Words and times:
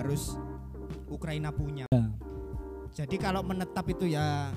harus 0.00 0.40
Ukraina 1.12 1.52
punya. 1.52 1.84
Ya. 1.92 2.04
Jadi 3.04 3.20
kalau 3.20 3.44
menetap 3.44 3.84
itu 3.92 4.08
ya 4.10 4.50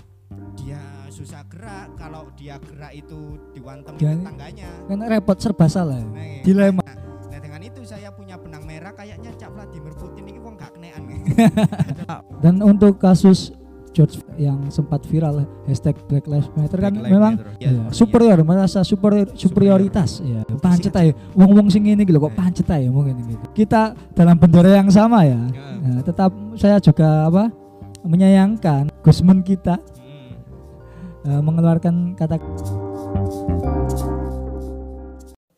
dia 0.57 0.81
susah 1.13 1.45
gerak, 1.45 1.93
kalau 1.99 2.31
dia 2.33 2.57
gerak 2.57 2.95
itu 2.95 3.37
diwantem 3.53 3.93
Dia- 3.99 4.17
tetangganya. 4.17 4.69
Kan 4.89 4.99
repot 5.05 5.37
serba 5.37 5.67
salah. 5.69 6.01
ya. 6.01 6.07
Nah, 6.07 6.41
Dilema. 6.41 6.81
Nah, 6.81 6.95
nah, 7.29 7.39
dengan 7.43 7.61
itu 7.61 7.81
saya 7.85 8.09
punya 8.09 8.39
benang 8.39 8.65
merah 8.65 8.95
kayaknya 8.95 9.29
Cak 9.37 9.53
Vladimir 9.53 9.93
Putin 9.93 10.25
ini 10.25 10.39
wong 10.41 10.57
gak 10.57 10.73
kenean. 10.73 11.01
Dan 12.43 12.55
untuk 12.65 12.97
kasus 12.97 13.53
George 13.93 14.17
yang 14.35 14.57
sempat 14.67 15.05
viral 15.05 15.45
hashtag 15.63 15.93
Black 16.05 16.25
Lives 16.25 16.49
Matter 16.51 16.75
kan 16.75 16.93
Black 16.93 17.07
memang 17.07 17.33
Matter. 17.37 17.53
Ya, 17.57 17.69
ya, 17.69 17.83
superior 17.89 18.41
merasa 18.41 18.81
superior 18.81 19.29
superioritas 19.31 20.19
ya 20.19 20.41
pancet 20.57 20.91
aja 20.91 21.13
wong-wong 21.31 21.69
sing 21.69 21.85
ini 21.85 22.01
gitu 22.01 22.17
kok 22.17 22.27
Eh. 22.27 22.35
pancet 22.35 22.67
aja 22.67 22.89
mungkin 22.89 23.21
gitu 23.23 23.45
kita 23.53 23.81
dalam 24.11 24.35
bendera 24.35 24.75
yang 24.75 24.89
sama 24.89 25.23
ya 25.23 25.37
Ya. 25.45 25.65
Nah, 25.79 26.01
tetap 26.01 26.31
saya 26.55 26.77
juga 26.77 27.27
apa 27.27 27.53
menyayangkan 28.01 28.89
Gusman 28.99 29.39
kita 29.39 29.77
Hmm. 29.77 30.33
eh, 31.29 31.41
mengeluarkan 31.41 32.13
kata 32.13 32.41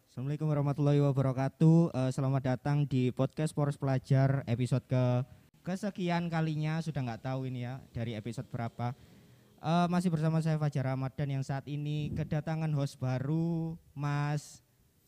Assalamualaikum 0.06 0.48
warahmatullahi 0.48 1.00
wabarakatuh. 1.02 1.78
Eh, 1.92 2.12
selamat 2.12 2.42
datang 2.46 2.84
di 2.84 3.08
podcast 3.10 3.52
Poros 3.52 3.76
Pelajar 3.76 4.44
episode 4.46 4.84
ke 4.84 5.24
kesekian 5.66 6.30
kalinya 6.30 6.78
sudah 6.80 7.02
nggak 7.02 7.26
tahu 7.26 7.50
ini 7.50 7.66
ya 7.66 7.82
dari 7.90 8.14
episode 8.14 8.46
berapa. 8.54 8.94
Eh, 9.66 9.88
masih 9.90 10.14
bersama 10.14 10.38
saya 10.46 10.62
Fajar 10.62 10.94
Ramadan 10.94 11.42
yang 11.42 11.44
saat 11.44 11.66
ini 11.66 12.14
kedatangan 12.14 12.70
host 12.78 13.02
baru 13.02 13.74
Mas 13.98 14.62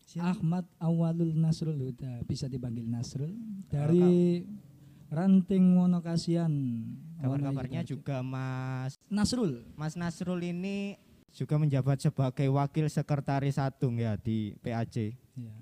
siapa? 0.09 0.33
Ahmad 0.33 0.65
Awalul 0.81 1.37
Nasrul 1.37 1.77
Huda 1.77 2.25
bisa 2.25 2.49
dipanggil 2.49 2.89
Nasrul 2.89 3.37
dari 3.69 4.41
ranting 5.13 5.77
Wonokasian 5.77 6.53
Kabar-kabarnya 7.21 7.85
juga 7.85 8.25
Mas 8.25 8.97
Nasrul 9.13 9.61
Mas 9.77 9.93
Nasrul 9.93 10.41
ini 10.41 10.97
juga 11.37 11.61
menjabat 11.61 12.01
sebagai 12.01 12.49
wakil 12.49 12.89
sekretaris 12.89 13.61
Sadung 13.61 14.01
ya 14.01 14.17
di 14.17 14.57
PAC. 14.57 15.13
ya. 15.37 15.53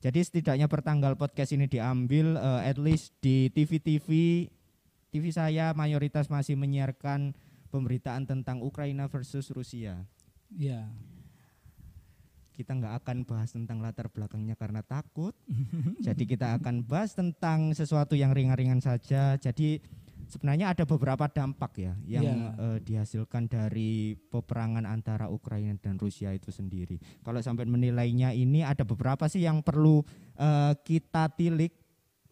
Jadi 0.00 0.24
setidaknya 0.24 0.64
pertanggal 0.64 1.12
podcast 1.12 1.52
ini 1.52 1.68
diambil 1.68 2.40
eh, 2.40 2.72
at 2.72 2.80
least 2.80 3.12
di 3.20 3.52
TV-TV 3.52 4.08
TV 5.10 5.24
saya 5.28 5.76
mayoritas 5.76 6.32
masih 6.32 6.56
menyiarkan 6.56 7.36
pemberitaan 7.68 8.24
tentang 8.24 8.64
Ukraina 8.64 9.10
versus 9.10 9.52
Rusia. 9.52 10.06
ya 10.54 10.88
Kita 12.54 12.76
nggak 12.76 13.04
akan 13.04 13.16
bahas 13.28 13.52
tentang 13.52 13.84
latar 13.84 14.08
belakangnya 14.08 14.56
karena 14.56 14.80
takut. 14.80 15.36
Jadi 16.06 16.24
kita 16.24 16.56
akan 16.56 16.80
bahas 16.86 17.12
tentang 17.12 17.76
sesuatu 17.76 18.16
yang 18.16 18.32
ringan-ringan 18.32 18.80
saja. 18.80 19.36
Jadi 19.36 19.84
sebenarnya 20.30 20.70
ada 20.70 20.86
beberapa 20.86 21.26
dampak 21.26 21.72
ya 21.76 21.92
yang 22.06 22.22
Iya. 22.24 22.50
eh, 22.56 22.78
dihasilkan 22.80 23.44
dari 23.44 23.90
peperangan 24.16 24.86
antara 24.86 25.26
Ukraina 25.26 25.74
dan 25.76 25.98
Rusia 25.98 26.30
itu 26.30 26.48
sendiri. 26.48 26.96
Kalau 27.20 27.42
sampai 27.42 27.66
menilainya 27.66 28.30
ini 28.30 28.62
ada 28.62 28.86
beberapa 28.86 29.26
sih 29.26 29.42
yang 29.42 29.60
perlu 29.60 30.06
eh, 30.38 30.72
kita 30.80 31.28
tilik. 31.34 31.74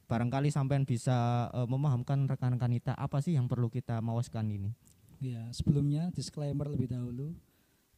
Barangkali 0.08 0.48
sampean 0.48 0.88
bisa 0.88 1.12
eh, 1.52 1.66
memahamkan 1.66 2.24
rekan-rekan 2.24 2.72
kita 2.72 2.94
apa 2.94 3.20
sih 3.20 3.36
yang 3.36 3.44
perlu 3.44 3.68
kita 3.68 4.00
mawaskan 4.00 4.48
ini. 4.48 4.70
Ya, 5.18 5.50
sebelumnya 5.50 6.08
disclaimer 6.14 6.64
lebih 6.64 6.88
dahulu. 6.88 7.34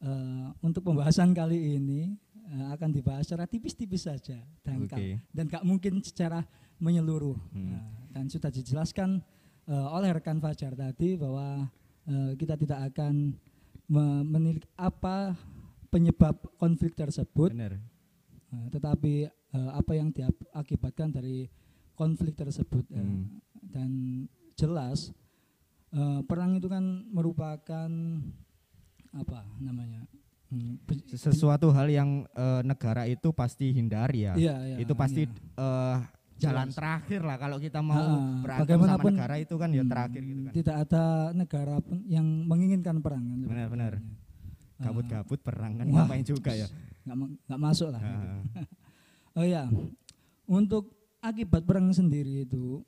Eh, 0.00 0.48
untuk 0.58 0.82
pembahasan 0.82 1.30
kali 1.30 1.76
ini 1.76 2.16
eh, 2.50 2.66
akan 2.72 2.88
dibahas 2.90 3.28
secara 3.28 3.44
tipis-tipis 3.44 4.08
saja 4.08 4.40
dan 4.64 4.88
Oke. 4.88 4.90
ka- 4.90 5.20
dan 5.30 5.44
gak 5.46 5.62
mungkin 5.62 6.00
secara 6.00 6.42
menyeluruh. 6.80 7.36
Hmm. 7.52 7.76
Nah, 7.76 7.84
dan 8.10 8.24
sudah 8.26 8.48
dijelaskan 8.48 9.20
eh, 9.70 9.86
oleh 9.94 10.10
rekan 10.10 10.42
Fajar 10.42 10.74
tadi 10.74 11.14
bahwa 11.14 11.70
eh, 12.10 12.32
kita 12.34 12.58
tidak 12.58 12.90
akan 12.90 13.38
me- 13.86 14.24
menilik 14.26 14.66
apa 14.74 15.38
penyebab 15.90 16.34
konflik 16.58 16.94
tersebut, 16.98 17.54
Benar. 17.54 17.78
eh, 18.50 18.66
tetapi 18.74 19.14
eh, 19.30 19.70
apa 19.70 19.92
yang 19.94 20.10
diakibatkan 20.10 21.14
dari 21.14 21.46
konflik 21.94 22.34
tersebut. 22.34 22.84
Hmm. 22.90 23.38
dan 23.70 24.26
jelas 24.58 25.14
eh, 25.94 26.20
perang 26.26 26.58
itu 26.58 26.66
kan 26.66 26.82
merupakan 27.12 27.90
apa 29.10 29.38
namanya 29.62 30.06
hmm, 30.50 30.86
Sesuatu 31.06 31.70
hal 31.70 31.86
yang 31.90 32.26
eh, 32.34 32.62
negara 32.66 33.06
itu 33.06 33.30
pasti 33.30 33.70
hindari 33.70 34.26
ya. 34.26 34.34
iya, 34.34 34.56
iya, 34.66 34.76
itu 34.82 34.92
pasti 34.94 35.26
iya. 35.26 35.34
eh, 35.60 35.96
jalan 36.40 36.66
Jelas. 36.66 36.74
terakhir 36.74 37.20
lah 37.20 37.36
kalau 37.36 37.56
kita 37.56 37.78
mau 37.78 38.00
Ah, 38.00 38.40
berantem 38.40 38.80
sama 38.80 39.02
negara 39.06 39.34
itu 39.36 39.54
kan 39.54 39.68
ya 39.68 39.80
Hmm, 39.80 39.90
terakhir 39.90 40.22
gitu 40.22 40.40
kan. 40.40 40.52
tidak 40.52 40.76
ada 40.80 41.04
negara 41.32 41.76
pun 41.78 41.98
yang 42.04 42.24
menginginkan 42.42 42.96
perang 42.98 43.20
kan 43.22 43.38
Benar-benar. 43.44 43.92
Ah, 44.74 44.82
Gabut-gabut 44.82 45.38
perang 45.38 45.72
kan 45.74 45.84
Wah. 45.86 46.02
ngapain 46.02 46.24
juga 46.24 46.50
ya. 46.50 46.64
nggak 47.02 47.16
ma- 47.16 47.36
nggak 47.42 47.60
masuk 47.62 47.88
lah 47.90 48.00
gitu. 48.00 48.24
Ah, 48.24 48.40
oh 49.36 49.46
ya 49.46 49.62
untuk 50.44 50.84
akibat 51.18 51.62
perang 51.62 51.88
sendiri 51.90 52.42
itu 52.42 52.80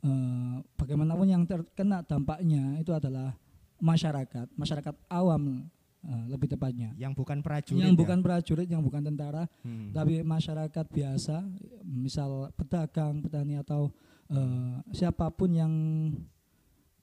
eh, 0.00 0.54
bagaimanapun 0.74 1.24
yang 1.26 1.42
terkena 1.42 2.00
dampaknya 2.00 2.76
itu 2.76 2.90
adalah 2.90 3.32
masyarakat 3.78 4.52
masyarakat 4.52 4.94
awam 5.08 5.64
eh, 6.04 6.24
lebih 6.28 6.52
tepatnya 6.52 6.92
yang 6.94 7.12
bukan 7.12 7.40
prajurit. 7.40 7.80
yang 7.80 7.96
ya? 7.96 7.98
bukan 7.98 8.18
prajurit 8.20 8.68
yang 8.68 8.82
bukan 8.84 9.02
tentara 9.02 9.48
Hmm. 9.64 9.90
tapi 9.90 10.20
masyarakat 10.20 10.86
biasa 10.88 11.40
misal 11.82 12.52
pedagang 12.54 13.24
petani 13.24 13.56
atau 13.56 13.88
eh, 14.28 14.74
siapa 14.92 15.32
pun 15.32 15.50
yang 15.50 15.72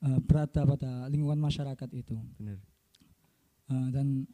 eh, 0.01 0.19
berada 0.22 0.66
pada 0.66 0.91
lingkungan 1.09 1.38
masyarakat 1.38 1.89
itu 1.94 2.17
Benar. 2.38 2.57
Eh, 3.72 3.88
dan 3.89 4.25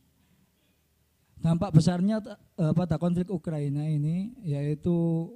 dampak 1.37 1.69
besarnya 1.69 2.17
eh, 2.57 2.73
pada 2.73 2.97
konflik 2.97 3.29
Ukraina 3.29 3.85
ini 3.85 4.33
yaitu 4.41 5.29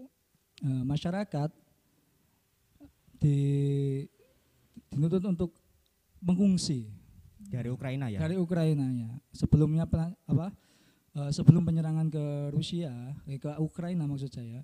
eh, 0.59 0.84
masyarakat 0.84 1.50
di 3.22 3.38
dituntut 4.90 5.24
untuk 5.24 5.52
mengungsi 6.19 6.90
Dari 7.51 7.67
Ukraina 7.67 8.07
ya. 8.07 8.17
dari 8.17 8.35
Ukrainanya. 8.35 9.19
Sebelumnya 9.29 9.84
pernah- 9.84 10.16
apa? 10.25 10.50
eh, 11.12 11.28
sebelum 11.29 11.62
penyerangan 11.62 12.07
ke 12.07 12.25
Rusia, 12.50 12.88
eh, 13.25 13.35
ke 13.35 13.51
Ukraina 13.59 14.07
maksud 14.07 14.31
saya, 14.31 14.63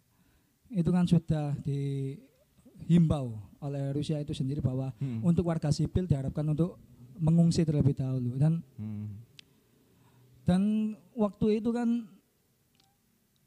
itu 0.69 0.87
kan 0.87 1.03
sudah 1.03 1.51
dihimbau 1.59 3.35
oleh 3.59 3.91
Rusia 3.91 4.15
itu 4.17 4.31
sendiri 4.31 4.63
bahwa 4.63 4.95
Hmm. 4.95 5.19
untuk 5.21 5.43
warga 5.45 5.67
sipil 5.69 6.07
diharapkan 6.07 6.47
untuk 6.47 6.79
mengungsi 7.17 7.61
terlebih 7.61 7.91
dahulu 7.91 8.39
dan 8.39 8.63
Hmm. 8.79 9.11
dan 10.43 10.61
waktu 11.11 11.59
itu 11.59 11.67
kan 11.69 12.07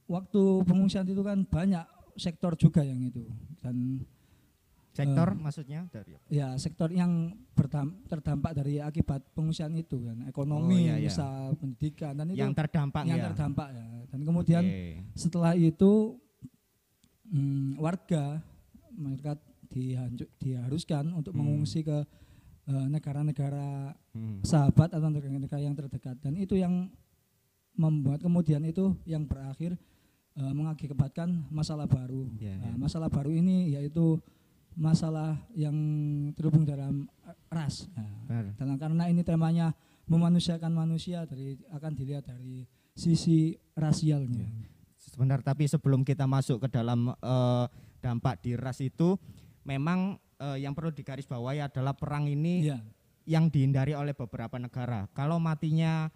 waktu 0.05 0.43
pengungsian 0.67 1.07
itu 1.07 1.23
kan 1.23 1.41
banyak 1.41 1.87
sektor 2.17 2.53
juga 2.53 2.83
yang 2.83 3.01
itu 3.01 3.25
dan 3.57 4.05
Sektor 4.91 5.29
Eh, 5.31 5.39
maksudnya 5.39 5.81
dari 5.87 6.13
apa? 6.13 6.27
ya 6.29 6.49
sektor 6.57 6.91
yang 6.91 7.31
terdampak 8.05 8.51
dari 8.53 8.79
akibat 8.79 9.23
pengungsian 9.31 9.71
itu 9.73 10.03
kan 10.03 10.27
ekonomi 10.27 10.75
Oh, 10.83 10.85
iya, 10.85 10.95
iya. 10.97 11.07
misal 11.07 11.55
pendidikan 11.55 12.13
dan 12.13 12.27
itu 12.29 12.37
yang 12.37 12.51
terdampak 12.51 13.03
yang 13.05 13.17
ya. 13.17 13.27
terdampak 13.31 13.69
ya 13.71 13.87
dan 14.05 14.21
kemudian 14.21 14.63
Oke. 14.63 14.99
setelah 15.15 15.55
itu 15.55 16.19
mm, 17.27 17.79
warga 17.79 18.43
mereka 18.91 19.39
dihancu- 19.65 20.27
diharuskan 20.37 21.07
untuk 21.13 21.33
Hmm. 21.33 21.47
mengungsi 21.47 21.81
ke 21.81 22.03
eh, 22.67 22.87
negara-negara 22.89 23.95
Hmm. 24.11 24.43
sahabat 24.43 24.91
atau 24.91 25.07
negara-negara 25.07 25.59
yang 25.61 25.75
terdekat 25.75 26.19
dan 26.19 26.35
itu 26.35 26.55
yang 26.55 26.87
membuat 27.73 28.21
kemudian 28.21 28.63
itu 28.65 28.95
yang 29.05 29.25
berakhir 29.25 29.75
eh, 30.33 30.53
mengakibatkan 30.53 31.27
masalah 31.49 31.85
baru 31.85 32.31
Ya, 32.37 32.55
Nah, 32.57 32.71
ya. 32.71 32.77
masalah 32.77 33.07
baru 33.07 33.31
ini 33.31 33.71
yaitu 33.71 34.23
masalah 34.75 35.39
yang 35.53 35.75
terhubung 36.35 36.63
dalam 36.63 37.07
ras 37.49 37.91
Nah, 38.31 38.47
dan 38.55 38.79
karena 38.79 39.11
ini 39.11 39.27
temanya 39.27 39.75
memanusiakan 40.07 40.71
manusia 40.71 41.27
dari 41.27 41.59
akan 41.71 41.93
dilihat 41.95 42.31
dari 42.31 42.63
sisi 42.95 43.55
rasialnya 43.75 44.47
Ya. 44.47 44.51
Sebentar 45.01 45.43
tapi 45.43 45.67
sebelum 45.67 46.07
kita 46.07 46.29
masuk 46.31 46.63
ke 46.63 46.69
dalam 46.71 47.11
eh, 47.11 47.65
dampak 47.99 48.39
di 48.45 48.55
ras 48.55 48.79
itu 48.79 49.19
memang 49.65 50.15
eh, 50.39 50.63
yang 50.63 50.77
perlu 50.77 50.95
digarisbawahi 50.95 51.67
adalah 51.67 51.97
perang 51.97 52.31
ini 52.31 52.71
Iya. 52.71 52.79
yang 53.27 53.51
dihindari 53.51 53.93
oleh 53.97 54.15
beberapa 54.15 54.57
negara. 54.57 55.11
Kalau 55.11 55.43
matinya 55.43 56.07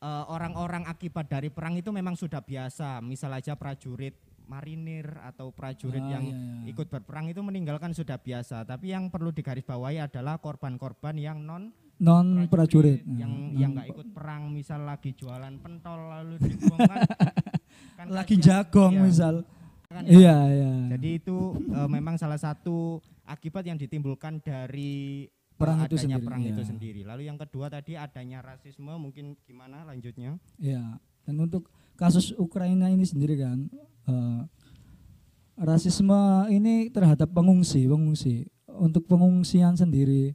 eh, 0.00 0.24
orang-orang 0.30 0.88
akibat 0.88 1.28
dari 1.28 1.52
perang 1.52 1.76
itu 1.76 1.92
memang 1.92 2.16
sudah 2.16 2.40
biasa. 2.40 3.04
Misal 3.04 3.34
aja 3.36 3.52
prajurit 3.58 4.16
marinir 4.48 5.04
atau 5.22 5.52
prajurit 5.52 6.00
Ah, 6.00 6.18
yang 6.18 6.24
iya, 6.24 6.36
iya. 6.64 6.72
ikut 6.72 6.88
berperang 6.88 7.28
itu 7.28 7.38
meninggalkan 7.38 7.92
sudah 7.92 8.16
biasa. 8.16 8.64
Tapi 8.64 8.90
yang 8.90 9.12
perlu 9.12 9.30
digarisbawahi 9.30 10.00
adalah 10.00 10.40
korban-korban 10.40 11.14
yang 11.14 11.38
non 11.38 11.68
non 11.98 12.48
prajurit 12.48 13.04
yang 13.04 13.28
Nah, 13.28 13.58
yang 13.60 13.70
non- 13.70 13.84
nggak 13.84 13.88
ikut 13.92 14.08
perang, 14.10 14.48
misal 14.48 14.82
lagi 14.82 15.12
jualan 15.12 15.54
pentol 15.58 16.00
lalu 16.08 16.34
dibuang 16.40 16.80
kan, 16.80 17.00
kan 17.98 18.08
lagi 18.08 18.34
jagong 18.38 18.94
Iya. 18.96 19.02
misal 19.04 19.34
kan 19.86 20.02
ya. 20.02 20.10
Iya, 20.10 20.36
iya. 20.48 20.72
Jadi 20.96 21.08
itu 21.18 21.36
eh, 21.68 21.88
memang 21.88 22.16
salah 22.16 22.38
satu 22.38 22.98
akibat 23.24 23.62
yang 23.62 23.76
ditimbulkan 23.76 24.40
dari 24.40 25.26
eh, 25.28 25.58
Perang 25.58 25.82
itu 25.82 25.98
sendiri, 25.98 26.22
perang 26.22 26.40
itu 26.40 26.62
iya. 26.62 26.68
sendiri. 26.70 27.00
Lalu 27.02 27.22
yang 27.26 27.36
kedua 27.36 27.66
tadi 27.66 27.98
adanya 27.98 28.38
rasisme 28.40 28.94
mungkin 28.94 29.36
gimana 29.42 29.82
lanjutnya? 29.82 30.38
Iya. 30.56 31.02
Dan 31.26 31.34
untuk 31.36 31.66
kasus 31.92 32.30
Ukraina 32.32 32.88
ini 32.88 33.02
sendiri 33.02 33.36
kan 33.36 33.66
eh, 34.08 34.40
rasisme 35.58 36.48
ini 36.48 36.88
terhadap 36.88 37.30
pengungsi, 37.30 37.84
pengungsi. 37.84 38.48
Untuk 38.78 39.10
pengungsian 39.10 39.74
sendiri 39.74 40.32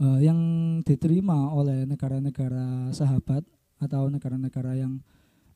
eh, 0.00 0.18
yang 0.22 0.38
diterima 0.84 1.50
oleh 1.50 1.88
negara-negara 1.88 2.94
sahabat 2.94 3.42
atau 3.82 4.06
negara-negara 4.08 4.78
yang 4.78 5.02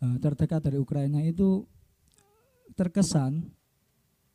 eh, 0.03 0.17
terdekat 0.19 0.67
dari 0.67 0.79
Ukraina 0.83 1.23
itu 1.23 1.65
terkesan 2.75 3.53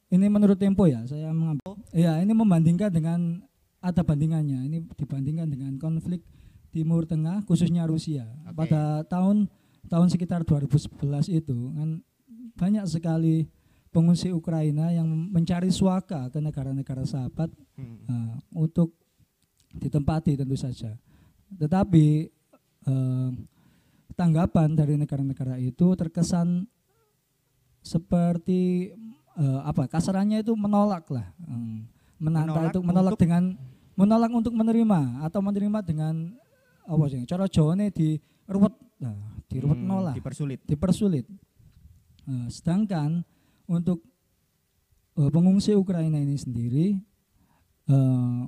ini 0.08 0.32
menurut 0.32 0.56
Tempo 0.56 0.88
ya, 0.88 1.04
saya 1.04 1.36
mengambil 1.36 1.84
ya 1.92 2.24
ini 2.24 2.32
membandingkan 2.32 2.88
dengan 2.88 3.44
ada 3.84 4.02
bandingannya. 4.08 4.64
Ini 4.72 4.78
dibandingkan 4.96 5.48
dengan 5.52 5.76
konflik 5.76 6.24
Timur 6.72 7.04
Tengah 7.04 7.44
khususnya 7.44 7.84
Rusia. 7.84 8.24
Oke. 8.48 8.56
Pada 8.56 9.04
tahun 9.08 9.52
tahun 9.88 10.08
sekitar 10.08 10.44
2011 10.44 11.00
itu 11.32 11.58
kan 11.74 11.90
banyak 12.54 12.86
sekali 12.86 13.48
pengungsi 13.88 14.30
Ukraina 14.30 14.92
yang 14.92 15.08
mencari 15.08 15.72
suaka 15.72 16.28
ke 16.28 16.38
negara-negara 16.38 17.02
sahabat 17.04 17.50
Hmm. 17.74 18.02
eh, 18.06 18.34
untuk 18.54 18.94
ditempati 19.72 20.34
tentu 20.34 20.58
saja. 20.58 20.98
Tetapi 21.50 22.06
eh, 22.84 23.30
tanggapan 24.14 24.74
dari 24.74 24.96
negara-negara 24.96 25.56
itu 25.58 25.94
terkesan 25.94 26.66
seperti 27.80 28.92
eh, 29.38 29.60
apa 29.62 29.86
kasarannya 29.86 30.42
itu 30.42 30.58
menolak 30.58 31.06
lah, 31.14 31.30
menantang 32.18 32.58
Menolak 32.58 32.72
itu 32.74 32.80
menolak 32.82 33.14
untuk- 33.14 33.22
dengan 33.22 33.44
menolak 33.94 34.32
untuk 34.34 34.54
menerima 34.54 35.00
atau 35.22 35.40
menerima 35.40 35.80
dengan 35.86 36.34
apa 36.84 37.06
sih? 37.06 37.22
Cara 37.24 37.46
Jawane 37.46 37.94
di 37.94 38.18
ruwet, 38.50 38.74
nah, 38.98 39.37
diruwet 39.48 39.80
Hmm, 39.80 39.88
nolak 39.88 40.16
dipersulit. 40.16 40.60
dipersulit. 40.64 41.26
Eh, 42.28 42.48
sedangkan 42.48 43.24
untuk 43.66 44.04
eh, 45.16 45.32
pengungsi 45.32 45.72
Ukraina 45.74 46.20
ini 46.20 46.36
sendiri 46.36 47.00
eh, 47.88 48.42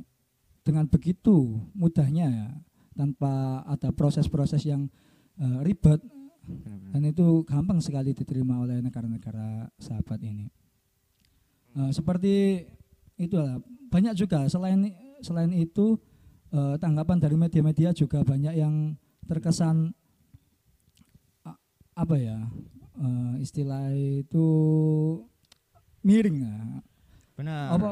dengan 0.61 0.85
begitu 0.85 1.63
mudahnya 1.73 2.27
ya, 2.27 2.47
tanpa 2.93 3.63
ada 3.65 3.89
proses-proses 3.89 4.61
yang 4.63 4.91
eh, 5.35 5.59
ribet 5.63 6.03
Benar-benar. 6.43 6.91
dan 6.91 7.01
itu 7.05 7.25
gampang 7.43 7.79
sekali 7.79 8.11
diterima 8.11 8.59
oleh 8.59 8.83
negara-negara 8.83 9.71
sahabat 9.79 10.19
ini. 10.21 10.51
Eh, 11.73 11.91
seperti 11.91 12.65
itulah 13.15 13.57
banyak 13.87 14.13
juga 14.13 14.45
selain 14.45 14.91
selain 15.19 15.51
itu 15.53 15.95
eh, 16.51 16.75
tanggapan 16.77 17.17
dari 17.17 17.35
media-media 17.35 17.93
juga 17.93 18.21
banyak 18.21 18.53
yang 18.53 18.93
terkesan 19.25 19.93
apa 21.99 22.15
ya 22.15 22.39
eh, 22.95 23.33
istilah 23.39 23.91
itu 23.91 24.47
miring 25.99 26.37
ya. 26.47 26.57
Benar. 27.35 27.71
apa 27.71 27.89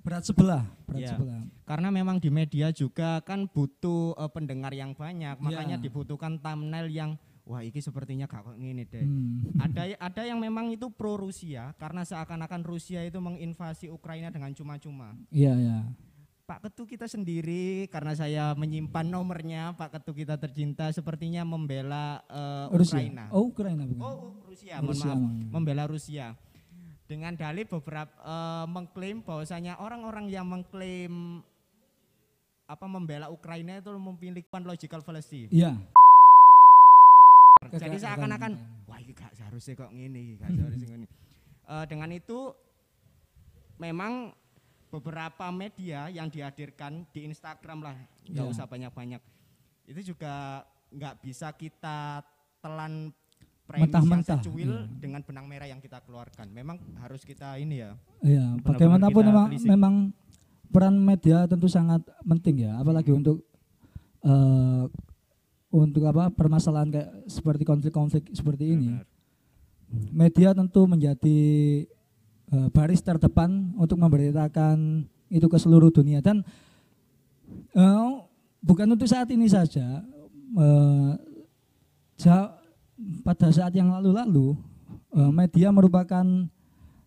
berat 0.00 0.24
sebelah 0.24 0.64
berat 0.88 1.00
Iya. 1.04 1.10
sebelah 1.16 1.40
Karena 1.66 1.88
memang 1.90 2.22
di 2.22 2.30
media 2.30 2.70
juga 2.70 3.18
kan 3.20 3.48
butuh 3.50 4.14
eh, 4.14 4.30
pendengar 4.30 4.70
yang 4.72 4.94
banyak, 4.94 5.36
Iya. 5.36 5.42
makanya 5.42 5.76
dibutuhkan 5.76 6.38
thumbnail 6.38 6.86
yang 6.88 7.10
wah 7.46 7.62
iki 7.62 7.78
sepertinya 7.78 8.26
gak 8.26 8.42
kok 8.42 8.56
ngene 8.58 8.84
deh. 8.86 9.02
Hmm. 9.02 9.38
ada 9.64 9.82
ada 9.98 10.22
yang 10.22 10.38
memang 10.38 10.70
itu 10.70 10.88
pro 10.90 11.14
Rusia 11.16 11.74
karena 11.76 12.02
seakan-akan 12.02 12.62
Rusia 12.62 13.02
itu 13.02 13.18
menginvasi 13.18 13.86
Ukraina 13.88 14.30
dengan 14.30 14.50
cuma-cuma. 14.52 15.14
iya 15.28 15.52
ya 15.54 15.78
Pak 16.46 16.62
Ketu 16.62 16.86
kita 16.86 17.10
sendiri 17.10 17.90
karena 17.90 18.14
saya 18.14 18.54
menyimpan 18.54 19.02
nomornya 19.02 19.74
Pak 19.74 19.98
Ketu 19.98 20.14
kita 20.14 20.38
tercinta 20.38 20.86
sepertinya 20.94 21.42
membela 21.42 22.22
eh, 22.30 22.70
Rusia 22.70 23.02
Ukraina. 23.02 23.24
oh 23.34 23.50
Ukraina 23.50 23.82
bukan 23.82 24.06
Oh, 24.06 24.18
Rusia, 24.46 24.78
mohon 24.78 24.94
Rusia, 24.94 25.12
maaf. 25.18 25.50
Membela 25.50 25.84
Rusia. 25.90 26.26
Dengan 27.10 27.34
dalih 27.34 27.66
beberapa 27.66 28.14
eh, 28.22 28.66
mengklaim 28.70 29.26
bahwasanya 29.26 29.82
orang-orang 29.82 30.30
yang 30.30 30.46
mengklaim 30.46 31.42
apa 32.70 32.86
membela 32.86 33.26
Ukraina 33.26 33.82
itu 33.82 33.90
memiliki 33.98 34.46
logical 34.62 35.02
fallacy. 35.02 35.50
iya 35.50 35.74
Jadi 37.74 37.98
seakan-akan 37.98 38.52
wah 38.86 39.02
ini 39.02 39.10
gak 39.18 39.34
seharusnya 39.34 39.74
kok 39.74 39.90
ngene, 39.90 40.18
iki, 40.22 40.34
gak 40.38 40.50
seharusnya 40.54 40.88
ngene. 40.94 41.08
Eh, 41.66 41.82
dengan 41.90 42.14
itu 42.14 42.54
memang 43.82 44.30
beberapa 44.96 45.52
media 45.52 46.08
yang 46.08 46.32
dihadirkan 46.32 47.04
di 47.12 47.28
Instagram 47.28 47.84
lah, 47.84 47.96
nggak 48.24 48.46
Ya. 48.48 48.50
usah 48.50 48.64
banyak-banyak. 48.64 49.20
Itu 49.84 50.16
juga 50.16 50.64
nggak 50.88 51.14
bisa 51.20 51.52
kita 51.52 52.24
telan 52.64 53.12
premis 53.66 53.90
Mentah-mentah, 53.90 54.38
secuil 54.40 54.72
iya. 54.72 54.96
dengan 54.96 55.20
benang 55.26 55.46
merah 55.50 55.68
yang 55.68 55.82
kita 55.82 56.00
keluarkan. 56.06 56.48
Memang 56.54 56.78
harus 57.02 57.26
kita 57.26 57.58
ini 57.60 57.82
ya. 57.82 57.92
Iya, 58.22 58.56
bagaimanapun 58.62 59.22
memang, 59.26 59.46
telisik. 59.52 59.68
memang 59.68 59.94
peran 60.70 60.96
media 60.96 61.44
tentu 61.50 61.66
sangat 61.68 62.00
penting 62.22 62.64
ya, 62.64 62.78
apalagi 62.78 63.10
untuk 63.12 63.42
eh, 64.24 64.84
untuk 65.70 66.02
apa 66.08 66.32
permasalahan 66.32 66.88
kayak 66.88 67.10
seperti 67.28 67.62
konflik-konflik 67.66 68.32
seperti 68.32 68.72
ini. 68.72 68.96
Benar. 68.96 69.06
Media 70.10 70.50
tentu 70.50 70.82
menjadi 70.88 71.38
eh, 72.52 72.68
baris 72.70 73.02
terdepan 73.02 73.74
untuk 73.78 73.98
memberitakan 73.98 75.06
itu 75.26 75.46
ke 75.50 75.58
seluruh 75.58 75.90
dunia 75.90 76.22
dan 76.22 76.42
eh, 77.74 78.08
bukan 78.62 78.86
untuk 78.94 79.06
saat 79.06 79.30
ini 79.30 79.46
saja. 79.50 80.02
ja- 82.16 82.54
pada 83.26 83.52
saat 83.52 83.74
yang 83.76 83.92
lalu-lalu 83.92 84.56
eh, 85.12 85.30
media 85.32 85.68
merupakan 85.68 86.24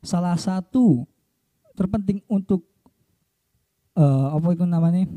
salah 0.06 0.38
satu 0.38 1.04
terpenting 1.74 2.22
untuk 2.30 2.68
eh, 3.98 4.26
apa 4.36 4.48
itu 4.54 4.66
namanya 4.68 5.08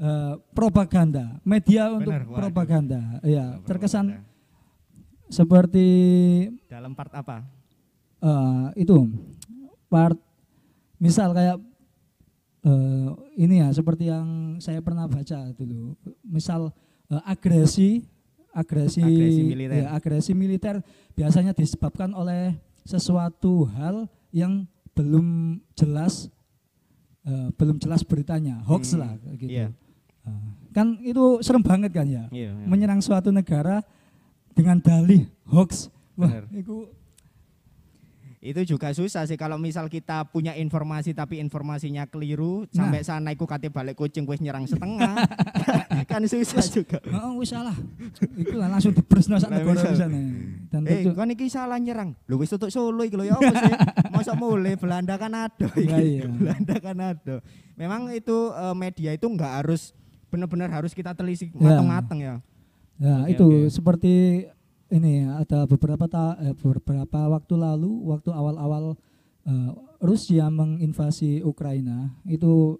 eh, 0.00 0.34
propaganda 0.52 1.38
media 1.46 1.92
untuk 1.94 2.10
Benar, 2.10 2.24
waduh. 2.26 2.38
propaganda 2.42 3.00
ya 3.22 3.60
terkesan 3.64 4.24
seperti 5.30 5.86
dalam 6.68 6.92
part 6.92 7.12
apa? 7.14 7.42
Eh, 8.24 8.66
itu 8.78 8.96
part 9.86 10.16
misal 10.96 11.30
kayak 11.30 11.60
eh, 12.62 13.08
ini 13.36 13.60
ya 13.60 13.68
seperti 13.70 14.08
yang 14.08 14.56
saya 14.58 14.80
pernah 14.80 15.04
baca 15.04 15.52
dulu 15.52 15.92
misal 16.22 16.72
eh, 17.06 17.22
agresi 17.24 18.02
agresi 18.50 19.02
Agresi 19.02 19.42
militer. 19.44 19.74
ya, 19.74 19.86
agresi 19.92 20.32
militer 20.32 20.76
biasanya 21.12 21.52
disebabkan 21.52 22.14
oleh 22.14 22.54
sesuatu 22.82 23.66
hal 23.68 24.06
yang 24.30 24.64
belum 24.94 25.26
jelas 25.74 26.30
eh, 27.22 27.48
belum 27.52 27.76
jelas 27.76 28.02
beritanya 28.02 28.62
hoax 28.62 28.94
Hmm, 28.94 29.00
lah 29.00 29.12
gitu 29.34 29.50
iya. 29.50 29.68
Eh, 30.24 30.48
kan 30.72 30.96
itu 31.02 31.38
serem 31.38 31.60
banget 31.60 31.90
kan 31.90 32.06
ya 32.06 32.24
Iya. 32.30 32.54
menyerang 32.64 32.98
suatu 32.98 33.28
negara 33.28 33.82
dengan 34.54 34.78
dalih 34.78 35.26
hoax 35.44 35.90
wah 36.14 36.30
Bener. 36.30 36.46
itu 36.54 36.86
itu 38.44 38.60
juga 38.66 38.92
susah 38.92 39.24
sih 39.24 39.34
kalau 39.34 39.56
misal 39.56 39.88
kita 39.88 40.20
punya 40.24 40.52
informasi 40.52 41.10
tapi 41.10 41.40
informasinya 41.40 42.04
keliru 42.04 42.68
Nah. 42.68 42.84
sampai 42.84 43.00
sana 43.00 43.28
iku 43.30 43.44
kate 43.44 43.66
balik 43.66 43.96
kucing 43.96 44.22
wis 44.22 44.36
nyerang 44.38 44.64
setengah 44.64 45.16
kan 46.10 46.20
susah 46.22 46.60
juga 46.62 47.00
Oh, 47.08 47.38
wis 47.38 47.48
salah. 47.48 47.72
Iku 48.34 48.54
lah 48.54 48.68
langsung 48.68 48.92
dibresno 48.92 49.34
sak 49.34 49.48
negara 49.48 49.80
pisan. 49.82 50.12
Dan 50.68 50.84
eh 50.84 51.08
kan 51.08 51.26
iki 51.26 51.48
salah 51.48 51.78
nyerang 51.78 52.12
lu 52.26 52.36
wis 52.36 52.50
tutuk 52.50 52.68
Solo 52.68 53.00
iki 53.02 53.14
lho 53.14 53.24
ya 53.24 53.34
apa 53.34 53.48
sih 53.50 53.74
masa 54.14 54.32
mulai 54.34 54.76
Belanda 54.76 55.16
kan 55.16 55.32
ada 55.32 55.66
iki. 55.72 55.88
Lah, 55.88 56.00
iya. 56.00 56.24
Belanda 56.28 56.74
kan 56.76 56.96
ada 56.98 57.34
memang 57.74 58.12
itu 58.12 58.36
eh, 58.52 58.74
media 58.74 59.10
itu 59.10 59.24
enggak 59.24 59.52
harus 59.58 59.96
benar-benar 60.28 60.68
harus 60.68 60.92
kita 60.92 61.10
telisik 61.10 61.48
Ya. 61.50 61.64
matang-matang 61.72 62.18
ya 62.18 62.34
ya 62.94 63.14
Oke, 63.22 63.32
itu 63.32 63.44
oke. 63.46 63.58
seperti 63.70 64.12
ini 64.88 65.24
ada 65.24 65.64
beberapa 65.64 66.04
ta, 66.04 66.36
eh, 66.38 66.52
beberapa 66.52 67.20
waktu 67.28 67.54
lalu 67.54 67.90
waktu 68.04 68.30
awal-awal 68.30 68.96
eh, 69.44 69.70
Rusia 70.00 70.48
menginvasi 70.48 71.40
Ukraina 71.40 72.12
itu 72.24 72.76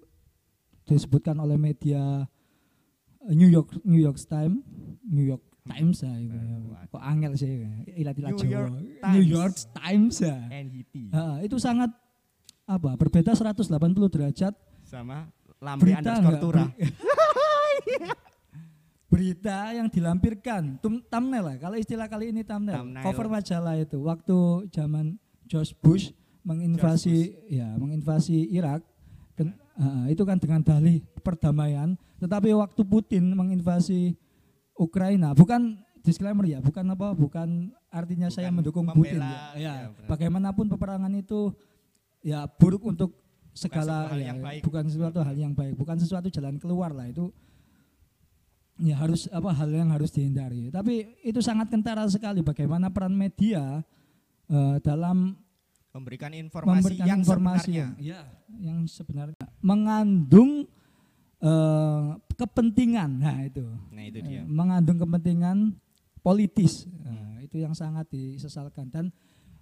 disebutkan 0.85 1.37
oleh 1.37 1.57
media 1.57 2.29
New 3.33 3.49
York 3.49 3.81
New 3.81 3.97
York 3.97 4.21
Times 4.21 4.61
New 5.01 5.25
York 5.25 5.41
Times 5.65 5.97
ya, 5.97 6.13
itu. 6.13 6.29
Waduh. 6.29 6.85
kok 6.93 7.01
angel 7.01 7.33
sih 7.33 7.49
ilat-ilat 7.97 8.31
New 8.31 8.41
Jawa. 8.45 8.53
York 8.53 8.73
New 8.77 8.97
Times. 9.01 9.25
York 9.25 9.55
Times 9.73 10.15
ya. 10.21 10.37
NYT 10.45 10.93
itu 11.41 11.57
sangat 11.57 11.89
apa 12.65 12.93
berbeda 12.93 13.33
180 13.33 13.65
derajat 14.13 14.53
sama 14.85 15.25
Lamri 15.57 15.97
underscore 15.97 16.21
enggak, 16.21 16.41
Tura 16.41 16.65
beri- 16.69 16.85
berita 19.15 19.71
yang 19.71 19.87
dilampirkan 19.87 20.75
thumbnail 21.07 21.39
lah 21.41 21.55
kalau 21.55 21.79
istilah 21.79 22.03
kali 22.05 22.29
ini 22.29 22.43
thumbnail, 22.43 22.83
Thumbnail. 22.83 23.03
cover 23.07 23.31
majalah 23.31 23.79
itu 23.79 23.95
waktu 24.03 24.37
zaman 24.69 25.15
George 25.47 25.71
Bush 25.79 26.11
menginvasi 26.43 27.17
ya 27.47 27.73
menginvasi 27.75 28.51
Irak 28.51 28.83
ken- 29.33 29.55
ah, 29.75 30.05
itu 30.05 30.21
kan 30.21 30.35
dengan 30.35 30.59
dalih 30.59 30.99
perdamaian 31.23 31.95
tetapi 32.19 32.51
waktu 32.51 32.81
Putin 32.83 33.31
menginvasi 33.31 34.13
Ukraina 34.75 35.31
bukan 35.31 35.79
disclaimer 35.99 36.45
ya 36.45 36.59
bukan 36.59 36.85
apa 36.87 37.15
bukan 37.15 37.71
artinya 37.89 38.27
saya 38.27 38.51
Bukan 38.51 38.57
mendukung 38.61 38.85
membela, 38.85 38.99
Putin 38.99 39.21
ya, 39.23 39.31
ya 39.55 39.73
ya, 39.73 39.73
benar. 39.89 40.07
bagaimanapun 40.11 40.65
peperangan 40.67 41.13
itu 41.15 41.55
ya 42.21 42.45
buruk 42.45 42.83
untuk 42.85 43.15
segala 43.55 44.05
sesuatu 44.05 44.11
hal 44.11 44.19
ya, 44.19 44.27
yang 44.27 44.39
baik. 44.43 44.61
bukan 44.61 44.83
sesuatu 44.85 45.19
hal 45.23 45.35
yang 45.35 45.53
baik 45.55 45.73
bukan 45.73 45.97
sesuatu 45.97 46.27
jalan 46.27 46.59
keluar 46.59 46.91
lah 46.91 47.07
itu 47.07 47.31
ya 48.79 48.95
harus 48.99 49.31
apa 49.31 49.55
hal 49.55 49.71
yang 49.71 49.89
harus 49.91 50.11
dihindari. 50.11 50.67
Tapi 50.67 51.19
itu 51.23 51.39
sangat 51.39 51.71
kentara 51.71 52.03
sekali 52.11 52.43
bagaimana 52.43 52.91
peran 52.91 53.15
media 53.15 53.83
eh, 54.51 54.77
dalam 54.83 55.35
memberikan 55.95 56.31
informasi 56.35 56.75
memberikan 56.83 57.05
yang 57.07 57.19
informasi 57.23 57.71
sebenarnya. 57.71 57.87
yang, 57.95 58.03
ya, 58.03 58.21
yang 58.59 58.79
sebenarnya. 58.83 59.45
Mengandung 59.63 60.67
eh, 61.39 62.07
kepentingan. 62.35 63.11
Nah 63.15 63.37
itu. 63.47 63.63
Nah, 63.95 64.03
itu 64.03 64.19
Eh, 64.19 64.23
dia. 64.27 64.41
mengandung 64.43 64.99
kepentingan 64.99 65.71
politis. 66.19 66.83
Nah, 66.89 67.39
itu 67.39 67.63
yang 67.63 67.71
sangat 67.71 68.11
disesalkan. 68.11 68.91
Dan 68.91 69.05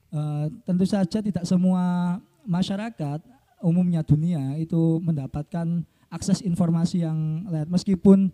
eh, 0.09 0.45
tentu 0.65 0.89
saja 0.89 1.21
tidak 1.21 1.45
semua 1.45 2.17
masyarakat 2.49 3.21
umumnya 3.63 4.03
dunia 4.03 4.59
itu 4.59 4.99
mendapatkan 5.05 5.85
akses 6.09 6.41
informasi 6.41 7.05
yang 7.05 7.45
layak. 7.47 7.69
Meskipun 7.69 8.33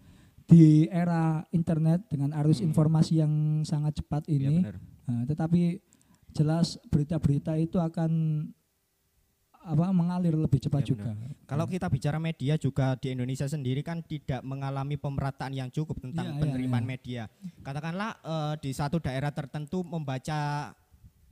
di 0.50 0.90
era 0.90 1.46
internet 1.54 2.10
dengan 2.10 2.34
arus 2.42 2.58
Hmm. 2.58 2.74
informasi 2.74 3.22
yang 3.22 3.62
sangat 3.62 4.02
cepat 4.02 4.26
Iya, 4.26 4.50
ini 4.50 4.56
benar. 4.66 4.76
Nah, 5.06 5.22
tetapi 5.30 5.78
jelas 6.34 6.82
berita-berita 6.90 7.54
itu 7.62 7.78
akan 7.78 8.12
apa 9.60 9.92
mengalir 9.94 10.34
lebih 10.34 10.58
cepat 10.58 10.82
Ya, 10.82 10.88
juga. 10.96 11.12
Kalau 11.46 11.70
kita 11.70 11.86
bicara 11.92 12.18
media 12.18 12.58
juga 12.58 12.98
di 12.98 13.14
Indonesia 13.14 13.46
sendiri 13.46 13.86
kan 13.86 14.02
tidak 14.02 14.42
mengalami 14.42 14.98
pemerataan 14.98 15.54
yang 15.54 15.70
cukup 15.70 16.02
tentang 16.02 16.34
iya, 16.34 16.40
penerimaan 16.42 16.86
iya. 16.86 16.90
media. 16.90 17.24
Katakanlah 17.62 18.18
eh, 18.24 18.54
di 18.66 18.72
satu 18.74 18.98
daerah 18.98 19.30
tertentu 19.30 19.86
membaca 19.86 20.74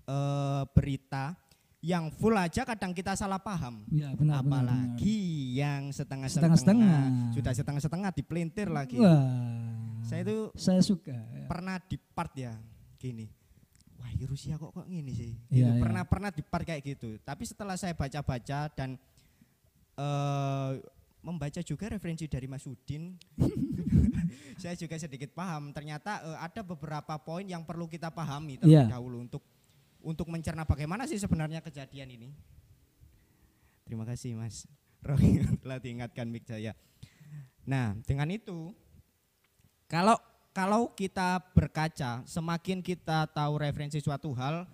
eh, 0.05 0.63
berita 0.75 1.33
yang 1.77 2.09
full 2.09 2.33
aja 2.33 2.65
kadang 2.65 2.89
kita 2.89 3.13
salah 3.13 3.37
paham. 3.37 3.85
Ya, 3.87 4.09
benar, 4.11 4.41
benar, 4.41 4.65
Apalagi 4.65 5.17
yang 5.53 5.89
setengah-setengah 5.89 6.57
Setengah-setengah. 6.57 7.33
sudah 7.33 7.53
setengah-setengah 7.53 8.11
dipelintir 8.13 8.67
lagi. 8.67 8.97
benar. 8.97 9.13
Wah. 9.13 10.01
Saya 10.01 10.21
itu 10.23 10.37
saya 10.55 10.79
suka. 10.79 11.11
ya. 11.13 11.45
pernah 11.45 11.77
di 11.79 11.97
part 11.99 12.33
ya 12.33 12.55
gini. 12.95 13.27
Wah, 13.97 14.09
ini 14.09 14.23
Rusia 14.23 14.55
kok 14.55 14.71
kok 14.71 14.87
gini 14.87 15.11
sih? 15.11 15.31
Iya, 15.47 15.67
Gitu. 15.67 15.69
iya. 15.69 15.83
Pernah 15.83 16.03
pernah 16.05 16.29
di 16.31 16.41
part 16.41 16.63
kayak 16.63 16.81
gitu. 16.81 17.19
Tapi 17.21 17.43
setelah 17.43 17.75
saya 17.75 17.93
baca-baca 17.93 18.59
dan 18.71 18.95
eh 19.97 20.71
membaca 21.17 21.59
juga 21.59 21.91
referensi 21.91 22.23
dari 22.23 22.47
Mas 22.47 22.63
Udin, 22.63 23.17
saya 24.61 24.73
juga 24.73 24.95
sedikit 24.95 25.29
paham. 25.31 25.69
Ternyata 25.71 26.23
eh, 26.23 26.37
ada 26.39 26.61
beberapa 26.63 27.19
poin 27.19 27.43
yang 27.43 27.61
perlu 27.61 27.85
kita 27.85 28.07
pahami 28.09 28.57
terlebih 28.57 28.87
Iya. 28.87 28.95
dahulu 28.95 29.21
untuk 29.21 29.43
untuk 30.07 30.31
mencerna 30.31 30.63
bagaimana 30.63 31.03
sih 31.03 31.19
sebenarnya 31.19 31.59
kejadian 31.59 32.07
ini. 32.15 32.31
Terima 33.83 34.07
kasih 34.07 34.39
Mas 34.39 34.63
Roy 35.07 35.43
telah 35.59 35.83
diingatkan 35.83 36.31
Mik 36.31 36.47
Jaya. 36.47 36.71
Nah, 37.67 37.99
dengan 38.07 38.31
itu 38.31 38.71
kalau 39.91 40.15
kalau 40.55 40.95
kita 40.95 41.43
berkaca, 41.51 42.23
semakin 42.23 42.79
kita 42.79 43.27
tahu 43.29 43.61
referensi 43.61 43.99
suatu 44.01 44.33
hal, 44.33 44.65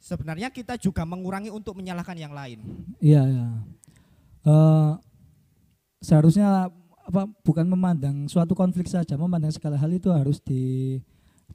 sebenarnya 0.00 0.48
kita 0.48 0.80
juga 0.80 1.04
mengurangi 1.04 1.52
untuk 1.52 1.76
menyalahkan 1.76 2.16
yang 2.16 2.32
lain. 2.32 2.64
Iya, 2.96 3.22
ya. 3.28 3.48
Eh, 4.40 4.92
seharusnya 6.00 6.72
apa 7.04 7.28
bukan 7.44 7.68
memandang 7.68 8.24
suatu 8.30 8.56
konflik 8.56 8.88
saja, 8.88 9.20
memandang 9.20 9.52
segala 9.52 9.76
hal 9.76 9.90
itu 9.92 10.08
harus 10.08 10.40
di 10.40 10.96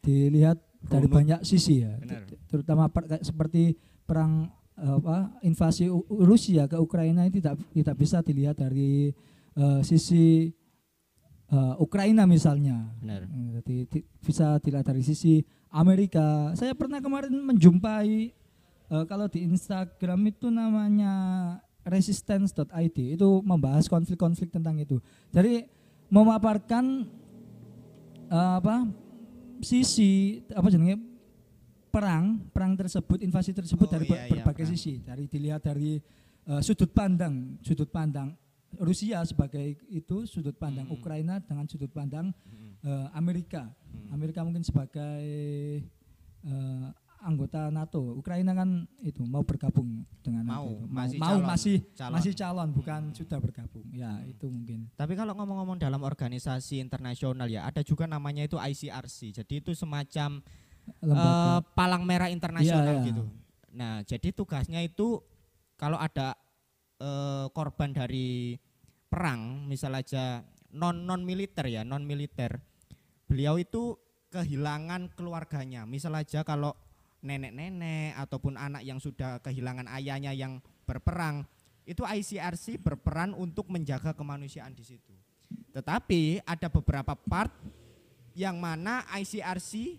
dilihat 0.06 0.62
dari 0.86 1.08
banyak 1.10 1.42
sisi 1.42 1.82
ya. 1.82 1.94
Benar. 1.98 2.24
Ter- 2.30 2.40
Terutama 2.46 2.88
per- 2.88 3.22
seperti 3.22 3.74
perang 4.06 4.48
eh, 4.78 4.96
apa 4.96 5.36
invasi 5.42 5.90
Rusia 6.10 6.70
ke 6.70 6.78
Ukraina 6.78 7.26
ini 7.26 7.34
tidak 7.34 7.60
tidak 7.74 7.96
bisa 7.98 8.22
dilihat 8.22 8.56
dari 8.56 9.10
eh, 9.56 9.80
sisi 9.82 10.48
eh, 11.50 11.76
Ukraina 11.82 12.24
misalnya. 12.30 12.94
Benar. 13.02 13.22
Eh, 13.26 13.50
Jadi 13.60 13.76
ti- 13.90 14.06
bisa 14.22 14.62
dilihat 14.62 14.86
dari 14.86 15.02
sisi 15.02 15.42
Amerika. 15.74 16.54
Saya 16.56 16.72
pernah 16.78 17.04
kemarin 17.04 17.34
menjumpai 17.34 18.32
eh, 18.90 19.04
kalau 19.10 19.28
di 19.28 19.44
Instagram 19.44 20.32
itu 20.32 20.48
namanya 20.48 21.14
resistance.id 21.86 22.98
itu 22.98 23.30
membahas 23.46 23.86
konflik-konflik 23.86 24.50
tentang 24.50 24.80
itu. 24.82 24.98
Jadi 25.30 25.66
memaparkan 26.10 27.06
eh, 28.30 28.52
apa 28.62 28.86
sisi 29.66 30.12
apa 30.54 30.70
jenenge 30.70 31.02
perang 31.90 32.38
perang 32.54 32.76
tersebut 32.76 33.18
invasi 33.20 33.50
tersebut 33.50 33.88
Oh, 33.88 33.92
dari 33.92 34.06
iya, 34.06 34.16
iya, 34.22 34.32
berbagai 34.38 34.62
perang. 34.64 34.78
sisi 34.78 34.94
dari 35.02 35.26
dilihat 35.26 35.62
dari 35.64 35.98
eh, 36.46 36.62
sudut 36.62 36.92
pandang 36.92 37.58
sudut 37.60 37.90
pandang 37.90 38.38
Rusia 38.76 39.24
sebagai 39.24 39.64
itu 39.88 40.28
sudut 40.28 40.54
pandang 40.54 40.86
Hmm. 40.86 40.94
Ukraina 40.94 41.40
dengan 41.40 41.66
sudut 41.66 41.90
pandang 41.90 42.30
Hmm. 42.30 42.76
eh, 42.80 43.08
Amerika 43.14 43.66
Hmm. 43.66 44.12
Amerika 44.14 44.44
mungkin 44.44 44.62
sebagai 44.62 45.24
eh, 46.44 46.88
anggota 47.26 47.74
NATO 47.74 48.14
Ukraina 48.14 48.54
kan 48.54 48.86
itu 49.02 49.26
mau 49.26 49.42
bergabung 49.42 50.06
dengan 50.22 50.46
Mau, 50.46 50.70
NATO 50.70 50.86
itu. 50.86 50.94
masih 50.94 51.18
mau 51.18 51.28
calon, 51.34 51.46
masih 51.50 51.78
calon. 51.98 52.14
masih 52.14 52.34
calon 52.38 52.70
bukan 52.70 53.02
sudah 53.18 53.38
bergabung 53.42 53.86
ya 53.90 54.22
itu 54.30 54.46
mungkin 54.46 54.86
Tapi 54.94 55.18
kalau 55.18 55.34
ngomong-ngomong 55.34 55.82
dalam 55.82 56.06
organisasi 56.06 56.78
internasional 56.78 57.50
ya, 57.50 57.66
ada 57.66 57.82
juga 57.82 58.06
namanya 58.06 58.46
itu 58.46 58.56
ICRC. 58.56 59.42
Jadi 59.42 59.54
itu 59.66 59.74
semacam 59.74 60.40
eh, 61.02 61.60
palang 61.74 62.06
merah 62.06 62.30
internasional 62.30 62.86
Iya, 62.86 63.02
iya. 63.02 63.08
gitu. 63.10 63.24
Nah, 63.76 63.94
jadi 64.06 64.30
tugasnya 64.32 64.86
itu 64.86 65.20
kalau 65.76 65.98
ada 65.98 66.38
eh, 67.02 67.50
korban 67.52 67.90
dari 67.92 68.56
perang, 69.10 69.66
misal 69.66 69.98
aja 69.98 70.46
non 70.72 71.04
non 71.04 71.26
militer 71.26 71.66
ya, 71.68 71.82
non 71.82 72.06
militer. 72.06 72.62
Beliau 73.26 73.58
itu 73.58 73.98
kehilangan 74.30 75.10
keluarganya. 75.16 75.88
Misal 75.88 76.14
aja 76.20 76.44
kalau 76.44 76.76
nenek-nenek 77.26 78.14
ataupun 78.22 78.56
anak 78.56 78.86
yang 78.86 79.02
sudah 79.02 79.42
kehilangan 79.42 79.90
ayahnya 79.98 80.32
yang 80.32 80.62
berperang, 80.86 81.44
itu 81.86 82.06
ICRC 82.06 82.78
berperan 82.78 83.34
untuk 83.34 83.66
menjaga 83.74 84.14
kemanusiaan 84.14 84.74
di 84.78 84.86
situ. 84.86 85.14
Tetapi 85.74 86.46
ada 86.46 86.70
beberapa 86.70 87.18
part 87.18 87.52
yang 88.38 88.62
mana 88.62 89.06
ICRC 89.18 89.98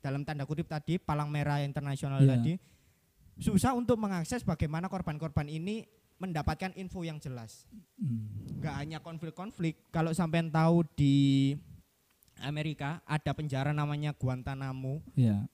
dalam 0.00 0.24
tanda 0.24 0.48
kutip 0.48 0.70
tadi 0.70 0.96
palang 0.96 1.28
merah 1.28 1.60
internasional 1.60 2.24
Iya. 2.24 2.38
tadi 2.38 2.52
susah 3.40 3.72
untuk 3.76 4.00
mengakses 4.00 4.44
bagaimana 4.44 4.88
korban-korban 4.88 5.48
ini 5.48 5.84
mendapatkan 6.20 6.76
info 6.76 7.00
yang 7.00 7.16
jelas. 7.16 7.64
Hmm. 7.96 8.28
Gak 8.60 8.76
hanya 8.76 9.00
konflik-konflik, 9.00 9.88
kalau 9.88 10.12
sampai 10.12 10.44
tahu 10.52 10.84
di 10.92 11.56
Amerika 12.44 13.00
ada 13.08 13.32
penjara 13.32 13.72
namanya 13.72 14.12
Guantanamo, 14.12 15.00
ya 15.16 15.48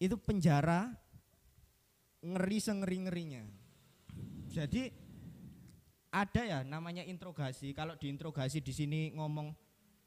itu 0.00 0.16
penjara 0.16 0.90
ngeri 2.24 2.58
sengeri-ngerinya. 2.58 3.44
Jadi 4.50 4.90
ada 6.10 6.42
ya 6.42 6.58
namanya 6.64 7.04
interogasi. 7.06 7.70
Kalau 7.76 7.94
diinterogasi 7.94 8.64
di 8.64 8.72
sini 8.74 9.00
ngomong 9.14 9.52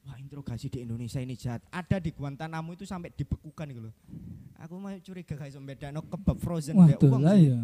wah 0.03 0.17
interogasi 0.19 0.67
di 0.67 0.83
Indonesia 0.83 1.21
ini 1.23 1.37
jahat. 1.37 1.63
Ada 1.71 2.01
di 2.01 2.11
Guantanamo 2.11 2.75
itu 2.75 2.83
sampai 2.83 3.13
dibekukan 3.13 3.69
gitu 3.71 3.81
loh. 3.87 3.95
Aku 4.59 4.81
mau 4.81 4.91
curiga 4.99 5.37
guys 5.37 5.55
bedano 5.55 6.03
kebab 6.03 6.37
frozen 6.41 6.75
wah 6.75 6.87
tuh 6.95 7.13
uang 7.13 7.23
lah 7.23 7.35
ya 7.35 7.59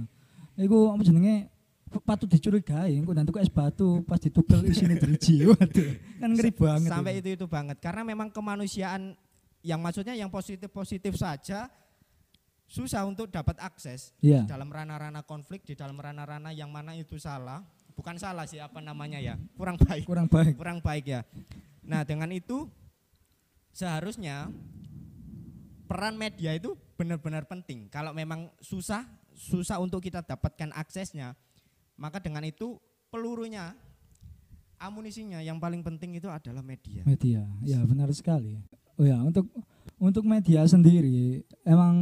iku 0.59 0.91
apa 0.91 1.01
jenenge 1.07 1.48
patut 2.03 2.29
dicurigai 2.29 2.93
engko 3.00 3.15
nanti 3.15 3.31
kok 3.33 3.41
es 3.41 3.50
batu 3.50 4.03
pas 4.03 4.19
ditugel 4.19 4.62
isine 4.67 5.00
driji 5.00 5.41
waduh 5.50 5.89
kan 6.19 6.29
ngeri 6.36 6.51
banget 6.53 6.89
Sampai 6.91 7.13
itu 7.24 7.29
itu 7.33 7.45
banget 7.48 7.79
karena 7.81 8.03
memang 8.05 8.29
kemanusiaan 8.29 9.15
yang 9.63 9.79
maksudnya 9.79 10.13
yang 10.13 10.29
positif-positif 10.29 11.17
saja 11.17 11.71
susah 12.69 13.01
untuk 13.09 13.33
dapat 13.33 13.57
akses 13.57 14.13
ya 14.21 14.45
dalam 14.45 14.69
ranah-ranah 14.69 15.25
konflik 15.25 15.65
di 15.65 15.73
dalam 15.73 15.97
ranah-ranah 15.97 16.53
yang 16.53 16.69
mana 16.69 16.93
itu 16.93 17.17
salah. 17.17 17.65
Bukan 17.97 18.15
salah 18.15 18.47
sih 18.47 18.61
apa 18.63 18.79
namanya 18.79 19.19
ya? 19.19 19.35
Kurang 19.59 19.75
baik. 19.75 20.07
Kurang 20.07 20.31
baik. 20.31 20.55
Kurang 20.55 20.79
baik 20.79 21.05
ya. 21.09 21.21
Nah 21.83 22.07
dengan 22.07 22.31
itu 22.31 22.69
seharusnya 23.75 24.47
peran 25.89 26.15
media 26.15 26.55
itu 26.55 26.77
benar-benar 26.95 27.49
penting. 27.49 27.89
Kalau 27.91 28.15
memang 28.15 28.47
susah 28.61 29.03
susah 29.35 29.81
untuk 29.81 29.99
kita 29.99 30.23
dapatkan 30.23 30.71
aksesnya 30.77 31.35
maka 31.99 32.23
dengan 32.23 32.47
itu 32.47 32.79
pelurunya 33.11 33.75
amunisinya 34.79 35.43
yang 35.43 35.59
paling 35.59 35.83
penting 35.83 36.15
itu 36.15 36.31
adalah 36.31 36.63
media. 36.63 37.03
Media, 37.03 37.43
ya 37.67 37.83
benar 37.83 38.07
sekali. 38.15 38.55
Oh 38.95 39.03
ya, 39.03 39.19
untuk 39.19 39.51
untuk 40.00 40.24
media 40.24 40.63
sendiri 40.63 41.44
emang 41.68 41.96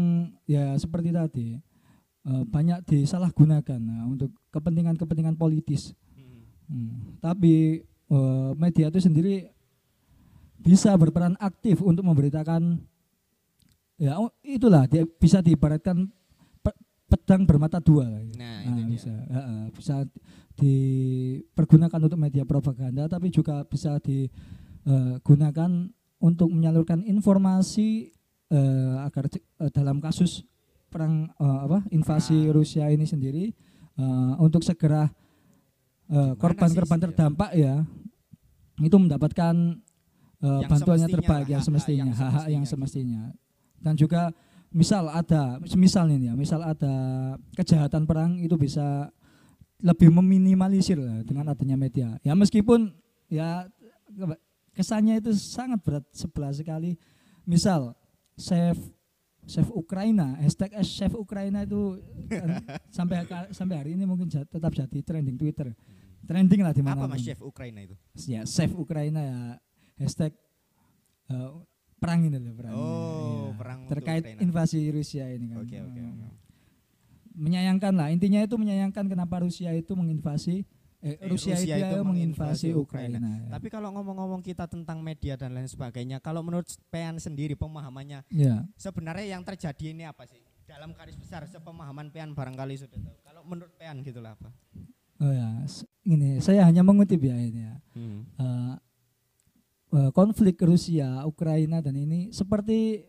ya 0.46 0.78
seperti 0.78 1.10
tadi 1.10 1.48
eh, 2.24 2.44
banyak 2.46 2.86
disalahgunakan 2.86 3.82
nah, 3.82 4.06
untuk 4.06 4.32
kepentingan-kepentingan 4.54 5.36
politis. 5.36 5.92
Hmm. 6.14 6.46
Hmm, 6.70 7.18
Tapi 7.20 7.82
eh, 7.86 8.52
media 8.56 8.94
itu 8.94 9.02
sendiri 9.02 9.50
bisa 10.58 10.94
berperan 10.98 11.38
aktif 11.38 11.82
untuk 11.82 12.06
memberitakan 12.06 12.82
ya 13.98 14.18
oh, 14.22 14.30
itulah 14.46 14.86
dia 14.86 15.06
bisa 15.06 15.42
diibaratkan 15.42 16.06
pe- 16.62 16.80
pedang 17.10 17.46
bermata 17.50 17.82
dua 17.82 18.06
gitu. 18.26 18.38
Nah, 18.38 18.62
Nah, 18.68 18.86
bisa 18.86 19.10
ya, 19.10 19.42
eh, 19.42 19.66
bisa 19.74 19.96
dipergunakan 20.58 22.00
untuk 22.02 22.20
media 22.22 22.46
propaganda 22.46 23.10
tapi 23.10 23.30
juga 23.34 23.66
bisa 23.66 23.98
digunakan 24.02 25.72
untuk 26.18 26.50
menyalurkan 26.50 27.06
informasi 27.06 28.10
eh, 28.50 28.96
agar 29.06 29.30
eh, 29.30 29.72
dalam 29.74 30.02
kasus 30.02 30.44
perang 30.88 31.30
eh, 31.38 31.60
apa 31.68 31.84
invasi 31.94 32.48
Perang. 32.48 32.56
Rusia 32.58 32.86
ini 32.90 33.06
sendiri 33.06 33.46
eh, 33.98 34.34
untuk 34.42 34.64
segera 34.66 35.10
korban-korban 36.40 37.04
sih, 37.04 37.04
terdampak 37.04 37.52
ya 37.52 37.84
itu 38.80 38.96
mendapatkan 38.96 39.76
Yang 40.40 40.70
bantuannya 40.72 41.08
terbaik 41.12 41.52
yang 41.52 41.60
semestinya 41.60 42.00
yang 42.00 42.12
hak-hak 42.16 42.46
yang 42.48 42.64
semestinya 42.64 42.64
semestinya. 42.64 43.36
Dan 43.76 44.00
juga 44.00 44.32
misal 44.72 45.12
ada 45.12 45.60
misal 45.76 46.08
ini 46.08 46.32
ya 46.32 46.34
misal 46.40 46.64
ada 46.64 46.96
kejahatan 47.60 48.08
perang 48.08 48.40
itu 48.40 48.56
bisa 48.56 49.12
lebih 49.84 50.08
meminimalisir 50.08 50.96
dengan 51.28 51.52
adanya 51.52 51.76
media. 51.76 52.16
Ya 52.24 52.40
meskipun 52.40 52.96
ya 53.28 53.68
kesannya 54.78 55.18
itu 55.18 55.34
sangat 55.34 55.82
berat 55.82 56.06
sebelah 56.12 56.54
sekali 56.54 56.94
misal 57.44 57.98
save 58.34 58.78
save 59.44 59.72
Ukraina 59.72 60.38
hashtag 60.38 60.70
save 60.86 61.16
Ukraina 61.16 61.64
itu 61.64 61.98
kan 62.28 62.62
sampai 62.94 63.26
sampai 63.50 63.76
hari 63.76 63.92
ini 63.94 64.06
mungkin 64.06 64.28
ja- 64.28 64.46
tetap 64.46 64.70
jadi 64.70 65.00
trending 65.02 65.34
Twitter 65.36 65.74
trending 66.24 66.62
lah 66.62 66.72
di 66.72 66.82
mana 66.82 67.02
Apa 67.02 67.10
Mas 67.10 67.24
Chef 67.24 67.40
Ukraina 67.40 67.82
itu? 67.82 67.96
ya 68.28 68.46
save 68.46 68.72
Ukraina 68.72 69.20
ya 69.20 69.38
hashtag 69.98 70.36
eh, 71.28 71.52
perang 71.98 72.22
ini 72.22 72.38
loh 72.38 72.54
perang. 72.54 72.74
Oh, 72.74 72.86
Iya. 73.50 73.58
perang 73.58 73.80
terkait 73.88 74.22
Ukraina. 74.22 74.42
invasi 74.44 74.80
Rusia 74.88 75.26
ini 75.28 75.50
kan 75.50 75.58
Oke, 75.60 75.78
oke, 75.80 75.98
oke. 76.00 76.26
menyayangkan 77.34 77.94
lah 77.94 78.08
intinya 78.10 78.38
itu 78.40 78.54
menyayangkan 78.54 79.06
kenapa 79.08 79.40
Rusia 79.40 79.72
itu 79.72 79.94
menginvasi 79.94 80.62
eh, 81.00 81.14
Eh, 81.16 81.28
Rusia, 81.28 81.54
Rusia 81.54 81.76
itu, 81.76 81.86
itu 81.88 81.98
menginvasi 82.02 82.68
Ukraina, 82.72 83.18
Ukraina. 83.18 83.30
ya. 83.40 83.50
Tapi 83.54 83.68
kalau 83.68 83.90
ngomong-ngomong 83.92 84.42
kita 84.42 84.66
tentang 84.66 85.00
media 85.00 85.34
dan 85.34 85.54
lain 85.54 85.66
sebagainya, 85.66 86.18
kalau 86.18 86.42
menurut 86.42 86.66
Pean 86.88 87.18
sendiri 87.18 87.54
pemahamannya 87.54 88.26
ya 88.28 88.66
sebenarnya 88.76 89.34
yang 89.34 89.42
terjadi 89.42 89.86
ini 89.92 90.04
apa 90.04 90.26
sih? 90.26 90.42
Dalam 90.64 90.92
garis 90.92 91.16
besar 91.16 91.46
sepemahaman 91.46 92.10
Pean 92.10 92.32
barangkali 92.32 92.76
sudah 92.76 92.98
tahu. 92.98 93.16
Kalau 93.22 93.42
menurut 93.44 93.72
Pean 93.74 94.02
gitulah 94.02 94.34
apa? 94.34 94.50
oh 95.18 95.34
ya 95.34 95.50
ini 96.04 96.38
saya 96.38 96.62
hanya 96.62 96.82
mengutip 96.82 97.18
ya 97.18 97.34
ini 97.36 97.62
ya 97.64 97.76
Eh, 98.38 98.74
eh, 99.92 100.10
konflik 100.12 100.62
Rusia 100.62 101.24
Ukraina 101.24 101.82
dan 101.82 101.94
ini 101.96 102.30
seperti 102.30 103.02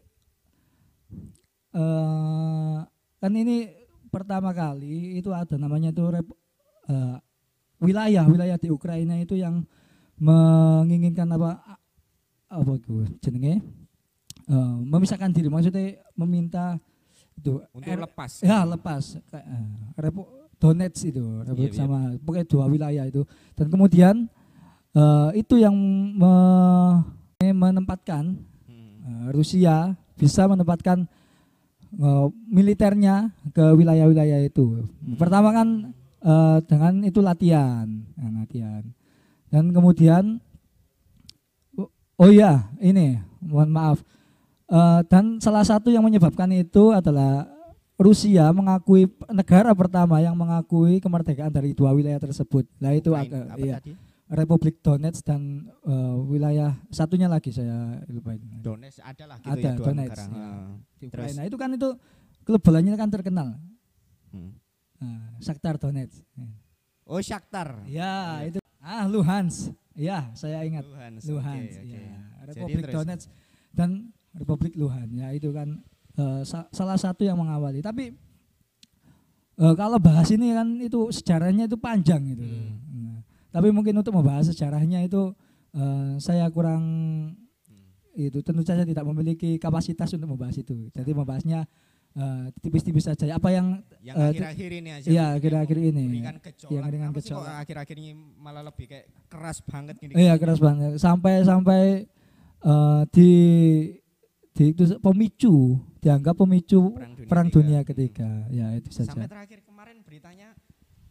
eh 1.71 2.79
kan 3.19 3.33
ini 3.35 3.69
pertama 4.09 4.51
kali 4.53 5.21
itu 5.21 5.29
ada 5.31 5.59
namanya 5.59 5.93
itu 5.93 6.01
rep- 6.01 6.39
eh, 6.89 7.17
wilayah 7.79 8.25
wilayah 8.25 8.57
di 8.57 8.69
Ukraina 8.69 9.15
itu 9.17 9.35
yang 9.35 9.63
menginginkan 10.19 11.29
apa 11.31 11.63
apa 12.47 12.71
itu 12.75 13.07
jenenge 13.19 13.63
Eh, 14.49 14.57
memisahkan 14.81 15.29
diri 15.29 15.45
maksudnya 15.47 16.01
meminta 16.17 16.81
itu 17.37 17.61
Untuk 17.69 17.85
R- 17.87 18.01
lepas. 18.01 18.41
ya 18.41 18.65
lepas 18.65 19.21
eh, 19.29 19.45
Repu- 19.95 20.25
Donetsk 20.57 21.05
itu 21.07 21.21
Iya, 21.45 21.53
iya. 21.53 21.69
sama 21.71 22.17
pokoknya 22.17 22.49
dua 22.49 22.65
wilayah 22.65 23.05
itu 23.05 23.29
dan 23.53 23.69
kemudian 23.69 24.25
eh, 24.91 25.31
itu 25.37 25.61
yang 25.61 25.77
me- 26.17 27.05
menempatkan 27.45 28.41
Hmm. 28.65 29.29
eh, 29.29 29.37
Rusia 29.37 29.93
bisa 30.17 30.49
menempatkan 30.49 31.05
eh, 31.93 32.27
militernya 32.49 33.29
ke 33.53 33.65
wilayah-wilayah 33.71 34.41
itu 34.43 34.81
Hmm. 34.81 35.21
pertama 35.21 35.53
kan 35.53 35.93
eh, 36.23 36.59
dengan 36.67 36.95
itu 37.05 37.21
latihan 37.21 37.87
nah, 38.15 38.43
latihan 38.43 38.85
dan 39.49 39.65
kemudian 39.73 40.41
oh, 42.19 42.31
ya 42.31 42.69
ini 42.83 43.19
mohon 43.43 43.71
maaf 43.71 44.03
Eh, 44.69 45.01
dan 45.09 45.41
salah 45.41 45.65
satu 45.65 45.89
yang 45.89 46.05
menyebabkan 46.05 46.45
itu 46.53 46.93
adalah 46.93 47.49
Rusia 47.97 48.53
mengakui 48.53 49.09
negara 49.33 49.73
pertama 49.73 50.21
yang 50.21 50.37
mengakui 50.37 51.01
kemerdekaan 51.01 51.49
dari 51.49 51.73
dua 51.73 51.97
wilayah 51.97 52.21
tersebut. 52.21 52.69
Nah 52.77 52.93
itu 52.93 53.11
Ukraina. 53.17 53.49
agak 53.49 53.65
iya, 53.65 53.81
tadi? 53.81 53.93
Republik 54.29 54.85
Donetsk 54.85 55.25
dan 55.25 55.73
eh, 55.89 56.15
wilayah 56.29 56.77
satunya 56.93 57.33
lagi 57.33 57.49
saya 57.49 57.97
lupa. 58.13 58.37
Donetsk 58.37 59.01
adalah 59.01 59.41
gitu 59.41 59.57
Ada, 59.57 59.65
ya 59.65 59.73
dua 59.73 59.87
Donetsk, 59.89 60.05
negara. 60.05 60.25
ya. 60.29 60.37
Ah. 60.37 60.71
Terus? 61.01 61.09
Ukraina 61.17 61.43
itu 61.49 61.57
kan 61.57 61.71
itu 61.73 61.89
klub 62.45 62.61
bolanya 62.61 62.93
kan 63.01 63.09
terkenal. 63.09 63.49
Hmm. 64.37 64.53
Nah, 64.99 65.39
Shakhtar 65.39 65.79
Donetsk. 65.79 66.23
Oh 67.05 67.19
Shakhtar. 67.19 67.87
Ya, 67.87 68.43
Iya. 68.43 68.49
itu 68.51 68.59
ah 68.79 69.07
Luhansk. 69.07 69.73
Ya, 69.95 70.31
saya 70.33 70.63
ingat 70.63 70.85
Luhansk. 70.85 71.25
Luhansk. 71.27 71.79
oke. 71.79 71.89
ya. 71.89 72.19
Jadi 72.39 72.49
Republik 72.55 72.83
terus? 72.83 72.95
Donetsk 72.95 73.27
dan 73.71 73.91
Republik 74.33 74.73
Luhansk. 74.75 75.15
Ya, 75.15 75.29
itu 75.33 75.49
kan 75.51 75.69
eh, 76.15 76.43
sa- 76.43 76.69
salah 76.71 76.95
satu 76.95 77.23
yang 77.23 77.35
mengawali. 77.35 77.79
Tapi 77.79 78.11
eh, 79.59 79.75
kalau 79.75 79.99
bahas 79.99 80.29
ini 80.29 80.51
kan 80.51 80.69
itu 80.79 81.11
sejarahnya 81.11 81.67
itu 81.67 81.77
panjang 81.77 82.23
gitu. 82.29 82.43
Hmm. 82.43 82.79
Nah, 82.95 83.19
tapi 83.51 83.69
mungkin 83.71 83.95
untuk 83.95 84.13
membahas 84.13 84.51
sejarahnya 84.51 85.03
itu 85.03 85.31
eh, 85.73 86.13
saya 86.19 86.47
kurang 86.49 86.83
Hmm. 87.69 87.93
itu 88.19 88.43
tentu 88.43 88.63
saja 88.63 88.83
tidak 88.83 89.05
memiliki 89.05 89.57
kapasitas 89.57 90.11
untuk 90.13 90.27
membahas 90.29 90.57
itu. 90.57 90.91
Jadi 90.91 91.11
membahasnya 91.13 91.67
eh, 92.19 92.45
tipis-tipis 92.59 93.07
saja. 93.07 93.31
Apa 93.33 93.49
yang 93.49 93.79
Yang 93.99 94.17
Eh, 94.17 94.29
akhir-akhir 94.31 94.71
ini 94.75 94.91
aja. 94.91 95.07
iya, 95.07 95.25
akhir-akhir 95.33 95.79
ini. 95.79 96.05
Yang 96.19 96.39
sih 97.15 97.31
kok 97.31 97.39
gejolak. 97.39 97.55
akhir-akhir 97.63 97.97
ini 97.97 98.11
malah 98.37 98.63
lebih 98.63 98.87
kayak 98.87 99.07
keras 99.27 99.59
banget 99.61 99.95
gini. 99.97 100.13
Iya 100.13 100.35
keras 100.35 100.59
banget. 100.59 100.97
Sampai 100.97 101.43
sampai 101.43 101.83
eh, 102.61 103.03
di 103.09 103.31
di 104.51 104.65
itu 104.69 104.91
pemicu 104.99 105.79
dianggap 105.99 106.35
pemicu 106.37 106.91
Perang 106.91 107.15
dunia 107.15 107.27
perang 107.27 107.47
ketiga. 107.47 107.57
dunia 107.57 107.81
ketiga. 107.83 108.31
Ya 108.51 108.67
itu 108.75 108.89
Sampai 108.91 109.07
saja. 109.23 109.31
terakhir 109.31 109.59
kemarin 109.63 110.03
beritanya 110.03 110.49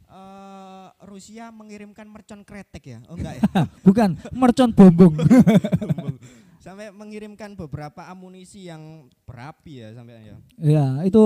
eh 0.07 0.87
Rusia 1.03 1.51
mengirimkan 1.51 2.07
mercon 2.07 2.41
kretek 2.41 2.83
ya. 2.87 2.99
Oh 3.07 3.15
enggak 3.15 3.37
ya. 3.37 3.43
Bukan 3.85 4.15
mercon 4.33 4.71
bombong. 4.71 5.15
sampai 6.67 6.91
mengirimkan 6.91 7.55
beberapa 7.55 8.03
amunisi 8.11 8.67
yang 8.67 9.07
berapi 9.23 9.87
ya 9.87 9.95
sampai 9.95 10.19
ya. 10.19 10.35
ya 10.59 10.85
itu 11.07 11.23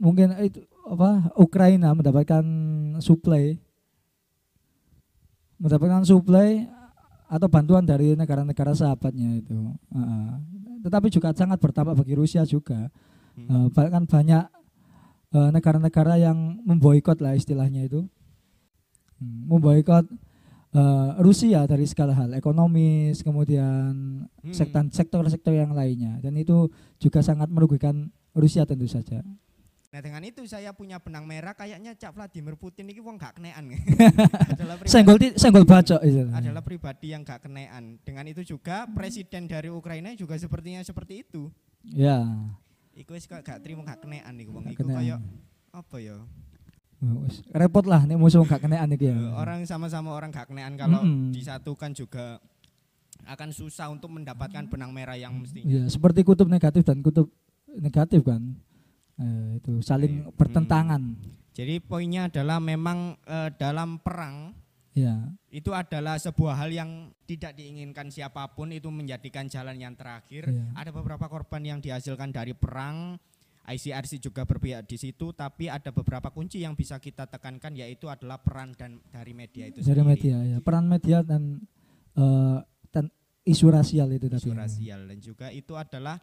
mungkin 0.00 0.32
itu 0.40 0.64
apa 0.88 1.28
Ukraina 1.36 1.92
mendapatkan 1.92 2.44
suplai 3.04 3.60
mendapatkan 5.60 6.08
suplai 6.08 6.64
atau 7.28 7.46
bantuan 7.52 7.84
dari 7.84 8.16
negara-negara 8.16 8.72
sahabatnya 8.72 9.44
itu. 9.44 9.76
Heeh. 9.92 10.28
tetapi 10.80 11.12
juga 11.12 11.36
sangat 11.36 11.60
berdampak 11.60 12.00
bagi 12.00 12.16
Rusia 12.16 12.48
juga. 12.48 12.88
Hmm. 13.36 13.68
Eh, 13.68 13.68
bahkan 13.76 14.08
banyak 14.08 14.48
eh, 15.36 15.50
negara-negara 15.52 16.16
yang 16.16 16.64
memboikot 16.64 17.20
lah 17.20 17.36
istilahnya 17.36 17.84
itu, 17.84 18.08
Hmm, 19.20 19.52
memboikot 19.52 20.08
eh, 20.70 21.10
Rusia 21.18 21.66
dari 21.66 21.84
segala 21.84 22.14
hal, 22.14 22.30
ekonomis, 22.32 23.20
kemudian 23.20 24.22
Hmm. 24.40 24.54
sektor 24.54 24.86
sektor-sektor 24.88 25.52
yang 25.52 25.74
lainnya, 25.74 26.22
dan 26.22 26.34
itu 26.34 26.70
juga 26.96 27.20
sangat 27.20 27.50
merugikan 27.50 28.08
Rusia 28.32 28.62
tentu 28.62 28.86
saja. 28.86 29.20
Nah 29.90 29.98
dengan 29.98 30.22
itu 30.22 30.46
saya 30.46 30.70
punya 30.70 31.02
benang 31.02 31.26
merah 31.26 31.50
kayaknya 31.50 31.98
Cak 31.98 32.14
Vladimir 32.14 32.54
Putin 32.54 32.86
ini 32.86 33.02
wong 33.02 33.18
gak 33.18 33.42
kenean. 33.42 33.74
adalah 34.54 34.78
pribadi, 34.78 34.94
Senggol 34.94 35.16
senggol 35.34 35.66
bacok 35.66 36.00
itu. 36.06 36.30
adalah 36.30 36.62
pribadi 36.62 37.10
yang 37.10 37.26
gak 37.26 37.42
kenean. 37.42 37.98
Dengan 38.06 38.22
itu 38.30 38.46
juga 38.46 38.86
presiden 38.86 39.50
dari 39.50 39.66
Ukraina 39.66 40.14
juga 40.14 40.38
sepertinya 40.38 40.78
seperti 40.86 41.26
itu. 41.26 41.50
Ya. 41.82 42.22
Iku 42.94 43.18
wis 43.18 43.26
gak 43.26 43.42
terima 43.66 43.82
gak 43.82 44.06
kenean 44.06 44.30
iku 44.38 44.54
wong. 44.54 44.70
Iku 44.70 44.86
kayak 44.86 45.18
apa 45.74 45.96
ya? 45.98 46.22
Wis. 47.00 47.40
repot 47.56 47.84
lah 47.88 48.04
nih 48.04 48.12
musuh 48.14 48.44
gak 48.44 48.60
kenean 48.60 48.92
iki 48.92 49.08
ya. 49.08 49.16
Orang 49.32 49.64
sama-sama 49.64 50.12
orang 50.12 50.28
gak 50.28 50.52
kenean 50.52 50.76
kalau 50.76 51.00
Mm-mm. 51.00 51.32
disatukan 51.32 51.96
juga 51.96 52.36
akan 53.24 53.50
susah 53.52 53.88
untuk 53.88 54.12
mendapatkan 54.12 54.68
benang 54.68 54.92
merah 54.92 55.16
yang 55.16 55.32
mestinya. 55.36 55.64
Ya, 55.68 55.84
seperti 55.88 56.20
kutub 56.20 56.48
negatif 56.48 56.84
dan 56.84 57.00
kutub 57.00 57.32
negatif 57.72 58.20
kan. 58.20 58.52
Eh, 59.16 59.60
itu 59.60 59.80
saling 59.80 60.24
Iya. 60.24 60.32
bertentangan. 60.32 61.02
Jadi 61.56 61.80
poinnya 61.80 62.28
adalah 62.28 62.60
memang 62.60 63.16
eh, 63.24 63.48
dalam 63.56 63.96
perang 64.00 64.52
Ya. 64.90 65.22
Itu 65.48 65.70
adalah 65.70 66.18
sebuah 66.18 66.58
hal 66.58 66.74
yang 66.74 66.90
tidak 67.22 67.54
diinginkan 67.54 68.10
siapa 68.10 68.42
pun 68.50 68.74
itu 68.74 68.90
menjadikan 68.90 69.46
jalan 69.46 69.78
yang 69.78 69.94
terakhir. 69.94 70.50
Iya. 70.50 70.66
Ada 70.74 70.90
beberapa 70.90 71.30
korban 71.30 71.62
yang 71.62 71.78
dihasilkan 71.78 72.34
dari 72.34 72.58
perang. 72.58 73.14
ICRC 73.68 74.18
juga 74.18 74.42
berpihak 74.48 74.88
di 74.88 74.96
situ, 74.96 75.30
tapi 75.36 75.68
ada 75.68 75.92
beberapa 75.92 76.32
kunci 76.32 76.64
yang 76.64 76.72
bisa 76.72 76.96
kita 76.96 77.28
tekankan 77.28 77.76
yaitu 77.76 78.08
adalah 78.08 78.40
peran 78.40 78.72
dan 78.74 78.98
dari 79.12 79.36
media 79.36 79.68
itu 79.68 79.84
Dari 79.84 80.00
sendiri. 80.00 80.10
media 80.10 80.36
ya. 80.42 80.58
Peran 80.64 80.86
media 80.88 81.18
dan 81.22 81.60
dan 82.90 83.04
isu 83.46 83.70
rasial 83.70 84.10
itu 84.12 84.26
tadi. 84.26 84.42
isu 84.42 84.52
rasial 84.52 85.00
dan 85.06 85.18
juga 85.22 85.46
itu 85.54 85.72
adalah 85.78 86.18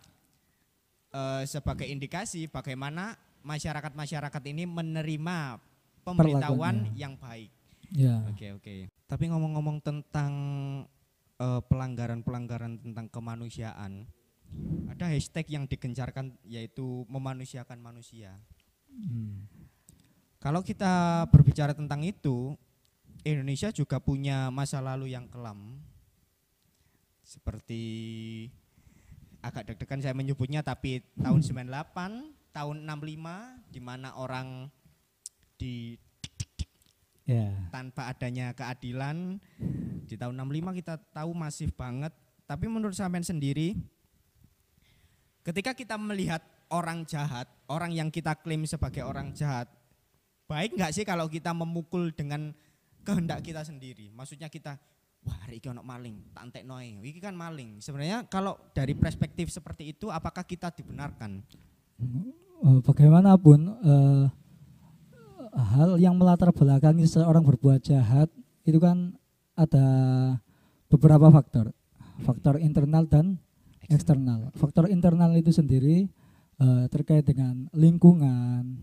eh, 1.13 1.43
sebagai 1.47 1.87
indikasi 1.87 2.45
bagaimana 2.51 3.15
masyarakat-masyarakat 3.41 4.43
ini 4.51 4.67
menerima 4.67 5.57
pemberitahuan 6.03 6.91
yang 6.99 7.15
baik. 7.15 7.49
Ya. 7.95 8.19
Oke 8.27 8.51
oke. 8.51 8.75
Tapi 9.07 9.23
ngomong-ngomong 9.31 9.79
tentang 9.79 10.33
eh, 11.39 11.61
pelanggaran-pelanggaran 11.63 12.83
tentang 12.83 13.07
kemanusiaan, 13.07 14.03
ada 14.89 15.13
hashtag 15.13 15.53
yang 15.53 15.69
digencarkan 15.69 16.33
yaitu 16.47 17.05
memanusiakan 17.07 17.77
manusia. 17.77 18.33
Hmm. 18.89 19.45
Kalau 20.37 20.61
kita 20.61 21.25
berbicara 21.29 21.73
tentang 21.73 22.05
itu, 22.05 22.57
Indonesia 23.25 23.73
juga 23.73 23.97
punya 23.97 24.53
masa 24.53 24.81
lalu 24.81 25.13
yang 25.13 25.25
kelam. 25.29 25.81
Seperti 27.21 27.83
agak 29.43 29.73
deg-degan 29.73 30.01
saya 30.01 30.15
menyebutnya 30.17 30.65
tapi 30.65 31.03
tahun 31.19 31.41
98, 31.43 32.53
tahun 32.53 32.77
65 32.85 33.73
di 33.73 33.79
mana 33.83 34.17
orang 34.17 34.71
di 35.57 35.97
Ya. 37.27 37.51
tanpa 37.75 38.07
adanya 38.07 38.55
keadilan 38.55 39.35
di 40.07 40.15
tahun 40.15 40.31
65 40.47 40.79
kita 40.79 40.95
tahu 41.11 41.35
masif 41.35 41.75
banget 41.75 42.15
tapi 42.47 42.71
menurut 42.71 42.95
sampean 42.95 43.19
sendiri 43.19 43.75
ketika 45.47 45.71
kita 45.71 45.95
melihat 45.95 46.43
orang 46.67 47.07
jahat 47.07 47.47
orang 47.71 47.95
yang 47.95 48.11
kita 48.11 48.35
klaim 48.35 48.67
sebagai 48.67 49.07
orang 49.07 49.31
jahat 49.31 49.71
baik 50.47 50.75
nggak 50.75 50.91
sih 50.91 51.07
kalau 51.07 51.31
kita 51.31 51.55
memukul 51.55 52.11
dengan 52.11 52.51
kehendak 53.07 53.39
kita 53.39 53.63
sendiri? 53.63 54.11
Maksudnya 54.11 54.51
kita 54.51 54.75
wah 55.23 55.37
hari 55.47 55.63
ini 55.63 55.79
maling 55.79 56.15
tak 56.35 56.51
entek 56.51 56.63
noe 56.67 56.83
ini 56.83 57.19
kan 57.23 57.31
maling. 57.31 57.79
Sebenarnya 57.79 58.27
kalau 58.27 58.59
dari 58.75 58.91
perspektif 58.99 59.47
seperti 59.47 59.95
itu 59.95 60.11
apakah 60.11 60.43
kita 60.43 60.75
dibenarkan? 60.75 61.39
Eh, 62.03 62.79
bagaimanapun 62.83 63.59
eh, 63.63 64.25
hal 65.55 65.95
yang 66.03 66.19
melatar 66.19 66.51
belakangi 66.51 67.07
seseorang 67.07 67.47
berbuat 67.47 67.79
jahat 67.79 68.27
itu 68.67 68.79
kan 68.83 69.15
ada 69.55 69.87
beberapa 70.91 71.31
faktor, 71.31 71.71
faktor 72.27 72.59
internal 72.59 73.07
dan 73.07 73.39
eksternal. 73.87 74.51
Faktor 74.53 74.87
internal 74.87 75.31
itu 75.33 75.49
sendiri 75.49 76.07
eh, 76.57 76.85
terkait 76.89 77.21
dengan 77.21 77.69
lingkungan, 77.71 78.81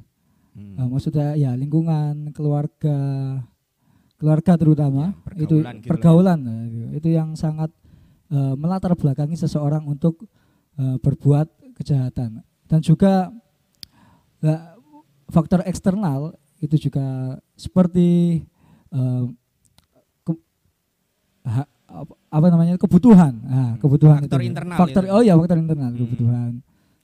Hmm. 0.55 0.79
eh, 0.79 0.87
maksudnya 0.87 1.35
ya 1.35 1.53
lingkungan, 1.53 2.31
keluarga, 2.31 2.99
keluarga 4.15 4.55
terutama 4.55 5.11
Ya, 5.35 5.43
itu 5.43 5.59
pergaulan 5.59 5.59
gitu 5.59 5.67
lah 5.67 5.75
ya. 5.75 5.91
pergaulan 5.91 6.39
eh, 6.47 6.65
itu- 6.97 7.11
yang 7.11 7.35
sangat 7.35 7.71
eh, 8.31 8.55
melatar 8.55 8.95
belakangi 8.95 9.35
seseorang 9.35 9.83
untuk 9.85 10.25
eh, 10.75 10.97
berbuat 10.99 11.51
kejahatan 11.75 12.41
dan 12.65 12.81
juga 12.81 13.35
eh, 14.41 14.63
faktor 15.27 15.61
eksternal 15.65 16.35
itu 16.59 16.79
juga 16.81 17.03
seperti 17.55 18.41
ke- 20.23 20.45
ha- 21.45 21.71
apa- 21.97 22.51
namanya 22.51 22.75
kebutuhan 22.75 23.33
nah, 23.41 23.73
kebutuhan. 23.79 24.19
Faktor 24.21 24.41
itu. 24.41 24.49
internal 24.49 24.77
faktor 24.77 25.03
itu. 25.03 25.13
oh 25.13 25.23
ya 25.23 25.35
faktor 25.35 25.59
internal 25.59 25.91
Hmm. 25.91 26.01
kebutuhan 26.01 26.51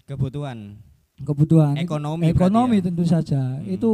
kebutuhan 0.05 0.59
kebutuhan 1.21 1.75
itu- 1.75 1.85
Ekonomi 1.85 2.25
ekonomi 2.27 2.77
ya? 2.77 2.85
tentu 2.85 3.05
saja 3.05 3.43
Hmm. 3.57 3.69
itu 3.69 3.91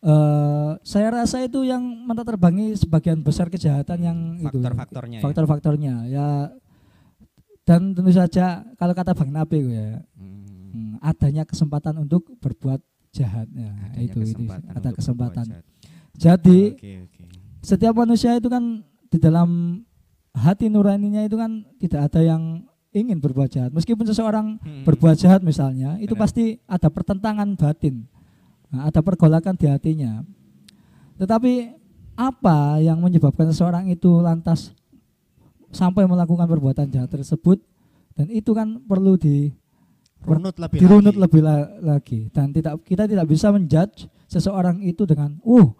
eh 0.00 0.72
saya 0.82 1.08
rasa 1.10 1.40
itu 1.40 1.62
yang 1.62 1.80
meneterbangi 1.80 2.76
sebagian 2.76 3.20
besar 3.20 3.48
kejahatan 3.48 3.98
yang 3.98 4.18
itu 4.36 4.52
faktor-faktornya 4.52 5.16
ya. 5.16 5.22
faktor-faktornya 5.22 5.94
ya 6.06 6.28
dan 7.62 7.92
tentu 7.92 8.12
saja 8.12 8.44
kalau 8.74 8.92
kata 8.92 9.12
Bang 9.12 9.32
Nabi 9.32 9.64
ya 9.66 10.04
Hmm. 10.12 10.44
hmm, 10.70 10.92
adanya 11.00 11.42
kesempatan 11.42 11.96
untuk 11.98 12.28
berbuat 12.36 12.84
jahat 13.10 13.48
ya 13.48 13.72
Adanya 13.86 14.00
itu 14.02 14.18
itu 14.18 14.28
kesempatan 14.34 14.68
ada 14.68 14.76
untuk 14.82 14.96
kesempatan 14.98 15.46
jadi 16.14 16.60
Oke, 16.70 16.92
oke. 17.02 17.22
setiap 17.60 17.94
manusia 17.94 18.36
itu 18.36 18.46
kan 18.46 18.84
di 19.14 19.22
dalam 19.22 19.78
hati 20.32 20.66
nuraninya 20.66 21.22
itu 21.22 21.38
kan 21.38 21.62
tidak 21.78 22.10
ada 22.10 22.20
yang 22.20 22.42
ingin 22.90 23.18
berbuat 23.18 23.46
jahat 23.48 23.70
meskipun 23.70 24.02
seseorang 24.02 24.58
Hmm. 24.58 24.82
berbuat 24.82 25.14
jahat 25.16 25.40
misalnya 25.40 25.94
itu 25.96 26.12
Benar. 26.12 26.22
pasti 26.26 26.44
ada 26.66 26.88
pertentangan 26.88 27.54
batin 27.54 28.10
Nah, 28.66 28.90
ada 28.90 28.98
pergolakan 29.00 29.54
di 29.54 29.70
hatinya 29.70 30.26
tetapi 31.14 31.70
apa 32.12 32.78
yang 32.80 32.98
menyebabkan 32.98 33.46
seseorang 33.48 33.86
itu 33.86 34.18
lantas 34.18 34.74
sampai 35.70 36.02
melakukan 36.04 36.42
perbuatan 36.44 36.86
jahat 36.88 37.06
tersebut 37.08 37.62
dan 38.12 38.26
itu 38.28 38.50
kan 38.50 38.78
perlu 38.80 39.14
di 39.14 39.50
runut 40.22 40.54
lebih 40.56 40.78
dirunut 40.80 41.12
lagi. 41.12 41.22
lebih 41.22 41.40
la- 41.40 41.70
lagi 41.84 42.20
dan 42.30 42.50
tidak 42.50 42.82
kita 42.82 43.04
tidak 43.04 43.26
bisa 43.26 43.50
menjudge 43.50 44.06
seseorang 44.26 44.80
itu 44.80 45.02
dengan 45.04 45.38
uh 45.40 45.70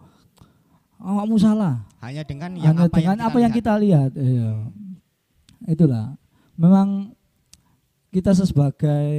awakmu 1.05 1.37
salah. 1.37 1.85
Hanya 2.01 2.25
dengan 2.25 2.51
yang 2.57 2.73
hanya 2.73 2.89
apa 2.89 2.97
dengan 2.97 3.17
yang 3.21 3.27
apa 3.29 3.37
yang 3.37 3.53
kita 3.53 3.73
lihat 3.77 4.11
iya. 4.17 4.49
itulah. 5.69 6.17
Memang 6.57 7.13
kita 8.09 8.31
sebagai 8.33 9.13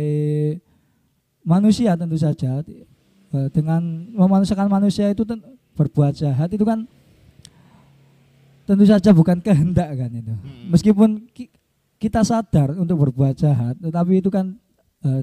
manusia 1.47 1.95
tentu 1.95 2.19
saja 2.19 2.65
eh, 2.67 3.49
dengan 3.55 3.81
memanusiakan 4.11 4.67
manusia 4.67 5.07
itu 5.15 5.23
berbuat 5.79 6.17
jahat 6.19 6.51
itu 6.51 6.67
kan 6.67 6.83
tentu 8.67 8.83
saja 8.83 9.15
bukan 9.15 9.39
kehendak 9.39 9.95
kan 9.95 10.11
itu. 10.11 10.35
Hmm. 10.35 10.75
meskipun 10.75 11.11
ki- 11.31 11.53
kita 12.03 12.27
sadar 12.27 12.75
untuk 12.75 12.99
berbuat 12.99 13.39
jahat 13.39 13.79
tetapi 13.79 14.19
itu 14.19 14.33
kan 14.33 14.59
eh, 15.07 15.23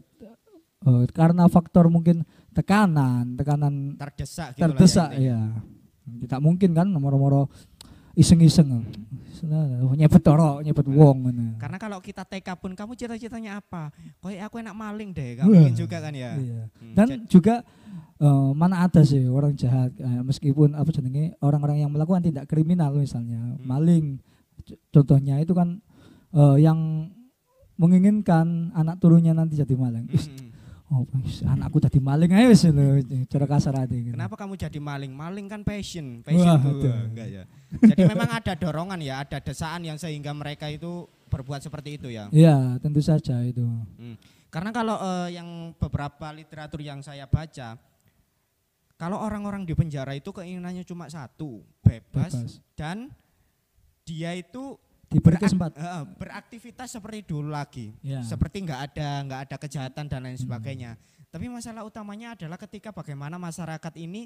eh, 0.88 1.06
karena 1.12 1.50
faktor 1.52 1.92
mungkin 1.92 2.24
tekanan 2.56 3.36
tekanan 3.36 3.98
terdesak 4.00 4.56
gitu 4.56 4.62
lah 4.64 4.68
terdesak 4.78 5.10
ya 5.18 5.36
ya 5.36 5.42
tidak 6.04 6.40
mungkin 6.40 6.72
kan 6.72 6.88
moro-moro 6.90 7.48
iseng-iseng 8.14 8.86
nyebet 9.98 10.22
toro 10.22 10.62
nyebet 10.62 10.86
wong. 10.86 11.18
Karena 11.58 11.78
kalau 11.78 12.00
kita 12.00 12.24
TK 12.24 12.56
pun 12.56 12.72
kamu 12.72 12.94
cita-citanya 12.94 13.60
apa? 13.60 13.90
Kayak 14.20 14.48
aku 14.48 14.62
enak 14.62 14.72
maling 14.72 15.12
deh, 15.12 15.36
kamu 15.36 15.50
mungkin 15.50 15.76
juga 15.76 15.98
kan 16.00 16.14
ya. 16.14 16.38
Iya. 16.38 16.62
Hmm, 16.70 16.94
dan 16.94 17.08
jad- 17.10 17.26
juga 17.28 17.56
eh, 18.20 18.50
mana 18.54 18.86
ada 18.86 19.02
sih 19.02 19.26
orang 19.26 19.52
jahat 19.54 19.92
eh, 19.96 20.22
meskipun 20.22 20.74
apa 20.74 20.90
jenenge 20.90 21.36
orang-orang 21.40 21.82
yang 21.82 21.92
melakukan 21.92 22.22
tindak 22.22 22.46
kriminal 22.46 22.94
misalnya 22.94 23.40
Hmm. 23.58 23.66
maling 23.66 24.06
contohnya 24.90 25.40
itu 25.40 25.52
kan 25.52 25.82
eh, 26.32 26.58
yang 26.60 27.10
menginginkan 27.74 28.70
anak 28.72 28.96
turunnya 28.98 29.34
nanti 29.34 29.58
jadi 29.58 29.74
maling 29.74 30.08
Hmm. 30.08 30.43
Oh 30.94 31.04
wis, 31.26 31.42
anakku 31.42 31.82
jadi 31.82 31.98
maling 31.98 32.30
aja 32.30 32.48
wis 32.54 32.64
lho 32.70 33.02
cara 33.26 33.46
kasar 33.50 33.74
hati 33.74 33.98
gitu. 34.10 34.14
Kenapa 34.14 34.38
kamu 34.38 34.54
jadi 34.54 34.80
maling? 34.80 35.10
Maling 35.10 35.50
kan 35.50 35.66
passion, 35.66 36.22
Wah, 36.22 36.30
passion 36.30 36.56
tuh. 36.62 36.72
aduh. 36.86 36.96
enggak 37.10 37.28
ya. 37.34 37.44
Jadi 37.82 38.02
memang 38.06 38.30
ada 38.30 38.54
dorongan 38.54 39.02
ya, 39.02 39.26
ada 39.26 39.42
desaan 39.42 39.82
yang 39.82 39.98
sehingga 39.98 40.30
mereka 40.38 40.70
itu 40.70 41.10
berbuat 41.34 41.66
seperti 41.66 41.98
itu 41.98 42.08
ya. 42.14 42.30
Iya 42.30 42.78
tentu 42.78 43.02
saja 43.02 43.42
itu 43.42 43.66
Hmm. 43.98 44.16
Karena 44.54 44.70
kalau 44.70 45.02
eh, 45.02 45.34
yang 45.34 45.74
beberapa 45.82 46.30
literatur 46.30 46.78
yang 46.86 47.02
saya 47.02 47.26
baca, 47.26 47.74
kalau 49.02 49.18
orang-orang 49.18 49.66
di 49.66 49.74
penjara 49.74 50.14
itu 50.14 50.30
keinginannya 50.30 50.86
cuma 50.86 51.10
satu, 51.10 51.66
bebas, 51.82 52.38
bebas 52.38 52.62
dan 52.78 53.10
dia 54.06 54.38
itu 54.38 54.78
diberi 55.14 55.38
kesempatan 55.38 55.80
beraktivitas 56.16 56.90
seperti 56.90 57.20
dulu 57.24 57.50
lagi, 57.50 57.94
ya. 58.00 58.20
seperti 58.22 58.62
nggak 58.62 58.82
ada 58.90 59.08
nggak 59.22 59.40
ada 59.46 59.56
kejahatan 59.58 60.06
dan 60.06 60.20
lain 60.20 60.34
Hmm. 60.34 60.44
sebagainya. 60.44 60.92
Tapi 61.30 61.46
masalah 61.48 61.82
utamanya 61.82 62.34
adalah 62.34 62.58
ketika 62.58 62.90
bagaimana 62.90 63.38
masyarakat 63.38 63.94
ini 63.96 64.26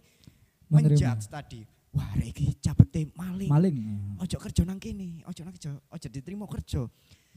menjudge 0.67 1.28
tadi, 1.28 1.63
wah 1.89 2.12
iki 2.17 2.56
capete 2.58 3.08
maling, 3.13 3.47
maling 3.47 3.76
ojo 4.17 4.36
kerja 4.38 4.62
nang 4.63 4.76
kene, 4.76 5.23
ojo 5.23 5.39
nang 5.41 5.54
kerja, 5.54 5.71
ojo 5.71 6.08
diterima 6.08 6.43
kerja. 6.45 6.84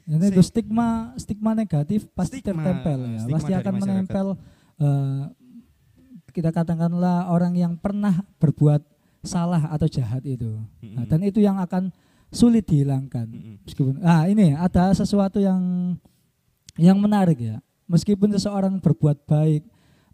Se- 0.01 0.27
itu 0.27 0.43
stigma 0.43 0.89
stigma 1.15 1.53
negatif 1.53 2.09
pasti 2.11 2.41
Stigma, 2.41 2.63
tertempel 2.63 2.99
ya, 3.05 3.19
stigma 3.21 3.35
pasti 3.37 3.53
akan 3.53 3.75
menempel. 3.77 4.27
eh, 4.77 5.23
kita 6.31 6.51
katakanlah 6.51 7.27
orang 7.29 7.55
yang 7.55 7.75
pernah 7.75 8.23
berbuat 8.39 8.83
salah 9.21 9.69
atau 9.69 9.87
jahat 9.87 10.25
itu, 10.25 10.57
Nah, 10.81 11.05
dan 11.05 11.21
itu 11.21 11.39
yang 11.39 11.59
akan 11.59 11.93
sulit 12.31 12.65
dihilangkan. 12.65 13.27
Meskipun, 13.63 13.99
ah 14.01 14.25
ini 14.25 14.55
ada 14.55 14.91
sesuatu 14.91 15.39
yang 15.39 15.95
yang 16.75 16.97
menarik 16.97 17.37
ya. 17.37 17.59
Meskipun 17.85 18.31
seseorang 18.31 18.79
berbuat 18.79 19.27
baik 19.27 19.63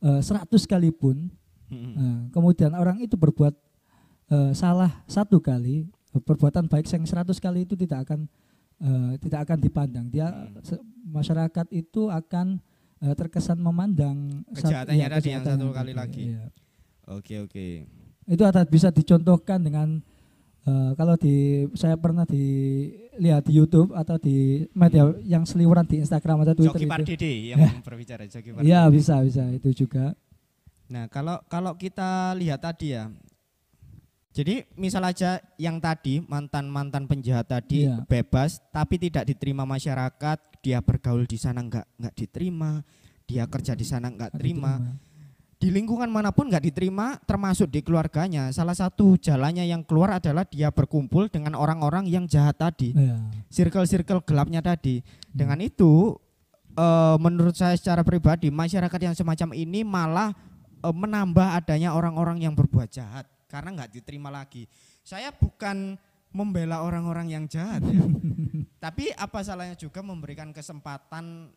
eh, 0.00 0.20
100 0.20 0.48
kali 0.64 0.88
pun, 0.90 1.28
Mm-mm. 1.68 1.92
eh, 1.92 2.20
kemudian 2.32 2.72
orang 2.72 2.98
itu 2.98 3.14
berbuat 3.14 3.52
eh, 4.28 4.52
salah 4.52 5.04
satu 5.04 5.38
kali 5.38 5.84
perbuatan 6.16 6.64
baik 6.66 6.88
yang 6.88 7.04
100 7.04 7.28
kali 7.36 7.68
itu 7.68 7.76
tidak 7.76 8.08
akan 8.08 8.24
eh, 8.80 9.12
tidak 9.20 9.44
akan 9.44 9.58
dipandang. 9.60 10.06
Dia 10.08 10.32
Hmm. 10.32 10.56
se- 10.64 10.80
masyarakat 11.04 11.66
itu 11.70 12.08
akan 12.08 12.56
eh, 12.98 13.12
terkesan 13.12 13.60
memandang 13.60 14.40
iya, 14.56 14.82
tadi 14.82 14.96
yang 14.96 15.12
kejahatan 15.12 15.56
satu 15.60 15.68
kali 15.70 15.92
lagi. 15.92 16.32
iya. 16.32 16.48
Oke 17.06 17.38
oke. 17.38 17.84
Itu 18.26 18.42
ada 18.42 18.64
bisa 18.64 18.88
dicontohkan 18.90 19.60
dengan 19.62 20.00
eh, 20.66 20.90
kalau 20.98 21.14
di 21.14 21.64
saya 21.72 21.94
pernah 21.94 22.26
dilihat 22.26 23.46
di 23.46 23.52
YouTube 23.54 23.94
atau 23.94 24.18
di 24.18 24.66
media 24.74 25.14
yang 25.22 25.46
seliweran 25.46 25.86
di 25.86 26.02
Instagram 26.02 26.42
atau 26.42 26.54
Twitter 26.58 26.82
Joki. 26.82 26.90
Pardede 26.90 27.32
yang 27.54 27.60
berbicara 27.80 28.26
Joki 28.26 28.50
Pardede. 28.50 28.66
Iya 28.68 28.82
bisa 28.90 29.22
bisa 29.22 29.46
itu 29.48 29.86
juga. 29.86 30.12
Nah, 30.86 31.10
kalau 31.10 31.38
kalau 31.46 31.74
kita 31.74 32.34
lihat 32.34 32.62
tadi 32.62 32.94
ya. 32.94 33.10
Jadi 34.30 34.68
misal 34.76 35.00
aja 35.00 35.40
yang 35.56 35.80
tadi 35.80 36.20
mantan-mantan 36.20 37.08
penjahat 37.08 37.48
tadi 37.48 37.88
Iya. 37.88 38.04
bebas 38.04 38.60
tapi 38.68 39.00
tidak 39.00 39.24
diterima 39.24 39.64
masyarakat, 39.64 40.38
dia 40.60 40.84
bergaul 40.84 41.24
di 41.24 41.40
sana 41.40 41.64
nggak 41.64 41.86
nggak 41.96 42.14
diterima, 42.20 42.84
dia 43.24 43.48
kerja 43.48 43.72
di 43.72 43.88
sana 43.88 44.12
nggak 44.12 44.36
Nggak 44.36 44.36
terima. 44.36 44.72
Di 45.56 45.72
lingkungan 45.72 46.12
mana 46.12 46.28
pun 46.36 46.52
nggak 46.52 46.68
diterima, 46.68 47.16
termasuk 47.24 47.72
di 47.72 47.80
keluarganya. 47.80 48.52
Salah 48.52 48.76
satu 48.76 49.16
jalannya 49.16 49.64
yang 49.64 49.80
keluar 49.88 50.20
adalah 50.20 50.44
dia 50.44 50.68
berkumpul 50.68 51.32
dengan 51.32 51.56
orang-orang 51.56 52.04
yang 52.04 52.28
jahat 52.28 52.60
tadi, 52.60 52.92
Iya. 52.92 53.16
circle-circle 53.48 54.20
gelapnya 54.20 54.60
tadi. 54.60 55.00
Dengan 55.32 55.56
itu, 55.64 56.12
eh, 56.76 57.16
menurut 57.16 57.56
saya 57.56 57.72
secara 57.72 58.04
pribadi, 58.04 58.52
masyarakat 58.52 59.00
yang 59.00 59.16
semacam 59.16 59.56
ini 59.56 59.80
malah 59.80 60.36
eh, 60.84 60.92
menambah 60.92 61.56
adanya 61.56 61.96
orang-orang 61.96 62.44
yang 62.44 62.52
berbuat 62.52 62.92
jahat 62.92 63.24
karena 63.48 63.72
nggak 63.80 63.96
diterima 63.96 64.28
lagi. 64.28 64.68
Saya 65.00 65.32
bukan 65.32 65.96
membela 66.36 66.84
orang-orang 66.84 67.32
yang 67.32 67.44
jahat, 67.48 67.80
ya. 67.80 67.96
tapi 68.84 69.08
apa 69.16 69.40
salahnya 69.40 69.72
juga 69.72 70.04
memberikan 70.04 70.52
kesempatan 70.52 71.48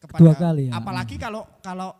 kepada, 0.00 0.20
Dua 0.24 0.32
kali 0.32 0.72
ya. 0.72 0.80
apalagi 0.80 1.20
kalau 1.20 1.44
kalau 1.60 1.92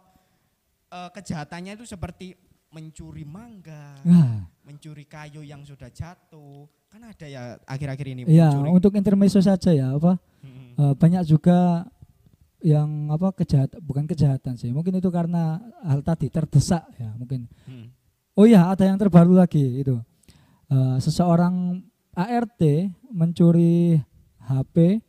eh, 0.97 1.09
kejahatannya 1.13 1.77
itu 1.77 1.85
seperti 1.85 2.33
mencuri 2.73 3.25
mangga, 3.25 3.97
Nah, 4.05 4.45
mencuri 4.67 5.07
kayu 5.09 5.41
yang 5.41 5.63
sudah 5.65 5.89
jatuh, 5.89 6.67
kan 6.93 7.01
ada 7.05 7.25
ya 7.25 7.57
akhir-akhir 7.65 8.07
ini 8.13 8.21
Iya, 8.29 8.53
untuk 8.69 8.93
intermezzo 8.97 9.41
saja 9.41 9.73
ya, 9.73 9.97
apa? 9.97 10.19
Mm-mm. 10.45 10.77
eh, 10.77 10.95
banyak 10.97 11.23
juga 11.29 11.89
yang 12.65 13.13
apa 13.13 13.31
kejahatan 13.37 13.79
bukan 13.85 14.05
kejahatan 14.09 14.57
sih, 14.59 14.73
mungkin 14.75 14.97
itu 14.99 15.09
karena 15.13 15.61
hal 15.85 16.03
tadi 16.03 16.33
terdesak 16.33 16.85
ya 16.99 17.13
mungkin. 17.17 17.47
Mm. 17.69 17.87
Oh 18.37 18.45
iya, 18.45 18.69
ada 18.69 18.85
yang 18.85 19.01
terbaru 19.01 19.33
lagi 19.37 19.81
itu. 19.81 19.97
Eh, 20.69 20.97
seseorang 21.01 21.81
ART 22.17 22.61
mencuri 23.13 24.01
HP 24.43 25.01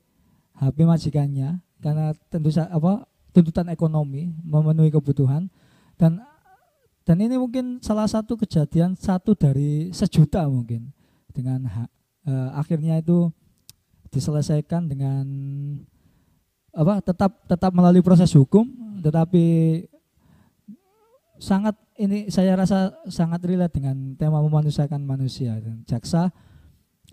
HP 0.57 0.77
majikannya 0.85 1.61
karena 1.79 2.13
tentu 2.27 2.49
apa 2.57 3.05
tuntutan 3.31 3.69
ekonomi 3.69 4.33
memenuhi 4.41 4.89
kebutuhan 4.89 5.49
dan 5.97 6.21
dan 7.07 7.17
ini 7.23 7.39
mungkin 7.39 7.79
salah 7.79 8.05
satu 8.05 8.37
kejadian 8.37 8.93
satu 8.99 9.33
dari 9.33 9.89
sejuta 9.95 10.45
mungkin. 10.45 10.91
Dengan 11.31 11.63
ha- 11.65 11.91
eh, 12.27 12.49
akhirnya 12.53 12.99
itu 13.01 13.31
diselesaikan 14.11 14.91
dengan 14.91 15.25
apa 16.75 17.01
tetap 17.01 17.47
tetap 17.47 17.71
melalui 17.73 18.03
proses 18.05 18.29
hukum. 18.35 18.67
Tetapi 18.99 19.45
sangat 21.39 21.79
ini 21.97 22.27
saya 22.29 22.59
rasa 22.59 22.93
sangat 23.07 23.41
relate 23.47 23.79
dengan 23.79 24.19
tema 24.19 24.43
memanusiakan 24.43 25.01
manusia 25.01 25.57
dan 25.63 25.87
jaksa. 25.87 26.29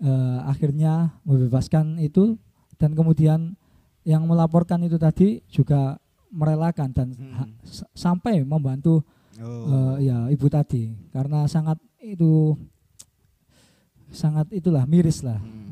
Eh, 0.03 0.39
akhirnya 0.43 1.23
membebaskan 1.23 2.03
itu. 2.03 2.35
Dan 2.75 2.91
kemudian 2.91 3.55
yang 4.03 4.27
melaporkan 4.27 4.83
itu 4.83 4.99
tadi 4.99 5.39
juga 5.47 5.95
merelakan 6.35 6.91
dan 6.91 7.07
Hmm. 7.15 7.55
sampai 7.95 8.43
membantu 8.43 8.99
Oh. 9.35 9.95
eh, 9.97 10.11
ya 10.11 10.27
ibu 10.27 10.47
tadi 10.47 10.91
karena 11.09 11.47
sangat 11.47 11.79
itu 11.99 12.55
sangat 14.11 14.47
itulah 14.51 14.83
miris 14.85 15.23
lah 15.23 15.39
Hmm. 15.39 15.63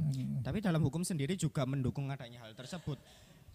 Tapi 0.43 0.59
dalam 0.59 0.83
hukum 0.83 1.07
sendiri 1.07 1.39
juga 1.39 1.63
mendukung 1.63 2.11
adanya 2.11 2.43
hal 2.43 2.51
tersebut. 2.51 2.99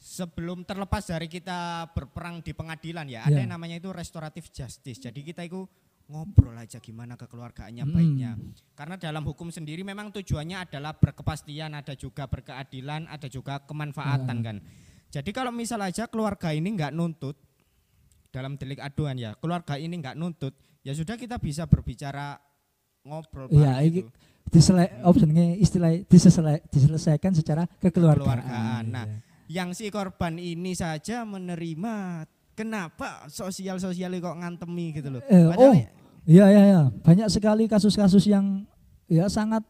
Sebelum 0.00 0.64
terlepas 0.64 1.04
dari 1.04 1.28
kita 1.28 1.84
berperang 1.92 2.40
di 2.40 2.56
pengadilan 2.56 3.04
ya, 3.04 3.28
ada 3.28 3.36
Ya. 3.36 3.44
yang 3.44 3.52
namanya 3.52 3.76
itu 3.76 3.92
restoratif 3.92 4.48
justice. 4.48 4.96
Jadi 4.96 5.20
kita 5.20 5.44
itu 5.44 5.68
ngobrol 6.08 6.56
aja 6.56 6.80
gimana 6.80 7.12
kekeluargaannya 7.14 7.84
Hmm. 7.84 7.92
baiknya. 7.92 8.30
Karena 8.72 8.96
dalam 8.96 9.20
hukum 9.20 9.52
sendiri 9.52 9.84
memang 9.84 10.08
tujuannya 10.10 10.64
adalah 10.64 10.96
berkepastian, 10.96 11.76
ada 11.76 11.92
juga 11.92 12.24
berkeadilan, 12.24 13.04
ada 13.04 13.28
juga 13.28 13.60
kemanfaatan 13.60 14.38
Ya. 14.40 14.44
kan. 14.48 14.56
Jadi 15.08 15.30
kalau 15.32 15.48
misal 15.48 15.80
aja 15.80 16.04
keluarga 16.04 16.52
ini 16.52 16.68
nggak 16.68 16.92
nuntut 16.92 17.36
dalam 18.28 18.60
delik 18.60 18.76
aduan 18.78 19.16
ya, 19.16 19.32
keluarga 19.40 19.74
ini 19.74 19.96
nggak 19.96 20.14
nuntut, 20.14 20.52
ya 20.84 20.92
sudah 20.92 21.16
kita 21.16 21.40
bisa 21.40 21.64
berbicara 21.64 22.36
ngobrol 23.00 23.48
Iya, 23.48 23.80
gitu. 23.88 24.12
opsinya 25.02 25.56
istilah 25.56 26.04
disesele- 26.04 26.60
diselesaikan 26.68 27.32
secara 27.32 27.64
kekeluargaan. 27.80 28.44
Kekeluargaan. 28.44 28.84
Nah, 28.88 29.04
Iya. 29.08 29.16
yang 29.48 29.68
si 29.72 29.88
korban 29.88 30.36
ini 30.36 30.76
saja 30.76 31.24
menerima 31.24 32.24
kenapa 32.52 33.24
sosial 33.28 33.80
sosial 33.80 34.12
kok 34.14 34.36
ngantemi 34.36 34.92
gitu 34.92 35.08
loh 35.08 35.22
Eh, 35.24 35.48
Padahal 35.48 35.72
oh. 35.72 35.76
Iya 36.28 36.44
iya 36.52 36.62
iya, 36.66 36.82
banyak 37.00 37.32
sekali 37.32 37.64
kasus-kasus 37.64 38.28
yang 38.28 38.68
ya 39.08 39.32
sangat 39.32 39.64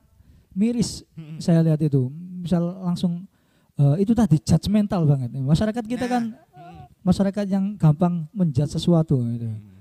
miris 0.50 1.06
Mm-mm. 1.14 1.38
saya 1.38 1.62
lihat 1.62 1.78
itu. 1.78 2.10
Misal 2.10 2.82
langsung 2.82 3.30
eh, 3.78 3.96
itu 4.02 4.12
tadi 4.12 4.36
judgmental 4.38 5.06
banget. 5.06 5.30
Masyarakat 5.32 5.84
kita 5.86 6.04
Nah, 6.04 6.10
kan 6.10 6.22
masyarakat 7.00 7.46
yang 7.48 7.78
gampang 7.78 8.26
menjudge 8.34 8.74
sesuatu 8.74 9.16
gitu. 9.22 9.48
mm. 9.48 9.80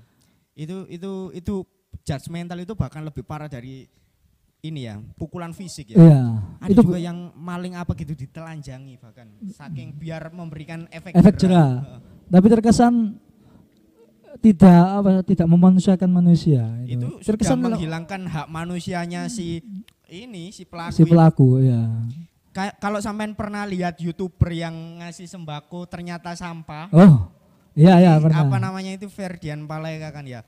itu 0.54 0.76
itu 0.88 1.10
itu 1.34 1.54
judgmental 2.02 2.56
itu 2.58 2.72
bahkan 2.72 3.04
lebih 3.04 3.20
parah 3.20 3.50
dari 3.50 3.84
ini 4.58 4.90
ya 4.90 4.98
pukulan 5.14 5.54
fisik 5.54 5.92
ya 5.92 5.98
Iya, 5.98 6.22
ada 6.58 6.70
itu 6.72 6.80
juga 6.82 6.98
yang 6.98 7.30
maling 7.36 7.78
apa 7.78 7.94
gitu 7.94 8.16
ditelanjangi 8.16 8.98
bahkan 8.98 9.28
saking 9.52 9.94
biar 9.94 10.34
memberikan 10.34 10.90
efek 10.90 11.14
Efek 11.14 11.34
jerah. 11.38 11.78
jerah. 11.78 12.00
tapi 12.26 12.46
terkesan 12.50 12.94
tidak 14.38 14.82
apa 14.98 15.10
tidak 15.26 15.46
memanusiakan 15.46 16.10
manusia 16.10 16.62
itu 16.86 16.96
itu. 16.96 17.06
sudah 17.22 17.26
terkesan 17.38 17.58
menghilangkan 17.58 18.20
hak 18.26 18.46
manusianya 18.48 19.26
si 19.30 19.62
ini 20.08 20.50
si 20.50 20.62
pelaku 20.66 20.94
si 20.94 21.02
ini. 21.04 21.10
pelaku 21.10 21.48
ya. 21.60 21.82
Kalau 22.54 22.98
sampean 22.98 23.36
pernah 23.38 23.62
lihat 23.68 24.00
youtuber 24.02 24.50
yang 24.50 24.98
ngasih 24.98 25.30
sembako 25.30 25.86
ternyata 25.86 26.34
sampah 26.34 26.90
Oh, 26.90 27.30
iya 27.78 28.00
iya 28.02 28.12
pernah. 28.18 28.48
apa 28.48 28.56
namanya 28.58 28.98
itu 28.98 29.06
Ferdian 29.06 29.68
Paleka 29.68 30.10
kan 30.10 30.26
ya. 30.26 30.42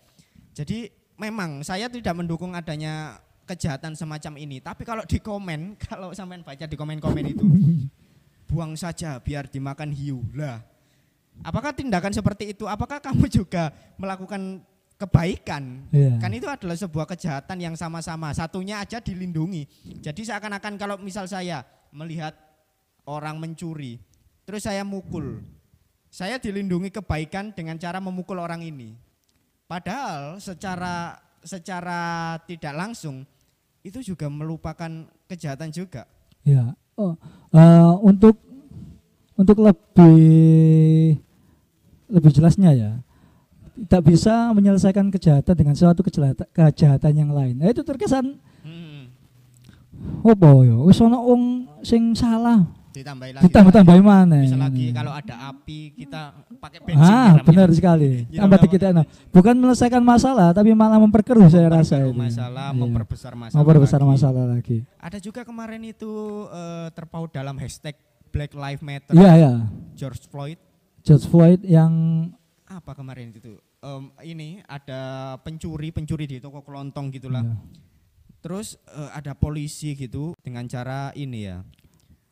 Jadi 0.56 0.90
memang 1.20 1.62
saya 1.62 1.86
tidak 1.86 2.16
mendukung 2.16 2.56
adanya 2.56 3.20
kejahatan 3.46 3.94
semacam 3.94 4.38
ini. 4.38 4.58
Tapi 4.58 4.82
kalau 4.82 5.02
di 5.06 5.18
komen, 5.18 5.74
kalau 5.86 6.10
sampean 6.16 6.42
baca 6.42 6.64
di 6.66 6.76
komen-komen 6.78 7.24
itu, 7.30 7.44
buang 8.50 8.74
saja 8.74 9.18
biar 9.22 9.46
dimakan 9.46 9.90
hiu. 9.94 10.22
Lah, 10.34 10.58
apakah 11.42 11.70
tindakan 11.74 12.14
seperti 12.14 12.54
itu? 12.56 12.66
Apakah 12.66 12.98
kamu 12.98 13.26
juga 13.42 13.70
melakukan 13.98 14.62
kebaikan? 14.98 15.86
Iya. 15.94 16.18
Kan 16.18 16.30
itu 16.34 16.46
adalah 16.46 16.74
sebuah 16.74 17.06
kejahatan 17.10 17.58
yang 17.62 17.74
sama-sama. 17.78 18.30
Satunya 18.34 18.82
aja 18.82 18.98
dilindungi. 18.98 19.66
Jadi 20.02 20.26
seakan-akan 20.26 20.74
kalau 20.78 20.96
misal 20.98 21.26
saya 21.30 21.62
melihat 21.90 22.34
orang 23.06 23.38
mencuri, 23.38 23.98
terus 24.46 24.66
saya 24.66 24.86
mukul, 24.86 25.42
saya 26.10 26.38
dilindungi 26.38 26.90
kebaikan 26.90 27.54
dengan 27.54 27.78
cara 27.78 28.02
memukul 28.02 28.38
orang 28.42 28.62
ini. 28.66 28.94
Padahal 29.70 30.42
secara 30.42 31.18
secara 31.40 32.36
tidak 32.44 32.74
langsung 32.74 33.22
itu 33.80 34.02
juga 34.04 34.28
melupakan 34.28 35.08
kejahatan 35.30 35.70
juga. 35.72 36.04
Ya. 36.44 36.74
Oh, 36.98 37.16
eh, 37.54 37.94
untuk 38.04 38.36
untuk 39.40 39.56
lebih 39.64 41.16
lebih 42.10 42.30
jelasnya 42.34 42.70
ya, 42.76 42.92
tidak 43.88 44.02
bisa 44.12 44.52
menyelesaikan 44.52 45.08
kejahatan 45.08 45.54
dengan 45.56 45.72
suatu 45.78 46.04
kejahatan, 46.04 46.44
kejahatan 46.52 47.12
yang 47.16 47.30
lain. 47.32 47.56
Nah, 47.56 47.72
itu 47.72 47.80
terkesan 47.80 48.36
apa 50.22 50.48
ya? 50.62 50.76
Wis 50.82 50.98
ana 50.98 51.16
wong 51.16 51.42
sing 51.80 52.12
salah, 52.12 52.64
ditambahi 52.90 53.32
lagi. 53.34 53.42
ditambah-tambahi 53.46 54.02
mana? 54.02 54.40
Bisa 54.42 54.58
lagi 54.58 54.90
kalau 54.90 55.12
ada 55.12 55.34
api 55.48 55.94
kita 55.94 56.20
pakai 56.56 56.78
bensin. 56.82 57.08
Ah, 57.08 57.40
benar 57.40 57.68
sekali. 57.70 58.26
Tambah 58.28 58.58
dikit 58.60 58.80
nah. 58.90 59.06
Bukan 59.30 59.54
menyelesaikan 59.54 60.02
masalah, 60.02 60.50
tapi 60.50 60.72
malah 60.72 60.98
memperkeruh 60.98 61.46
saya 61.46 61.70
rasa 61.70 62.02
itu. 62.02 62.12
masalah, 62.12 62.72
Iya. 62.72 62.78
memperbesar 62.78 63.32
masalah. 63.32 63.58
Memperbesar 63.62 64.00
lagi. 64.00 64.10
masalah 64.10 64.44
lagi. 64.50 64.78
Ada 64.96 65.18
juga 65.18 65.40
kemarin 65.42 65.80
itu 65.84 66.10
eh, 66.50 66.88
terpaut 66.92 67.30
dalam 67.30 67.56
hashtag 67.56 67.96
Black 68.30 68.52
Lives 68.52 68.80
Matter 68.80 69.12
Iya, 69.12 69.32
ya. 69.34 69.52
George 69.94 70.22
Floyd. 70.26 70.58
George 71.00 71.26
Floyd 71.26 71.60
yang 71.64 71.92
Apa 72.64 72.94
kemarin 72.94 73.34
itu? 73.34 73.58
Em, 73.80 74.04
ini 74.22 74.60
ada 74.62 75.34
pencuri 75.40 75.90
pencuri 75.90 76.28
di 76.28 76.38
toko 76.38 76.60
kelontong 76.60 77.10
gitulah. 77.10 77.42
ya, 77.42 77.56
terus 78.40 78.80
eh, 78.90 79.10
ada 79.12 79.36
polisi 79.36 79.92
gitu 79.94 80.34
dengan 80.40 80.64
cara 80.66 81.12
ini 81.16 81.48
ya 81.48 81.60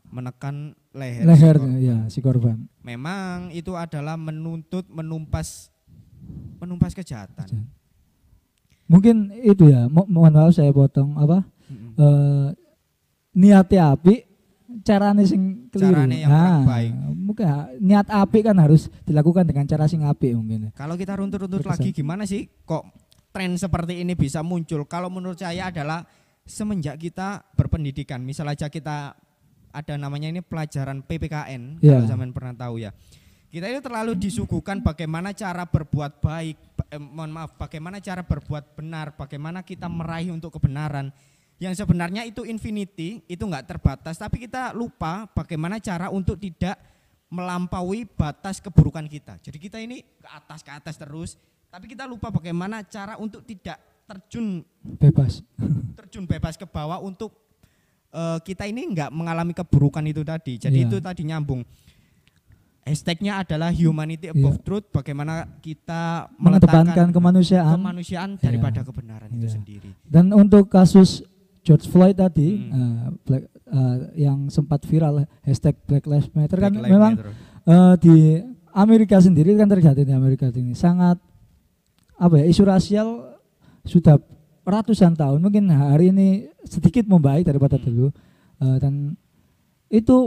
menekan 0.08 0.72
leher, 0.96 1.24
si 1.24 1.28
leher 1.28 1.56
korban. 1.60 1.76
ya 1.78 1.98
si 2.08 2.18
korban. 2.24 2.56
Memang 2.80 3.52
itu 3.52 3.76
adalah 3.76 4.16
menuntut 4.16 4.88
menumpas 4.88 5.68
menumpas 6.58 6.96
kejahatan. 6.96 7.68
Mungkin 8.88 9.36
itu 9.44 9.68
ya, 9.68 9.84
mo 9.86 10.08
mohon 10.08 10.32
maaf 10.32 10.56
saya 10.56 10.72
potong 10.72 11.12
apa? 11.20 11.44
Mm-mm. 11.68 11.92
eh 12.00 12.48
niatnya 13.36 13.92
api, 13.92 14.24
carane 14.80 15.28
sing 15.28 15.68
keliru. 15.68 15.92
Carane 15.92 16.16
yang 16.24 16.32
kurang 16.32 16.64
baik. 16.64 16.92
Mungkin 17.28 17.46
niat 17.84 18.06
api 18.08 18.38
kan 18.40 18.56
harus 18.56 18.88
dilakukan 19.04 19.44
dengan 19.44 19.68
cara 19.68 19.84
sing 19.84 20.00
api 20.08 20.32
mungkin. 20.32 20.72
Kalau 20.72 20.96
kita 20.96 21.20
runtut-runtut 21.20 21.68
lagi 21.68 21.92
gimana 21.92 22.24
sih 22.24 22.48
kok 22.64 22.88
tren 23.38 23.54
seperti 23.54 24.02
ini 24.02 24.18
bisa 24.18 24.42
muncul? 24.42 24.82
Kalau 24.90 25.06
menurut 25.06 25.38
saya 25.38 25.70
adalah 25.70 26.02
semenjak 26.42 26.98
kita 26.98 27.46
berpendidikan, 27.54 28.18
misal 28.18 28.50
aja 28.50 28.66
kita 28.66 29.14
ada 29.70 29.94
namanya 29.94 30.26
ini 30.26 30.42
pelajaran 30.42 31.06
PPKN, 31.06 31.78
Iya. 31.78 32.02
kalau 32.02 32.04
zaman 32.10 32.34
pernah 32.34 32.54
tahu 32.58 32.82
ya. 32.82 32.90
Kita 33.48 33.70
itu 33.70 33.78
terlalu 33.78 34.18
disuguhkan 34.18 34.82
bagaimana 34.82 35.30
cara 35.30 35.62
berbuat 35.70 36.18
baik, 36.18 36.56
ba- 36.74 36.88
eh, 36.90 36.98
mohon 36.98 37.30
maaf, 37.30 37.54
bagaimana 37.54 38.02
cara 38.02 38.26
berbuat 38.26 38.74
benar, 38.74 39.14
bagaimana 39.14 39.62
kita 39.62 39.86
meraih 39.86 40.34
untuk 40.34 40.50
kebenaran. 40.58 41.14
Yang 41.62 41.78
sebenarnya 41.86 42.26
itu 42.26 42.42
infinity, 42.42 43.22
itu 43.30 43.42
enggak 43.46 43.70
terbatas, 43.70 44.18
tapi 44.18 44.42
kita 44.42 44.74
lupa 44.74 45.30
bagaimana 45.30 45.78
cara 45.78 46.10
untuk 46.10 46.42
tidak 46.42 46.74
melampaui 47.30 48.02
batas 48.02 48.58
keburukan 48.58 49.06
kita. 49.06 49.38
Jadi 49.38 49.58
kita 49.62 49.78
ini 49.78 50.02
ke 50.02 50.26
atas 50.26 50.60
ke 50.66 50.74
atas 50.74 50.96
terus, 50.98 51.38
tapi 51.68 51.84
kita 51.86 52.04
lupa 52.04 52.28
bagaimana 52.28 52.80
cara 52.82 53.16
untuk 53.16 53.42
tidak 53.42 53.76
terjun 54.04 54.64
Bebas. 54.96 55.44
terjun 55.98 56.24
bebas 56.24 56.54
ke 56.54 56.64
bawah 56.64 56.98
untuk 56.98 57.32
eh, 58.08 58.38
kita 58.40 58.64
ini 58.64 58.88
enggak 58.88 59.10
mengalami 59.10 59.52
keburukan 59.52 60.00
itu 60.02 60.22
tadi. 60.22 60.56
Jadi 60.56 60.78
Iya. 60.78 60.88
itu 60.88 60.96
tadi 60.98 61.22
nyambung. 61.22 61.60
Hashtagnya 62.80 63.44
adalah 63.44 63.68
humanity 63.68 64.32
above 64.32 64.64
truth. 64.64 64.88
Bagaimana 64.88 65.44
kita 65.60 66.32
meletakkan 66.34 67.12
kemanusiaan. 67.12 67.76
kemanusiaan 67.76 68.30
daripada 68.34 68.80
kebenaran 68.80 69.28
itu 69.30 69.44
Iya. 69.44 69.54
sendiri. 69.54 69.90
Dan 70.02 70.32
untuk 70.32 70.72
kasus 70.72 71.20
George 71.60 71.84
Floyd 71.84 72.16
tadi 72.16 72.64
Hmm. 72.64 73.20
Black, 73.22 73.44
eh, 73.44 73.96
yang 74.24 74.48
sempat 74.48 74.88
viral 74.88 75.28
hashtag 75.44 75.76
Black 75.84 76.08
Lives 76.08 76.32
Matter 76.32 76.56
kan 76.56 76.72
Black 76.72 76.80
Lives 76.80 76.94
memang 76.96 77.12
Matter. 77.12 77.32
eh, 77.68 77.94
di 78.00 78.14
Amerika 78.72 79.20
sendiri 79.20 79.52
kan 79.52 79.68
terjadi 79.68 80.00
di 80.00 80.14
Amerika 80.14 80.48
ini 80.48 80.72
sangat 80.72 81.20
apa 82.18 82.34
ya 82.42 82.44
isu 82.50 82.62
rasial 82.66 83.38
sudah 83.86 84.18
ratusan 84.66 85.16
tahun 85.16 85.40
mungkin 85.40 85.70
hari 85.70 86.10
ini 86.12 86.50
sedikit 86.66 87.08
membaik 87.08 87.46
daripada 87.48 87.78
Hmm. 87.78 87.86
dulu 87.86 88.08
Eh, 88.58 88.76
dan 88.82 89.14
itu 89.86 90.26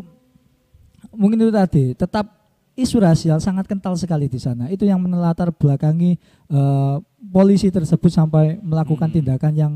mungkin 1.12 1.44
itu 1.44 1.52
tadi 1.52 1.92
tetap 1.92 2.32
isu 2.80 3.04
rasial 3.04 3.44
sangat 3.44 3.68
kental 3.68 4.00
sekali 4.00 4.32
di 4.32 4.40
sana 4.40 4.72
itu 4.72 4.88
yang 4.88 5.04
menelatar 5.04 5.52
belakangi 5.52 6.16
eh, 6.48 6.96
polisi 7.28 7.68
tersebut 7.68 8.08
sampai 8.08 8.56
melakukan 8.64 9.12
Hmm. 9.12 9.16
tindakan 9.20 9.54
yang 9.54 9.74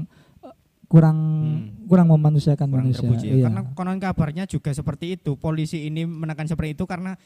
kurang 0.86 1.18
Hmm. 1.18 1.90
kurang 1.90 2.08
memanusiakan 2.10 2.68
kurang 2.68 2.86
manusia 2.88 3.02
terpuji 3.02 3.26
ya. 3.26 3.34
Iya. 3.36 3.44
Karena 3.50 3.62
konon 3.74 3.98
kabarnya 3.98 4.44
juga 4.46 4.70
seperti 4.70 5.18
itu. 5.18 5.34
Polisi 5.36 5.86
ini 5.86 6.06
menekan 6.06 6.46
seperti 6.46 6.78
itu 6.78 6.86
karena 6.86 7.18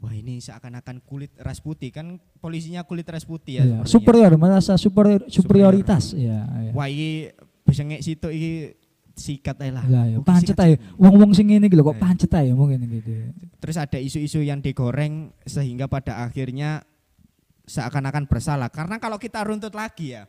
wah 0.00 0.12
ini 0.12 0.36
seakan-akan 0.38 1.04
kulit 1.04 1.32
ras 1.38 1.60
putih 1.60 1.92
kan 1.92 2.16
polisinya 2.40 2.82
kulit 2.82 3.04
ras 3.06 3.24
putih 3.24 3.60
ya. 3.60 3.64
Iya, 3.64 3.78
superior 3.84 4.32
merasa 4.36 4.76
superior 4.76 5.24
superioritas 5.28 6.12
ya, 6.12 6.44
ya. 6.44 6.72
Wah 6.72 6.88
ini 6.88 7.28
bisa 7.62 7.84
ngek 7.84 8.02
situ 8.02 8.28
iki 8.28 8.52
sikat 9.12 9.60
aja 9.60 9.72
lah. 9.76 9.84
Ya, 9.84 10.16
Oke, 10.16 10.24
pancet 10.24 10.56
aja. 10.56 10.76
Wong-wong 10.96 11.36
sing 11.36 11.52
ngene 11.52 11.68
iki 11.68 11.76
lho 11.76 11.84
kok 11.84 11.96
Eh. 11.96 12.00
pancet 12.00 12.32
aja 12.32 12.52
mungkin 12.56 12.80
gitu. 12.88 13.12
Terus 13.60 13.76
ada 13.76 14.00
isu-isu 14.00 14.40
yang 14.40 14.64
digoreng 14.64 15.36
sehingga 15.44 15.84
pada 15.84 16.24
akhirnya 16.24 16.80
seakan-akan 17.62 18.26
bersalah. 18.26 18.72
Karena 18.72 18.96
kalau 18.98 19.20
kita 19.20 19.44
runtut 19.44 19.72
lagi 19.72 20.16
ya, 20.16 20.24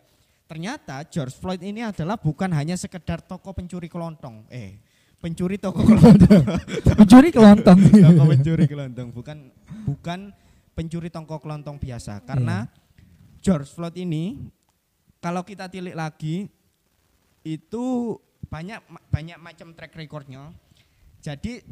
ternyata 0.53 1.01
George 1.09 1.33
Floyd 1.33 1.65
ini 1.65 1.81
adalah 1.81 2.13
bukan 2.13 2.53
hanya 2.53 2.77
sekedar 2.77 3.25
toko 3.25 3.57
pencuri 3.57 3.89
kelontong. 3.89 4.45
Eh, 4.53 4.77
pencuri 5.17 5.57
toko 5.57 5.81
kelontong. 5.81 6.45
Mencuri 7.01 7.33
kelontong. 7.33 7.79
toko 8.05 8.23
pencuri 8.29 8.65
kelontong, 8.69 9.07
bukan 9.09 9.37
bukan 9.81 10.19
pencuri 10.77 11.09
toko 11.09 11.41
kelontong 11.41 11.81
biasa. 11.81 12.21
Karena 12.21 12.69
George 13.41 13.65
Floyd 13.73 13.97
ini 13.97 14.45
kalau 15.17 15.41
kita 15.41 15.73
tilik 15.73 15.97
lagi 15.97 16.45
itu 17.41 18.13
banyak 18.45 18.77
banyak 19.09 19.41
macam 19.41 19.73
track 19.73 19.97
recordnya. 19.97 20.53
Jadi 21.17 21.65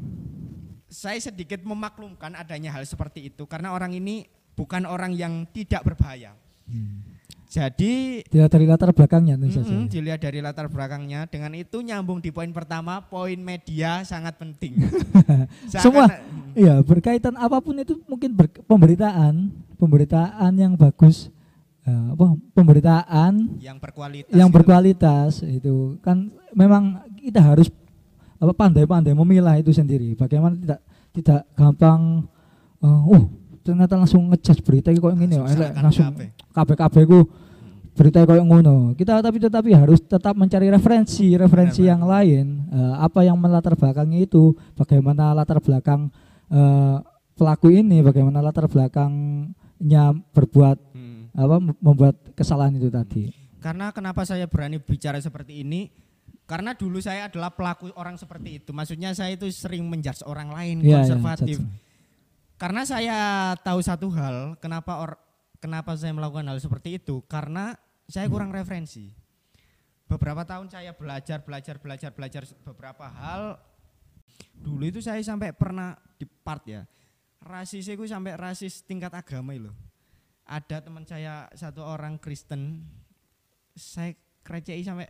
saya 0.89 1.21
sedikit 1.21 1.61
memaklumkan 1.61 2.33
adanya 2.33 2.73
hal 2.73 2.81
seperti 2.89 3.29
itu 3.29 3.45
karena 3.45 3.77
orang 3.77 3.93
ini 3.93 4.25
bukan 4.57 4.89
orang 4.89 5.13
yang 5.13 5.45
tidak 5.53 5.85
berbahaya. 5.85 6.33
Hmm. 6.65 7.10
Jadi 7.51 8.23
Dia 8.25 8.47
dari 8.47 8.63
latar 8.63 8.95
belakangnya 8.95 9.35
tentu 9.35 9.59
saja. 9.59 9.67
mm-mm, 9.67 9.91
dilihat 9.91 10.23
dari 10.23 10.39
latar 10.39 10.71
belakangnya 10.71 11.27
dengan 11.27 11.51
itu 11.51 11.83
nyambung 11.83 12.17
di 12.17 12.31
poin 12.31 12.47
pertama, 12.49 13.03
poin 13.03 13.35
media 13.35 14.01
sangat 14.01 14.39
penting. 14.39 14.79
Semua. 15.67 16.07
Seakan- 16.07 16.39
Iya, 16.51 16.79
berkaitan 16.79 17.35
apa 17.35 17.59
pun 17.59 17.75
itu 17.75 17.99
mungkin 18.05 18.31
ber- 18.31 18.63
pemberitaan, 18.63 19.51
pemberitaan 19.75 20.51
yang 20.53 20.75
bagus, 20.75 21.27
eh, 21.81 22.07
apa, 22.09 22.23
pemberitaan 22.51 23.55
yang 23.57 23.75
berkualitas. 23.77 24.31
yang 24.31 24.47
berkualitas 24.47 25.31
itu 25.43 25.99
kan 25.99 26.27
memang 26.51 26.99
kita 27.17 27.39
harus 27.41 27.67
apa 28.35 28.51
pandai-pandai 28.53 29.11
memilah 29.13 29.55
itu 29.55 29.71
sendiri. 29.71 30.11
Bagaimana 30.13 30.55
tidak 30.55 30.79
tidak 31.11 31.41
gampang 31.53 32.23
eh, 32.79 32.87
oh 33.09 33.27
ternyata 33.61 33.93
langsung 33.93 34.27
ngejudge 34.27 34.59
berita 34.61 34.89
kok 34.89 35.13
ngene 35.13 35.35
ya, 35.37 35.71
Langsung 35.77 36.15
kabeh-kabeh 36.49 37.03
ku 37.05 37.19
berita 37.91 38.23
koyo 38.23 38.43
ngono. 38.43 38.95
Kita 38.95 39.19
tapi 39.19 39.37
tetapi 39.37 39.75
harus 39.75 39.99
tetap 39.99 40.33
mencari 40.33 40.71
referensi, 40.71 41.35
referensi 41.35 41.83
Benar, 41.83 41.91
yang 41.91 42.01
lain, 42.07 42.45
eh, 42.71 42.95
apa 42.99 43.19
yang 43.27 43.37
melatar 43.37 43.75
belakangi 43.75 44.25
itu, 44.25 44.55
bagaimana 44.75 45.35
latar 45.35 45.59
belakang 45.59 46.07
eh, 46.51 46.97
pelaku 47.35 47.71
ini, 47.71 48.03
bagaimana 48.03 48.43
latar 48.43 48.67
belakangnya 48.67 50.15
berbuat 50.35 50.77
Hmm. 50.91 51.31
apa 51.31 51.57
membuat 51.79 52.15
kesalahan 52.35 52.75
itu 52.75 52.91
tadi. 52.91 53.31
Karena 53.63 53.93
kenapa 53.95 54.27
saya 54.27 54.49
berani 54.51 54.81
bicara 54.81 55.15
seperti 55.21 55.63
ini? 55.63 55.87
Karena 56.43 56.75
dulu 56.75 56.99
saya 56.99 57.31
adalah 57.31 57.55
pelaku 57.55 57.87
orang 57.95 58.19
seperti 58.19 58.59
itu. 58.59 58.75
Maksudnya 58.75 59.15
saya 59.15 59.31
itu 59.39 59.47
sering 59.47 59.87
menjudge 59.87 60.27
orang 60.27 60.51
lain 60.51 60.83
Iya, 60.83 60.83
iya, 60.83 60.95
konservatif. 60.99 61.57
judge. 61.63 61.79
Karena 62.59 62.81
saya 62.83 63.17
tahu 63.63 63.79
satu 63.79 64.11
hal, 64.11 64.59
kenapa 64.59 64.99
or, 64.99 65.15
kenapa 65.61 65.93
saya 65.93 66.11
melakukan 66.11 66.49
hal 66.49 66.57
seperti 66.57 66.97
itu? 66.97 67.21
Karena 67.29 67.77
saya 68.09 68.25
kurang 68.27 68.49
referensi. 68.49 69.05
Beberapa 70.09 70.43
tahun 70.43 70.67
saya 70.67 70.91
belajar, 70.91 71.39
belajar, 71.45 71.79
belajar, 71.79 72.11
belajar 72.11 72.43
beberapa 72.67 73.05
hal. 73.07 73.61
Dulu 74.59 74.83
itu 74.91 74.99
saya 74.99 75.21
sampai 75.23 75.55
pernah 75.55 75.95
di 76.19 76.27
part 76.27 76.65
ya. 76.67 76.83
Rasis 77.39 77.87
itu 77.87 78.03
sampai 78.03 78.35
rasis 78.35 78.83
tingkat 78.83 79.13
agama 79.13 79.55
itu. 79.55 79.71
Ada 80.49 80.83
teman 80.83 81.07
saya 81.07 81.47
satu 81.55 81.85
orang 81.85 82.19
Kristen, 82.19 82.83
saya 83.77 84.11
krecei 84.43 84.83
sampai 84.83 85.07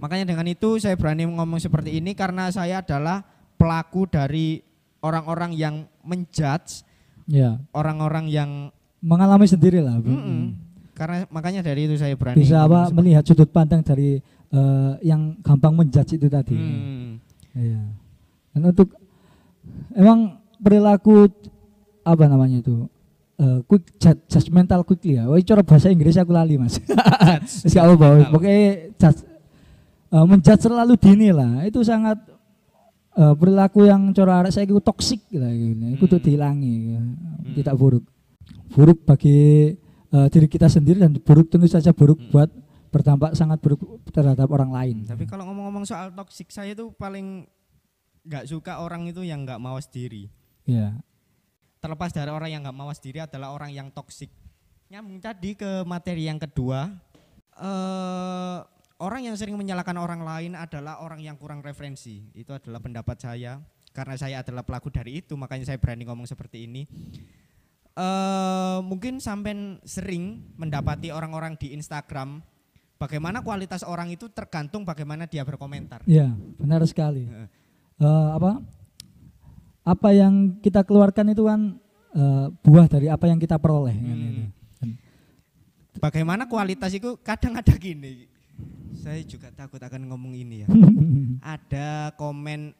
Makanya 0.00 0.32
dengan 0.32 0.48
itu 0.48 0.80
saya 0.80 0.96
berani 0.96 1.28
ngomong 1.28 1.60
seperti 1.60 2.00
ini 2.00 2.16
karena 2.16 2.48
saya 2.48 2.80
adalah 2.80 3.20
pelaku 3.60 4.08
dari 4.08 4.64
orang-orang 5.04 5.52
yang 5.52 5.84
menjudge, 6.00 6.85
Ya, 7.26 7.58
orang-orang 7.74 8.30
yang 8.30 8.70
mengalami 9.02 9.46
sendiri 9.50 9.82
lah. 9.82 9.98
Bu. 9.98 10.10
Mm-mm. 10.10 10.42
karena 10.96 11.28
makanya 11.28 11.60
dari 11.60 11.84
itu 11.84 12.00
saya 12.00 12.16
berani 12.16 12.40
Bisa 12.40 12.64
apa 12.64 12.88
melihat 12.88 13.20
sudut 13.20 13.52
pandang 13.52 13.84
dari 13.84 14.16
eh, 14.48 14.92
yang 15.04 15.36
gampang 15.44 15.76
menjudge 15.76 16.16
itu 16.16 16.26
tadi. 16.32 16.56
Hmm. 16.56 17.20
Iya. 17.52 17.82
Dan 18.56 18.72
untuk 18.72 18.96
emang 19.92 20.40
perilaku 20.56 21.28
apa 22.00 22.24
namanya 22.24 22.64
itu? 22.64 22.88
eh, 23.36 23.58
quick 23.68 23.84
judge, 24.00 24.20
judgmental 24.28 24.82
quickly 24.82 25.20
ya. 25.20 25.28
Wah, 25.28 25.40
cara 25.44 25.62
bahasa 25.62 25.92
Inggris 25.92 26.16
aku 26.16 26.32
lali, 26.32 26.56
Mas. 26.56 26.80
Apa-apa. 27.76 28.06
Judgmental. 28.24 28.32
Pokoknya 28.32 28.60
judge, 28.96 29.20
eh, 30.12 30.24
menjudge 30.24 30.62
terlalu 30.64 30.94
dini 30.96 31.28
lah. 31.32 31.52
Itu 31.68 31.84
sangat 31.84 32.18
eh, 33.16 33.34
perilaku 33.34 33.84
yang 33.84 34.12
cara 34.12 34.40
arek 34.40 34.52
saya 34.52 34.64
itu 34.64 34.78
toksik 34.78 35.24
lah 35.32 35.48
gitu. 35.48 35.84
Itu 35.96 36.04
Hmm. 36.06 36.22
dihilangi. 36.22 36.76
Tidak 37.54 37.74
buruk. 37.74 38.04
Buruk 38.70 39.02
bagi 39.02 39.72
eh, 40.06 40.28
diri 40.30 40.46
kita 40.46 40.68
sendiri 40.68 41.02
dan 41.02 41.12
buruk 41.16 41.50
tentu 41.50 41.66
saja 41.66 41.90
buruk 41.90 42.16
Hmm. 42.16 42.30
buat 42.30 42.50
berdampak 42.88 43.34
sangat 43.34 43.58
buruk 43.58 43.82
terhadap 44.08 44.46
orang 44.48 44.70
lain. 44.70 44.96
Tapi 45.04 45.26
kalau 45.26 45.44
ngomong-ngomong 45.44 45.84
soal 45.84 46.08
toksik 46.10 46.48
saya 46.48 46.72
tuh 46.72 46.94
paling 46.94 47.44
nggak 48.22 48.46
suka 48.46 48.80
orang 48.80 49.06
itu 49.06 49.20
yang 49.20 49.42
nggak 49.42 49.58
mawas 49.58 49.86
diri. 49.86 50.30
ya. 50.64 50.94
Terlepas 51.78 52.10
dari 52.10 52.26
orang 52.26 52.50
yang 52.50 52.60
nggak 52.62 52.74
mawas 52.74 52.98
diri 52.98 53.20
adalah 53.20 53.52
orang 53.52 53.70
yang 53.70 53.88
toksik. 53.90 54.30
Nyambung 54.88 55.18
tadi 55.18 55.54
ke 55.54 55.82
materi 55.82 56.26
yang 56.26 56.38
kedua, 56.38 56.90
eh 57.54 58.58
orang 59.00 59.28
yang 59.28 59.36
sering 59.36 59.56
menyalahkan 59.56 59.96
orang 59.96 60.24
lain 60.24 60.52
adalah 60.56 61.04
orang 61.04 61.20
yang 61.20 61.36
kurang 61.36 61.60
referensi. 61.60 62.32
Itu 62.32 62.56
adalah 62.56 62.80
pendapat 62.80 63.16
saya. 63.20 63.60
Karena 63.92 64.12
saya 64.20 64.44
adalah 64.44 64.60
pelaku 64.60 64.92
dari 64.92 65.24
itu, 65.24 65.32
makanya 65.40 65.72
saya 65.72 65.80
berani 65.80 66.04
ngomong 66.04 66.28
seperti 66.28 66.68
ini. 66.68 66.84
eh 67.96 68.78
mungkin 68.84 69.24
sampai 69.24 69.80
sering 69.88 70.52
mendapati 70.60 71.08
orang-orang 71.08 71.56
di 71.56 71.72
Instagram 71.72 72.44
bagaimana 73.00 73.40
kualitas 73.40 73.80
orang 73.80 74.12
itu 74.12 74.28
tergantung 74.28 74.84
bagaimana 74.84 75.24
dia 75.24 75.40
berkomentar. 75.48 76.04
Ya, 76.04 76.28
benar 76.60 76.84
sekali. 76.84 77.24
Eh, 77.24 78.28
apa 78.36 78.60
apa 79.80 80.08
yang 80.12 80.60
kita 80.60 80.84
keluarkan 80.84 81.32
itu 81.32 81.48
kan 81.48 81.80
eh, 82.12 82.46
buah 82.52 82.84
dari 82.84 83.08
apa 83.08 83.32
yang 83.32 83.40
kita 83.40 83.56
peroleh. 83.56 83.96
kan 83.96 84.12
Hmm. 84.12 84.28
itu. 84.28 84.44
Bagaimana 85.96 86.44
kualitas 86.44 86.92
itu 86.92 87.16
kadang 87.24 87.56
ada 87.56 87.72
gini. 87.80 88.28
Saya 88.96 89.20
juga 89.22 89.52
takut 89.52 89.78
akan 89.78 90.08
ngomong 90.08 90.32
ini 90.32 90.64
ya. 90.64 90.68
ada 91.56 92.16
komen 92.16 92.72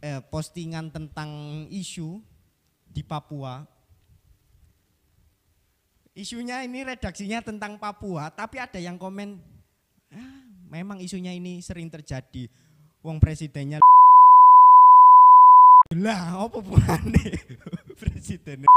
eh, 0.00 0.22
postingan 0.30 0.94
tentang 0.94 1.30
isu 1.68 2.22
di 2.94 3.02
Papua. 3.02 3.66
Isunya 6.14 6.62
ini 6.62 6.86
redaksinya 6.86 7.42
tentang 7.42 7.82
Papua, 7.82 8.30
tapi 8.30 8.62
ada 8.62 8.78
yang 8.78 8.94
komen, 8.94 9.42
ah, 10.14 10.38
memang 10.70 11.02
isunya 11.02 11.34
ini 11.34 11.58
sering 11.58 11.90
terjadi. 11.90 12.46
Wong 13.02 13.18
presidennya 13.18 13.82
lah, 16.04 16.46
apa 16.46 16.58
buane 16.62 17.26
presiden 18.00 18.70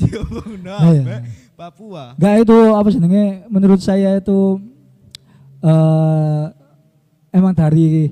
diomongno 0.00 0.64
Nah, 0.66 0.80
ya. 0.88 1.00
ambek 1.00 1.20
Papua. 1.52 2.04
Enggak 2.14 2.34
itu 2.40 2.56
apa 2.70 2.88
jenenge 2.88 3.24
menurut 3.46 3.78
saya 3.78 4.16
itu 4.16 4.56
eh 5.60 6.44
emang 7.30 7.52
dari 7.52 8.10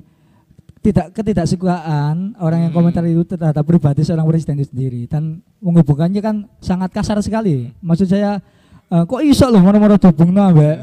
tidak 0.79 1.11
ketidaksukaan 1.11 2.39
orang 2.39 2.59
yang 2.61 2.71
Hmm. 2.71 2.79
komentar 2.79 3.03
itu 3.03 3.27
terhadap 3.27 3.61
pribadi 3.61 3.99
seorang 3.99 4.23
presiden 4.23 4.55
itu 4.55 4.69
sendiri 4.69 5.01
dan 5.05 5.23
menghubungkannya 5.59 6.19
kan 6.19 6.35
sangat 6.59 6.89
kasar 6.89 7.19
sekali. 7.19 7.73
Maksud 7.79 8.07
saya 8.07 8.39
eh, 8.87 9.03
kok 9.03 9.19
iso 9.19 9.45
loh 9.45 9.59
mana-mana 9.59 9.97
dihubungno 9.97 10.39
ambek 10.41 10.77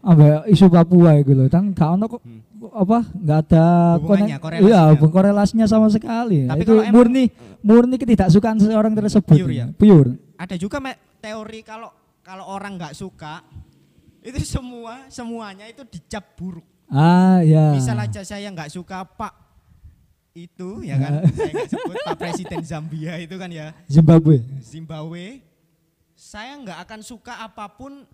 ambek 0.00 0.46
isu 0.46 0.66
Papua 0.66 1.18
gitu 1.18 1.34
loh. 1.34 1.46
Dan 1.46 1.72
gak 1.72 1.90
ono 1.90 2.06
kok 2.06 2.22
Hmm. 2.22 2.40
apa 2.64 2.98
nggak 3.12 3.38
ada 3.42 3.66
Hubungannya, 3.98 4.36
konek- 4.36 4.40
korelasinya. 4.40 4.64
iya 4.64 4.80
korelasinya 5.06 5.66
sama 5.66 5.86
sekali 5.86 6.48
Tapi 6.48 6.62
itu 6.62 6.72
emang- 6.74 6.92
murni 6.94 7.24
murni 7.60 7.96
ketidaksukaan 7.98 8.56
seseorang 8.56 8.92
tersebut 8.94 9.36
Pure 9.36 9.52
ya? 9.52 9.66
pure 9.70 10.16
ada 10.38 10.54
juga 10.58 10.82
teori 11.22 11.60
kalau 11.62 11.90
kalau 12.24 12.44
orang 12.48 12.76
nggak 12.80 12.94
suka 12.96 13.44
itu 14.28 14.40
semua 14.42 15.08
semuanya 15.12 15.68
itu 15.68 15.84
dicap 15.84 16.36
buruk. 16.36 16.64
ah 16.88 17.40
ya 17.40 17.72
Misal 17.72 17.96
aja 17.96 18.20
saya 18.24 18.48
nggak 18.52 18.72
suka 18.72 19.04
Pak 19.04 19.44
itu 20.34 20.82
ya 20.82 20.98
kan, 20.98 21.22
saya 21.36 21.50
nggak 21.54 21.70
sebut 21.70 21.96
Pak 22.02 22.16
Presiden 22.18 22.62
Zambia 22.66 23.14
itu 23.22 23.38
kan 23.38 23.50
ya 23.52 23.70
Zimbabwe 23.86 24.42
Zimbabwe. 24.58 25.40
Saya 26.14 26.54
nggak 26.58 26.78
akan 26.86 27.00
suka 27.02 27.42
apa 27.42 27.70
pun 27.74 28.06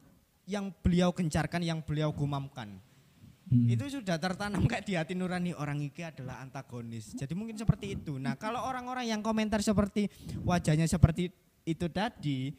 yang 0.49 0.73
beliau 0.83 1.15
gencarkan, 1.15 1.63
yang 1.63 1.81
beliau 1.85 2.11
gumamkan. 2.11 2.81
Hmm. 3.51 3.67
Itu 3.67 3.87
sudah 3.91 4.15
tertanam 4.15 4.63
kayak 4.67 4.87
di 4.87 4.95
hati 4.95 5.15
nurani 5.19 5.51
orang 5.55 5.83
iki 5.83 6.07
adalah 6.07 6.39
antagonis. 6.39 7.19
Jadi 7.19 7.35
mungkin 7.35 7.59
seperti 7.59 7.99
itu. 7.99 8.15
Nah, 8.15 8.39
kalau 8.39 8.63
orang-orang 8.63 9.11
yang 9.11 9.21
komentar 9.27 9.59
seperti 9.59 10.07
wajahnya 10.47 10.87
seperti 10.87 11.35
itu 11.73 11.87
tadi, 11.89 12.55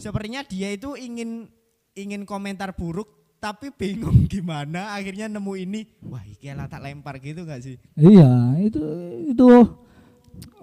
sepertinya 0.00 0.40
dia 0.44 0.72
itu 0.72 0.96
ingin 0.96 1.46
ingin 1.94 2.26
komentar 2.26 2.74
buruk 2.74 3.06
tapi 3.38 3.68
bingung 3.68 4.24
gimana 4.32 4.96
akhirnya 4.96 5.28
nemu 5.28 5.52
ini 5.68 5.84
wah 6.08 6.24
iki 6.24 6.48
lah 6.56 6.64
tak 6.64 6.80
lempar 6.80 7.20
gitu 7.20 7.44
gak 7.44 7.60
sih 7.60 7.76
Iya, 7.92 8.56
itu 8.64 8.80
itu 9.30 9.48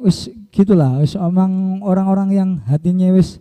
wis 0.02 0.34
gitulah, 0.50 1.00
wis 1.00 1.14
emang 1.14 1.80
orang-orang 1.86 2.30
yang 2.34 2.50
hatinya 2.66 3.14
wis 3.14 3.38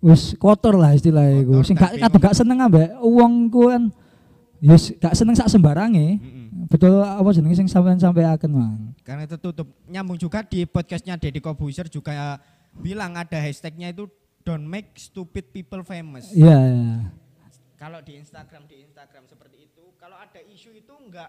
wis 0.00 0.32
kotor 0.40 0.80
lah 0.80 0.96
istilahnya 0.96 1.44
iku. 1.44 1.60
Kotor 1.60 1.66
Sing 1.68 1.76
dan 1.76 2.08
gak 2.08 2.18
gak 2.18 2.34
seneng 2.34 2.58
ambek 2.64 2.88
wong 3.04 3.52
ku 3.52 3.68
kan 3.68 3.92
ya 4.64 4.72
wis 4.74 4.96
gak 4.96 5.12
seneng 5.12 5.36
sak 5.36 5.52
sembarange. 5.52 6.16
Mm-mm. 6.18 6.66
Betul 6.72 7.04
apa 7.04 7.28
jenenge 7.36 7.60
sing 7.60 7.68
sampean 7.70 8.00
sampeaken, 8.00 8.50
Mang. 8.50 8.94
karena 9.06 9.26
itu 9.26 9.36
tutup 9.38 9.70
nyambung 9.90 10.18
juga 10.18 10.42
di 10.42 10.66
podcastnya 10.66 11.18
Deddy 11.18 11.42
Kobuser 11.42 11.86
juga 11.90 12.38
bilang 12.72 13.14
ada 13.14 13.36
hashtagnya 13.36 13.90
itu 13.90 14.06
don't 14.40 14.62
make 14.62 14.94
stupid 14.94 15.48
people 15.48 15.82
famous 15.82 16.30
Iya, 16.30 16.54
iya. 16.66 16.96
kalau 17.74 18.00
di 18.00 18.14
Instagram 18.14 18.64
di 18.64 18.80
Instagram 18.80 19.24
seperti 19.24 19.64
itu 19.64 19.84
kalau 19.94 20.14
ada 20.14 20.38
isu 20.40 20.72
itu 20.72 20.92
enggak 20.92 21.28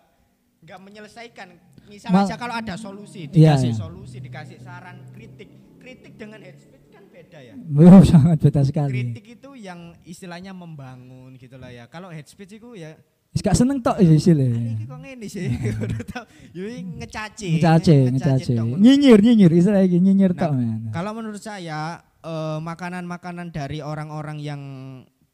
enggak 0.59 0.79
menyelesaikan 0.79 1.47
misal 1.85 2.09
Mal- 2.09 2.23
aja 2.23 2.35
kalau 2.35 2.53
ada 2.53 2.75
solusi 2.75 3.25
Iya, 3.25 3.57
dikasih 3.57 3.71
iya. 3.71 3.77
solusi 3.77 4.17
dikasih 4.19 4.57
saran 4.59 5.03
kritik 5.09 5.49
kritik 5.77 6.13
dengan 6.13 6.39
hate 6.39 6.61
speech 6.61 6.87
kan 6.87 7.03
beda 7.05 7.39
ya 7.41 7.55
Belum 7.57 8.01
sangat 8.03 8.37
beda 8.39 8.61
sekali. 8.61 8.91
kritik 8.93 9.25
itu 9.33 9.49
yang 9.55 9.79
istilahnya 10.03 10.51
membangun 10.51 11.33
gitulah 11.35 11.67
ya 11.67 11.85
kalau 11.85 12.07
hate 12.07 12.27
speech 12.27 12.55
itu 12.55 12.75
ya 12.75 12.93
Wis 13.31 13.39
gak 13.39 13.55
seneng 13.55 13.79
tok 13.79 13.95
ya 13.95 14.05
"Ah, 14.05 14.13
istilahnya. 14.13 14.75
ini 14.75 14.83
kok 14.83 14.99
ngene 14.99 15.25
sih 15.25 15.47
yui 16.57 16.83
ngecaci 16.99 17.47
ngecace. 18.11 18.51
dong. 18.51 18.75
Nyinyir, 18.75 19.19
nyinyir 19.19 19.51
istilahnya 19.53 19.87
iki, 19.87 19.97
nyinyir 19.97 20.31
Nah, 20.33 20.39
tok. 20.41 20.51
Kalau 20.91 21.11
menurut 21.13 21.39
saya 21.39 21.81
eh, 22.19 22.59
makanan-makanan 22.59 23.49
dari 23.49 23.79
orang-orang 23.79 24.37
yang 24.37 24.61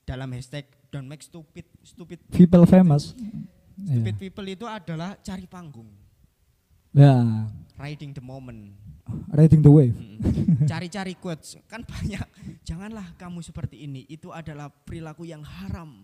dalam 0.04 0.30
hashtag 0.30 0.64
don't 0.88 1.04
make 1.04 1.20
stupid 1.20 1.66
stupid 1.82 2.22
People 2.30 2.64
famous. 2.64 3.18
stupid 3.76 4.14
Iya. 4.14 4.22
people 4.24 4.46
itu 4.48 4.66
adalah 4.66 5.18
cari 5.20 5.46
panggung, 5.46 5.90
Ya, 6.92 7.46
riding 7.76 8.10
the 8.10 8.22
moment, 8.22 8.74
riding 9.30 9.62
the 9.62 9.70
wave. 9.70 9.96
Cari-cari 10.66 11.14
quotes 11.14 11.58
kan 11.66 11.84
banyak. 11.84 12.24
Janganlah 12.62 13.16
kamu 13.16 13.40
seperti 13.40 13.84
ini, 13.84 14.04
itu 14.06 14.30
adalah 14.30 14.68
perilaku 14.70 15.24
yang 15.24 15.42
haram. 15.42 16.04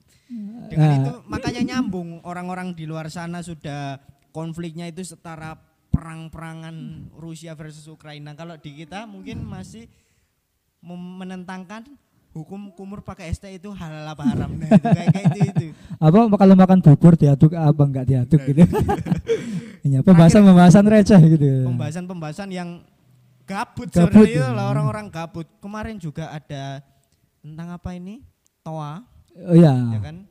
Dengan 0.67 0.87
Ah. 0.87 0.97
itu 1.01 1.11
makanya 1.25 1.61
nyambung 1.63 2.21
orang-orang 2.21 2.71
di 2.71 2.85
luar 2.85 3.07
sana 3.07 3.41
sudah 3.41 3.97
konfliknya 4.29 4.85
itu 4.85 5.01
setara 5.01 5.57
perang-perangan 5.89 6.73
Rusia 7.13 7.53
versus 7.53 7.85
Ukraina. 7.85 8.33
Kalau 8.33 8.55
di 8.55 8.73
kita 8.75 9.05
mungkin 9.05 9.41
masih 9.41 9.85
menentangkan 10.81 11.85
hukum 12.33 12.73
kumur 12.73 13.05
pakai 13.05 13.29
ST 13.29 13.45
itu 13.53 13.69
halal 13.71 14.09
apa 14.09 14.23
haram. 14.25 14.49
Nah, 14.51 14.67
itu 14.67 14.81
kayak, 14.83 15.09
kayak 15.13 15.27
itu 15.29 15.39
itu. 15.53 15.65
apa 15.95 16.17
kalau 16.33 16.55
makan 16.57 16.79
bubur 16.81 17.13
diaduk 17.13 17.53
apa 17.53 17.81
enggak 17.85 18.05
diaduk 18.05 18.41
Nah, 18.41 18.47
gitu. 18.49 18.61
Iya, 19.83 19.99
pembahasan-pembahasan 19.99 20.85
receh 20.87 21.21
gitu. 21.27 21.43
ya. 21.43 21.59
Pembahasan-pembahasan 21.67 22.49
yang 22.49 22.69
gabut, 23.43 23.87
Gabut, 23.87 23.93
sebenarnya 23.93 24.45
ya. 24.45 24.51
lah 24.51 24.65
orang-orang 24.67 25.07
gabut. 25.07 25.47
Kemarin 25.57 25.97
juga 25.97 26.29
ada 26.29 26.79
tentang 27.39 27.69
apa 27.71 27.91
ini? 27.91 28.23
Toa, 28.59 29.03
Oh 29.43 29.51
iya, 29.51 29.73
ya 29.73 29.99
kan? 29.99 30.23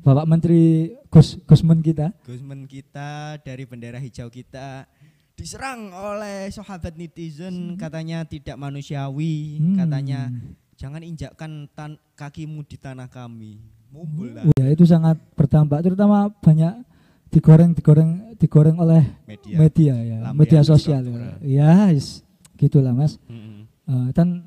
Bapak 0.00 0.24
Menteri 0.24 0.62
Gus 1.06 1.36
Gusmen 1.42 1.80
kita. 1.80 2.12
Gusmen 2.22 2.64
kita 2.64 3.36
dari 3.38 3.64
bendera 3.64 3.96
hijau 3.96 4.28
kita 4.28 4.86
diserang 5.34 5.90
oleh 5.90 6.46
sahabat 6.48 6.94
netizen 6.94 7.74
katanya 7.74 8.22
tidak 8.22 8.54
manusiawi, 8.54 9.58
Hmm. 9.58 9.76
katanya 9.76 10.30
jangan 10.74 11.02
injakkan 11.02 11.66
tan- 11.70 12.00
kakimu 12.14 12.62
di 12.62 12.76
tanah 12.76 13.08
kami. 13.08 13.58
Mumbul 13.90 14.32
lah 14.32 14.42
Oh, 14.44 14.54
ya 14.54 14.68
itu 14.68 14.82
sangat 14.84 15.18
berdampak 15.34 15.78
terutama 15.80 16.26
banyak 16.34 16.82
digoreng 17.34 17.74
digoreng 17.74 18.10
digoreng 18.38 18.76
oleh 18.78 19.02
media. 19.26 19.56
media 19.58 19.94
ya, 19.98 20.16
Lampion 20.22 20.38
media 20.38 20.60
sosial. 20.62 21.02
struktural. 21.02 21.34
Ya, 21.42 21.90
yes, 21.90 22.22
gitulah 22.54 22.94
Mas. 22.94 23.18
Mm-mm. 23.26 23.66
Eh, 23.84 24.08
dan 24.14 24.46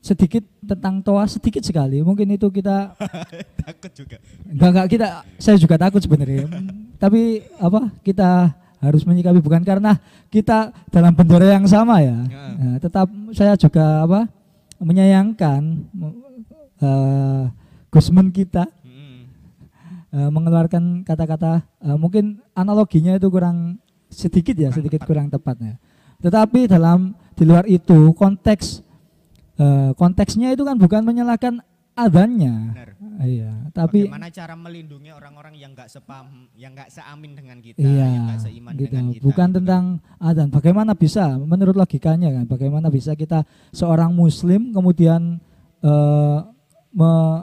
sedikit 0.00 0.40
tentang 0.62 1.02
toa 1.02 1.26
sedikit 1.26 1.60
sekali. 1.60 2.00
Mungkin 2.00 2.30
itu 2.30 2.46
kita 2.48 2.94
Takut 3.66 3.92
juga. 3.92 4.16
enggak 4.46 4.68
enggak 4.70 4.86
kita 4.88 5.06
saya 5.36 5.56
juga 5.58 5.76
takut 5.76 6.00
sebenarnya. 6.00 6.46
Tapi 7.02 7.42
apa 7.58 7.90
kita 8.00 8.54
harus 8.80 9.04
menyikapi 9.04 9.44
bukan 9.44 9.60
karena 9.60 9.98
kita 10.32 10.72
dalam 10.88 11.12
bendera 11.12 11.52
yang 11.52 11.68
sama 11.68 12.00
ya. 12.00 12.16
Ya. 12.30 12.44
Nah, 12.56 12.76
tetap 12.80 13.06
saya 13.34 13.52
juga 13.58 14.06
apa 14.06 14.20
menyayangkan 14.80 15.62
eh 16.80 17.44
Gusman 17.90 18.30
kita 18.30 18.70
Eh, 20.10 20.26
mengeluarkan 20.26 21.06
kata-kata 21.06 21.62
eh, 21.86 21.94
mungkin 21.94 22.42
analoginya 22.50 23.14
itu 23.14 23.30
kurang 23.30 23.78
sedikit 24.10 24.58
ya 24.58 24.74
sedikit 24.74 25.06
kurang 25.06 25.30
tepatnya. 25.30 25.78
Tetapi 26.18 26.66
dalam 26.66 27.14
di 27.38 27.46
luar 27.46 27.62
itu 27.70 28.10
konteks 28.18 28.82
eh, 29.54 29.90
konteksnya 29.94 30.50
itu 30.50 30.66
kan 30.66 30.74
bukan 30.82 31.06
menyalahkan 31.06 31.62
adanya. 31.94 32.74
Benar. 32.74 32.90
Iya, 33.20 33.52
tapi 33.76 34.08
Bagaimana 34.08 34.32
cara 34.32 34.54
melindungi 34.56 35.12
orang-orang 35.12 35.54
yang 35.60 35.76
nggak 35.76 35.92
sepaham, 35.92 36.48
yang 36.56 36.72
nggak 36.72 36.88
seamin 36.88 37.36
dengan 37.36 37.60
kita, 37.60 37.78
iya 37.78 38.06
yang 38.08 38.24
nggak 38.32 38.40
seiman 38.40 38.72
gitu. 38.74 38.82
dengan 38.88 39.04
kita. 39.12 39.22
Bukan 39.28 39.48
gitu. 39.52 39.56
tentang 39.60 39.84
adan. 40.16 40.48
Bagaimana 40.48 40.92
bisa 40.96 41.24
menurut 41.36 41.76
logikanya 41.76 42.32
kan? 42.32 42.44
Bagaimana 42.48 42.88
bisa 42.88 43.12
kita 43.12 43.44
seorang 43.70 44.10
muslim 44.10 44.72
kemudian 44.72 45.36
eh, 45.84 46.38
me- 46.96 47.42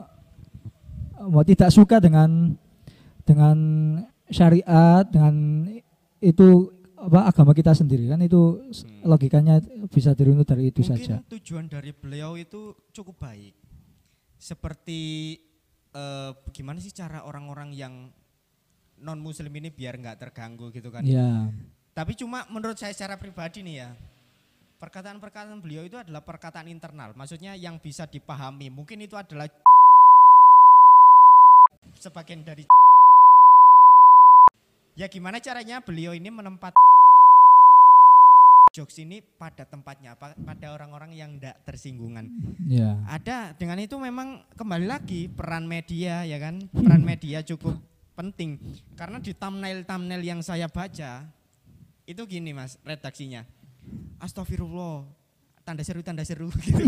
mau 1.27 1.43
tidak 1.43 1.69
suka 1.69 1.99
dengan 1.99 2.55
dengan 3.21 3.57
syariat 4.27 5.03
dengan 5.03 5.67
itu 6.19 6.71
apa 6.97 7.29
agama 7.29 7.53
kita 7.53 7.71
sendiri 7.71 8.09
kan 8.09 8.17
itu 8.19 8.57
Hmm. 8.73 9.05
logikanya 9.05 9.61
bisa 9.87 10.17
dirunut 10.17 10.43
dari 10.43 10.73
itu 10.73 10.81
Mungkin 10.81 10.97
saja. 10.97 11.15
tujuan 11.29 11.69
dari 11.69 11.93
beliau 11.93 12.33
itu 12.33 12.73
cukup 12.89 13.21
baik. 13.21 13.53
Seperti 14.37 15.33
eh, 15.93 16.31
gimana 16.51 16.77
sih 16.77 16.91
cara 16.91 17.21
orang-orang 17.21 17.73
yang 17.73 17.93
non 18.97 19.19
muslim 19.21 19.49
ini 19.53 19.69
biar 19.69 19.97
nggak 19.97 20.17
terganggu 20.19 20.69
gitu 20.69 20.89
kan. 20.89 21.05
Ya. 21.05 21.49
Tapi 21.93 22.13
cuma 22.13 22.45
menurut 22.49 22.77
saya 22.77 22.93
secara 22.93 23.17
pribadi 23.17 23.61
nih 23.61 23.75
ya, 23.81 23.89
perkataan-perkataan 24.77 25.57
beliau 25.57 25.85
itu 25.85 25.97
adalah 25.97 26.21
perkataan 26.21 26.69
internal. 26.69 27.13
Maksudnya 27.13 27.57
yang 27.57 27.81
bisa 27.81 28.05
dipahami. 28.05 28.69
Mungkin 28.69 29.01
itu 29.01 29.17
adalah 29.17 29.49
sebagian 31.95 32.43
dari 32.43 32.67
Ya 34.97 35.05
gimana 35.05 35.37
caranya 35.37 35.77
beliau 35.77 36.17
ini 36.17 36.33
menempat 36.33 36.73
jokes 38.73 38.97
ini 38.97 39.21
pada 39.21 39.61
tempatnya, 39.61 40.17
pa- 40.17 40.33
pada 40.33 40.73
orang-orang 40.73 41.13
yang 41.13 41.37
tidak 41.37 41.61
tersinggungan. 41.65 42.29
Ya. 42.65 42.97
Ada 43.05 43.53
dengan 43.53 43.77
itu 43.77 43.93
memang 43.97 44.41
kembali 44.57 44.89
lagi 44.89 45.29
peran 45.29 45.69
media 45.69 46.25
ya 46.25 46.41
kan, 46.41 46.65
peran 46.73 47.05
media 47.09 47.45
cukup 47.45 47.77
penting 48.17 48.57
karena 48.97 49.21
di 49.21 49.37
thumbnail-thumbnail 49.37 50.21
yang 50.25 50.41
saya 50.41 50.65
baca 50.65 51.29
itu 52.09 52.21
gini 52.25 52.57
mas 52.57 52.81
redaksinya, 52.81 53.45
Astagfirullah, 54.17 55.05
tanda 55.61 55.85
seru 55.85 56.01
tanda 56.01 56.25
seru 56.25 56.49
gitu. 56.65 56.81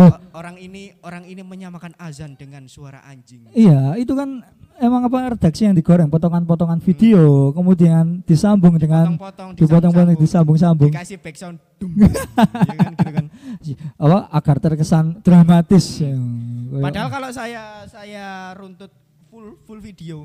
Loh. 0.00 0.16
orang 0.32 0.56
ini 0.56 0.96
orang 1.04 1.28
ini 1.28 1.44
menyamakan 1.44 1.92
azan 2.00 2.32
dengan 2.40 2.64
suara 2.64 3.04
anjing. 3.04 3.52
Iya, 3.52 4.00
itu 4.00 4.16
kan 4.16 4.40
emang 4.80 5.04
apa 5.04 5.36
redaksi 5.36 5.68
yang 5.68 5.76
digoreng, 5.76 6.08
potongan-potongan 6.08 6.80
video, 6.80 7.52
kemudian 7.52 8.24
disambung 8.24 8.80
dengan 8.80 9.12
Potong-potong, 9.12 9.50
dipotong-potong 9.60 10.16
disambung-sambung, 10.16 10.88
disambung-sambung 10.88 10.90
dikasih 10.96 11.18
background, 11.20 11.56
dum, 11.76 11.90
ya 12.00 12.74
kan, 12.80 12.92
gitu 12.96 13.10
kan. 13.12 13.26
apa 14.00 14.18
agar 14.32 14.56
terkesan 14.56 15.04
dramatis. 15.20 16.00
Padahal 16.80 17.08
kalau 17.12 17.30
saya 17.30 17.84
saya 17.84 18.56
runtut 18.56 18.88
full 19.28 19.60
full 19.68 19.80
video, 19.84 20.24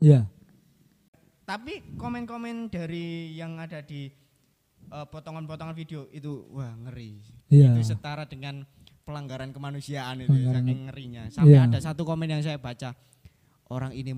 ya, 0.00 0.24
tapi 1.44 1.84
komen-komen 2.00 2.72
dari 2.72 3.36
yang 3.36 3.60
ada 3.60 3.84
di 3.84 4.08
eh, 4.88 5.06
potongan-potongan 5.12 5.76
video 5.76 6.08
itu 6.16 6.48
wah 6.48 6.72
ngeri. 6.88 7.41
Iya. 7.52 7.76
Itu 7.76 7.84
setara 7.86 8.24
dengan 8.24 8.64
pelanggaran 9.04 9.52
kemanusiaan 9.52 10.24
itu 10.24 10.32
Pelanggaran- 10.32 10.64
saking 10.64 10.80
ngerinya. 10.88 11.22
Sampai 11.28 11.52
Iya. 11.52 11.68
ada 11.68 11.78
satu 11.78 12.02
komen 12.02 12.26
yang 12.26 12.40
saya 12.40 12.56
baca 12.56 12.96
orang 13.68 13.92
ini 13.92 14.16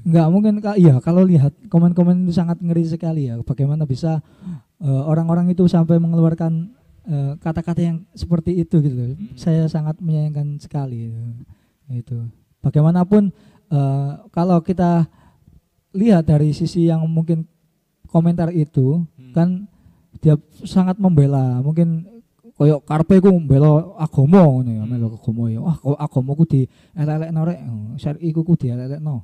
nggak 0.00 0.28
mungkin 0.30 0.62
Kak, 0.62 0.78
iya 0.78 1.02
kalau 1.02 1.26
lihat 1.26 1.50
komen-komen 1.66 2.22
itu 2.22 2.32
sangat 2.32 2.62
ngeri 2.62 2.86
sekali 2.86 3.26
ya. 3.26 3.42
Bagaimana 3.42 3.82
bisa 3.84 4.22
eh, 4.78 5.02
orang-orang 5.04 5.50
itu 5.50 5.66
sampai 5.66 5.98
mengeluarkan 5.98 6.70
eh, 7.04 7.32
kata-kata 7.36 7.80
yang 7.82 7.96
seperti 8.14 8.54
itu 8.54 8.78
gitu. 8.78 9.18
Hmm. 9.18 9.34
Saya 9.34 9.66
sangat 9.66 9.98
menyayangkan 9.98 10.62
sekali 10.62 11.10
itu. 11.10 11.24
Itu. 11.90 12.18
Bagaimanapun 12.62 13.34
eh, 13.68 14.10
kalau 14.30 14.62
kita 14.62 15.10
lihat 15.90 16.24
dari 16.24 16.54
sisi 16.54 16.86
yang 16.86 17.02
mungkin 17.04 17.42
komentar 18.06 18.54
itu 18.54 19.02
Hmm. 19.18 19.32
kan 19.34 19.48
dia 20.18 20.34
sangat 20.66 20.98
membela. 20.98 21.62
Mungkin 21.62 22.06
koyo 22.58 22.82
karpe 22.82 23.22
ku 23.22 23.30
membela 23.30 23.94
agama 24.02 24.42
ngono 24.42 24.70
ya 24.74 24.82
Hmm. 24.82 24.90
melu 24.90 25.06
agama 25.14 25.44
ya. 25.46 25.60
Wah 25.62 25.76
kok 25.78 25.98
agamaku 25.98 26.42
di 26.46 26.60
elek-elekno 26.98 27.40
rek? 27.46 27.60
Syar'i 28.02 28.28
ku 28.34 28.42
di 28.58 28.66
elek-elekno 28.70 29.16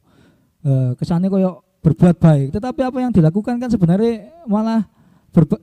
eh 0.65 0.91
kesane 0.97 1.27
koyo 1.29 1.61
berbuat 1.85 2.17
baik. 2.17 2.49
Tetapi 2.57 2.81
apa 2.81 2.99
yang 3.03 3.13
dilakukan 3.13 3.61
kan 3.61 3.69
sebenarnya 3.69 4.33
malah 4.49 4.89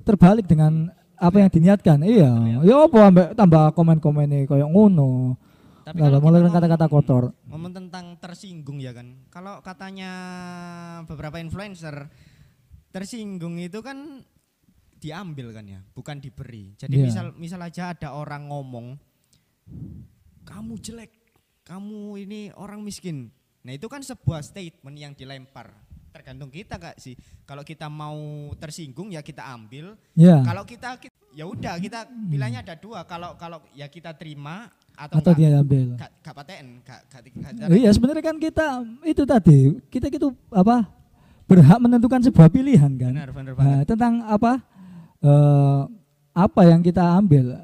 terbalik 0.05 0.45
dengan 0.45 0.93
apa 1.17 1.38
yang 1.41 1.49
diniatkan. 1.49 2.05
Iya. 2.05 2.61
Ya 2.61 2.75
apa 2.86 2.97
ambek 3.09 3.29
tambah 3.34 3.73
komen-komennya 3.73 4.45
koyo 4.45 4.69
ngono. 4.69 5.39
Tapi 5.82 5.97
kalau 5.97 6.21
mulai 6.21 6.45
kata-kata 6.45 6.86
kotor. 6.86 7.23
ngomong 7.49 7.73
tentang 7.73 8.15
tersinggung 8.21 8.77
ya 8.77 8.93
kan. 8.93 9.17
Kalau 9.34 9.65
katanya 9.65 10.11
beberapa 11.09 11.41
influencer 11.41 12.05
tersinggung 12.93 13.57
itu 13.57 13.82
kan 13.82 14.21
diambil 15.02 15.49
kan 15.49 15.66
ya, 15.66 15.82
bukan 15.91 16.18
diberi. 16.18 16.78
Jadi 16.78 16.95
Iya. 16.95 17.06
misal 17.08 17.26
misal 17.36 17.60
aja 17.60 17.89
ada 17.89 18.14
orang 18.14 18.45
ngomong 18.45 18.93
kamu 20.43 20.74
jelek, 20.78 21.12
kamu 21.64 21.99
ini 22.20 22.41
orang 22.54 22.80
miskin. 22.80 23.34
Nah, 23.62 23.72
itu 23.72 23.86
kan 23.86 24.02
sebuah 24.02 24.41
statement 24.41 24.95
yang 24.95 25.14
dilempar. 25.14 25.74
Tergantung 26.12 26.52
kita 26.52 26.76
Kak 26.76 26.97
sih. 26.97 27.16
Kalau 27.41 27.64
kita 27.64 27.88
mau 27.88 28.20
tersinggung 28.56 29.10
ya 29.10 29.22
kita 29.22 29.47
ambil. 29.47 29.95
ya 30.12 30.43
Kalau 30.43 30.62
kita 30.64 30.99
ki- 30.99 31.10
ya 31.32 31.47
udah 31.47 31.80
kita 31.80 32.04
pilihannya 32.28 32.62
ada 32.62 32.76
dua. 32.76 33.02
Kalau 33.04 33.34
kalau 33.36 33.64
ya 33.72 33.88
kita 33.88 34.12
terima 34.12 34.68
atau, 34.91 35.18
atau 35.18 35.32
enggak, 35.32 35.39
dia 35.39 35.49
ambil 35.58 35.88
gak, 35.95 36.12
gak 36.22 36.36
paten, 36.36 36.66
gak, 36.84 36.99
gak, 37.08 37.22
gak, 37.32 37.52
gak- 37.56 37.70
Iya 37.72 37.89
sebenarnya 37.89 38.24
kan 38.24 38.38
kita 38.38 38.68
itu 39.02 39.24
tadi 39.24 39.58
kita 39.88 40.12
itu 40.12 40.30
apa 40.52 40.84
berhak 41.47 41.80
menentukan 41.80 42.20
sebuah 42.22 42.49
pilihan 42.49 42.91
kan. 42.93 43.14
benar 43.16 43.32
benar 43.32 43.54
banget. 43.56 43.72
Nah, 43.72 43.82
tentang 43.88 44.14
apa 44.26 44.52
eh, 45.22 45.82
apa 46.32 46.61
yang 46.65 46.82
kita 46.82 47.03
ambil, 47.19 47.57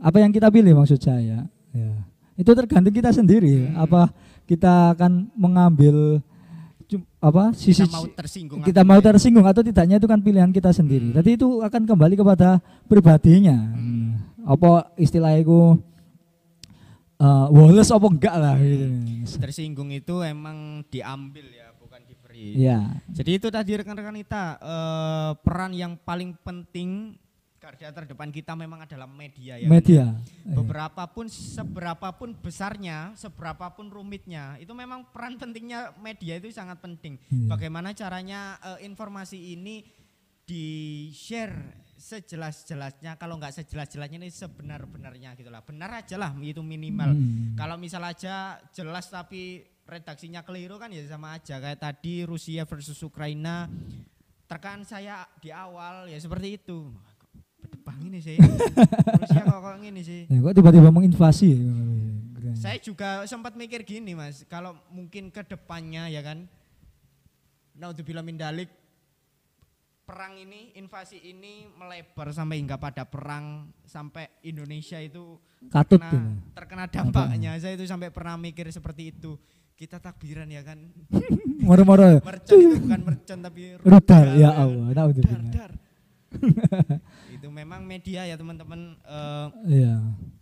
apa 0.00 0.16
yang 0.20 0.30
kita 0.32 0.48
pilih 0.48 0.72
maksud 0.78 0.98
saya. 1.00 1.46
Ya. 1.74 1.92
Itu 2.36 2.52
tergantung 2.52 2.92
kita 2.92 3.10
sendiri. 3.10 3.72
Hmm. 3.72 3.80
Apa 3.80 4.12
kita 4.44 4.94
akan 4.96 5.32
mengambil 5.34 6.20
apa 7.18 7.50
sisi 7.50 7.82
kita 7.82 7.98
mau 7.98 8.06
tersinggung 8.06 8.62
kita 8.62 8.80
atau 8.86 8.90
mau 8.94 9.00
tersinggung 9.02 9.42
atau 9.42 9.58
tidaknya 9.58 9.98
itu 9.98 10.06
kan 10.06 10.20
pilihan 10.22 10.50
kita 10.54 10.70
sendiri. 10.70 11.10
Hmm. 11.10 11.16
Tadi 11.18 11.30
itu 11.34 11.48
akan 11.64 11.82
kembali 11.82 12.14
kepada 12.14 12.62
pribadinya. 12.86 13.56
Hmm. 13.74 14.22
Apa 14.46 14.94
istilahnya 14.94 15.42
itu 15.42 15.74
eh 17.16 17.46
Wallace 17.50 17.90
apa 17.90 18.06
enggak 18.06 18.36
lah 18.36 18.54
gitu. 18.60 18.86
tersinggung 19.40 19.88
itu 19.90 20.20
emang 20.20 20.84
diambil 20.92 21.48
ya 21.48 21.65
diberi. 22.36 22.60
Iya. 22.60 22.78
Jadi 23.08 23.30
itu 23.40 23.48
tadi 23.48 23.70
rekan-rekan 23.80 24.16
kita 24.20 24.44
eh, 24.60 25.32
peran 25.40 25.72
yang 25.72 25.96
paling 25.96 26.36
penting 26.44 27.16
garda 27.56 27.90
terdepan 27.90 28.30
kita 28.30 28.54
memang 28.54 28.86
adalah 28.86 29.10
media 29.10 29.58
ya. 29.58 29.66
Media. 29.66 30.14
Iya. 30.14 30.54
Beberapa 30.54 31.02
pun 31.10 31.26
seberapa 31.26 32.14
pun 32.14 32.36
besarnya, 32.38 33.16
seberapa 33.18 33.74
pun 33.74 33.90
rumitnya, 33.90 34.54
itu 34.62 34.70
memang 34.70 35.10
peran 35.10 35.34
pentingnya 35.34 35.90
media 35.98 36.38
itu 36.38 36.52
sangat 36.54 36.78
penting. 36.78 37.18
Iya. 37.26 37.50
Bagaimana 37.50 37.90
caranya 37.96 38.60
eh, 38.62 38.86
informasi 38.86 39.58
ini 39.58 39.82
di 40.46 41.10
share 41.10 41.82
sejelas-jelasnya, 41.96 43.18
kalau 43.18 43.40
nggak 43.40 43.56
sejelas-jelasnya 43.56 44.22
ini 44.22 44.30
sebenar-benarnya 44.30 45.34
gitulah. 45.34 45.64
Benar 45.66 46.06
aja 46.06 46.14
lah 46.20 46.36
itu 46.38 46.62
minimal. 46.62 47.10
Hmm. 47.16 47.56
Kalau 47.58 47.74
misal 47.80 48.04
aja 48.06 48.62
jelas 48.70 49.10
tapi 49.10 49.64
redaksinya 49.86 50.42
keliru 50.42 50.76
kan 50.82 50.90
ya 50.90 51.06
sama 51.06 51.38
aja 51.38 51.62
kayak 51.62 51.78
tadi 51.78 52.26
Rusia 52.26 52.66
versus 52.66 52.98
Ukraina. 53.00 53.70
Terkaan 54.46 54.86
saya 54.86 55.26
di 55.38 55.50
awal 55.50 56.10
ya 56.10 56.18
seperti 56.18 56.58
itu. 56.58 56.90
Bedebang 57.62 57.98
ini 58.02 58.18
sih. 58.22 58.38
Rusia 59.22 59.42
kok 59.42 59.58
kok 59.62 59.74
gini 59.82 60.02
sih. 60.02 60.22
Ya, 60.30 60.38
kok 60.42 60.54
tiba-tiba 60.54 60.90
menginvasi. 60.90 61.50
Saya 62.56 62.78
juga 62.78 63.26
sempat 63.26 63.58
mikir 63.58 63.82
gini 63.82 64.14
mas, 64.14 64.46
kalau 64.46 64.78
mungkin 64.88 65.28
ke 65.34 65.42
depannya 65.44 66.08
ya 66.08 66.22
kan, 66.24 66.46
naudzubillah 67.76 68.24
min 68.24 68.38
dalik, 68.38 68.70
perang 70.06 70.38
ini, 70.38 70.72
invasi 70.78 71.20
ini 71.20 71.66
melebar 71.74 72.30
sampai 72.30 72.62
hingga 72.62 72.78
pada 72.78 73.02
perang 73.04 73.66
sampai 73.84 74.30
Indonesia 74.46 74.96
itu 75.02 75.36
Katut 75.68 75.98
terkena, 75.98 76.10
tuh. 76.14 76.22
terkena 76.54 76.84
dampaknya. 76.86 77.50
Saya 77.58 77.74
itu 77.74 77.84
sampai 77.84 78.14
pernah 78.14 78.38
mikir 78.38 78.70
seperti 78.70 79.10
itu. 79.10 79.34
Kita 79.76 80.00
takbiran 80.00 80.48
ya 80.48 80.64
kan, 80.64 80.80
Moro-moro. 81.60 82.08
ya. 82.08 82.18
mercon 82.18 82.56
itu 82.56 82.76
bukan 82.80 83.00
mercon 83.04 83.38
tapi 83.38 83.60
Rudal 83.78 84.24
ya 84.34 84.48
kan. 84.48 84.60
Allah. 84.64 84.86
Dar, 84.88 84.96
Naudzubillah. 84.98 85.52
dar. 85.52 85.70
itu 87.30 87.48
memang 87.48 87.84
media 87.84 88.24
ya 88.24 88.34
teman-teman 88.34 88.96
eh, 88.98 89.46
Iya. 89.70 89.94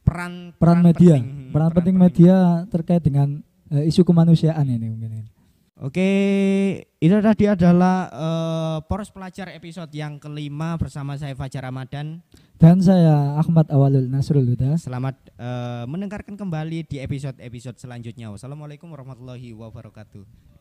peran 0.06 0.54
Peran 0.54 0.78
media, 0.80 1.18
penting, 1.18 1.50
peran 1.50 1.70
penting 1.74 1.96
media 1.98 2.36
terkait 2.68 3.02
dengan 3.02 3.42
eh, 3.68 3.84
isu 3.84 4.02
kemanusiaan 4.02 4.64
ini 4.64 4.86
mungkin. 4.86 5.26
Oke, 5.74 6.06
itu 7.02 7.16
tadi 7.18 7.50
adalah 7.50 8.06
eh, 8.06 8.78
Poros 8.86 9.10
Pelajar 9.10 9.50
episode 9.50 9.90
yang 9.90 10.22
kelima 10.22 10.78
bersama 10.78 11.18
saya 11.18 11.34
Fajar 11.34 11.66
Ramadan. 11.66 12.22
Dan 12.62 12.78
saya 12.78 13.34
Ahmad 13.34 13.66
Awalul 13.66 14.06
Nasrul 14.06 14.54
Huda. 14.54 14.78
Selamat 14.78 15.18
eh, 15.34 15.84
mendengarkan 15.90 16.38
kembali 16.38 16.86
di 16.86 17.02
episode-episode 17.02 17.74
selanjutnya. 17.74 18.30
Wassalamualaikum 18.30 18.86
warahmatullahi 18.86 19.50
wabarakatuh. 19.50 20.53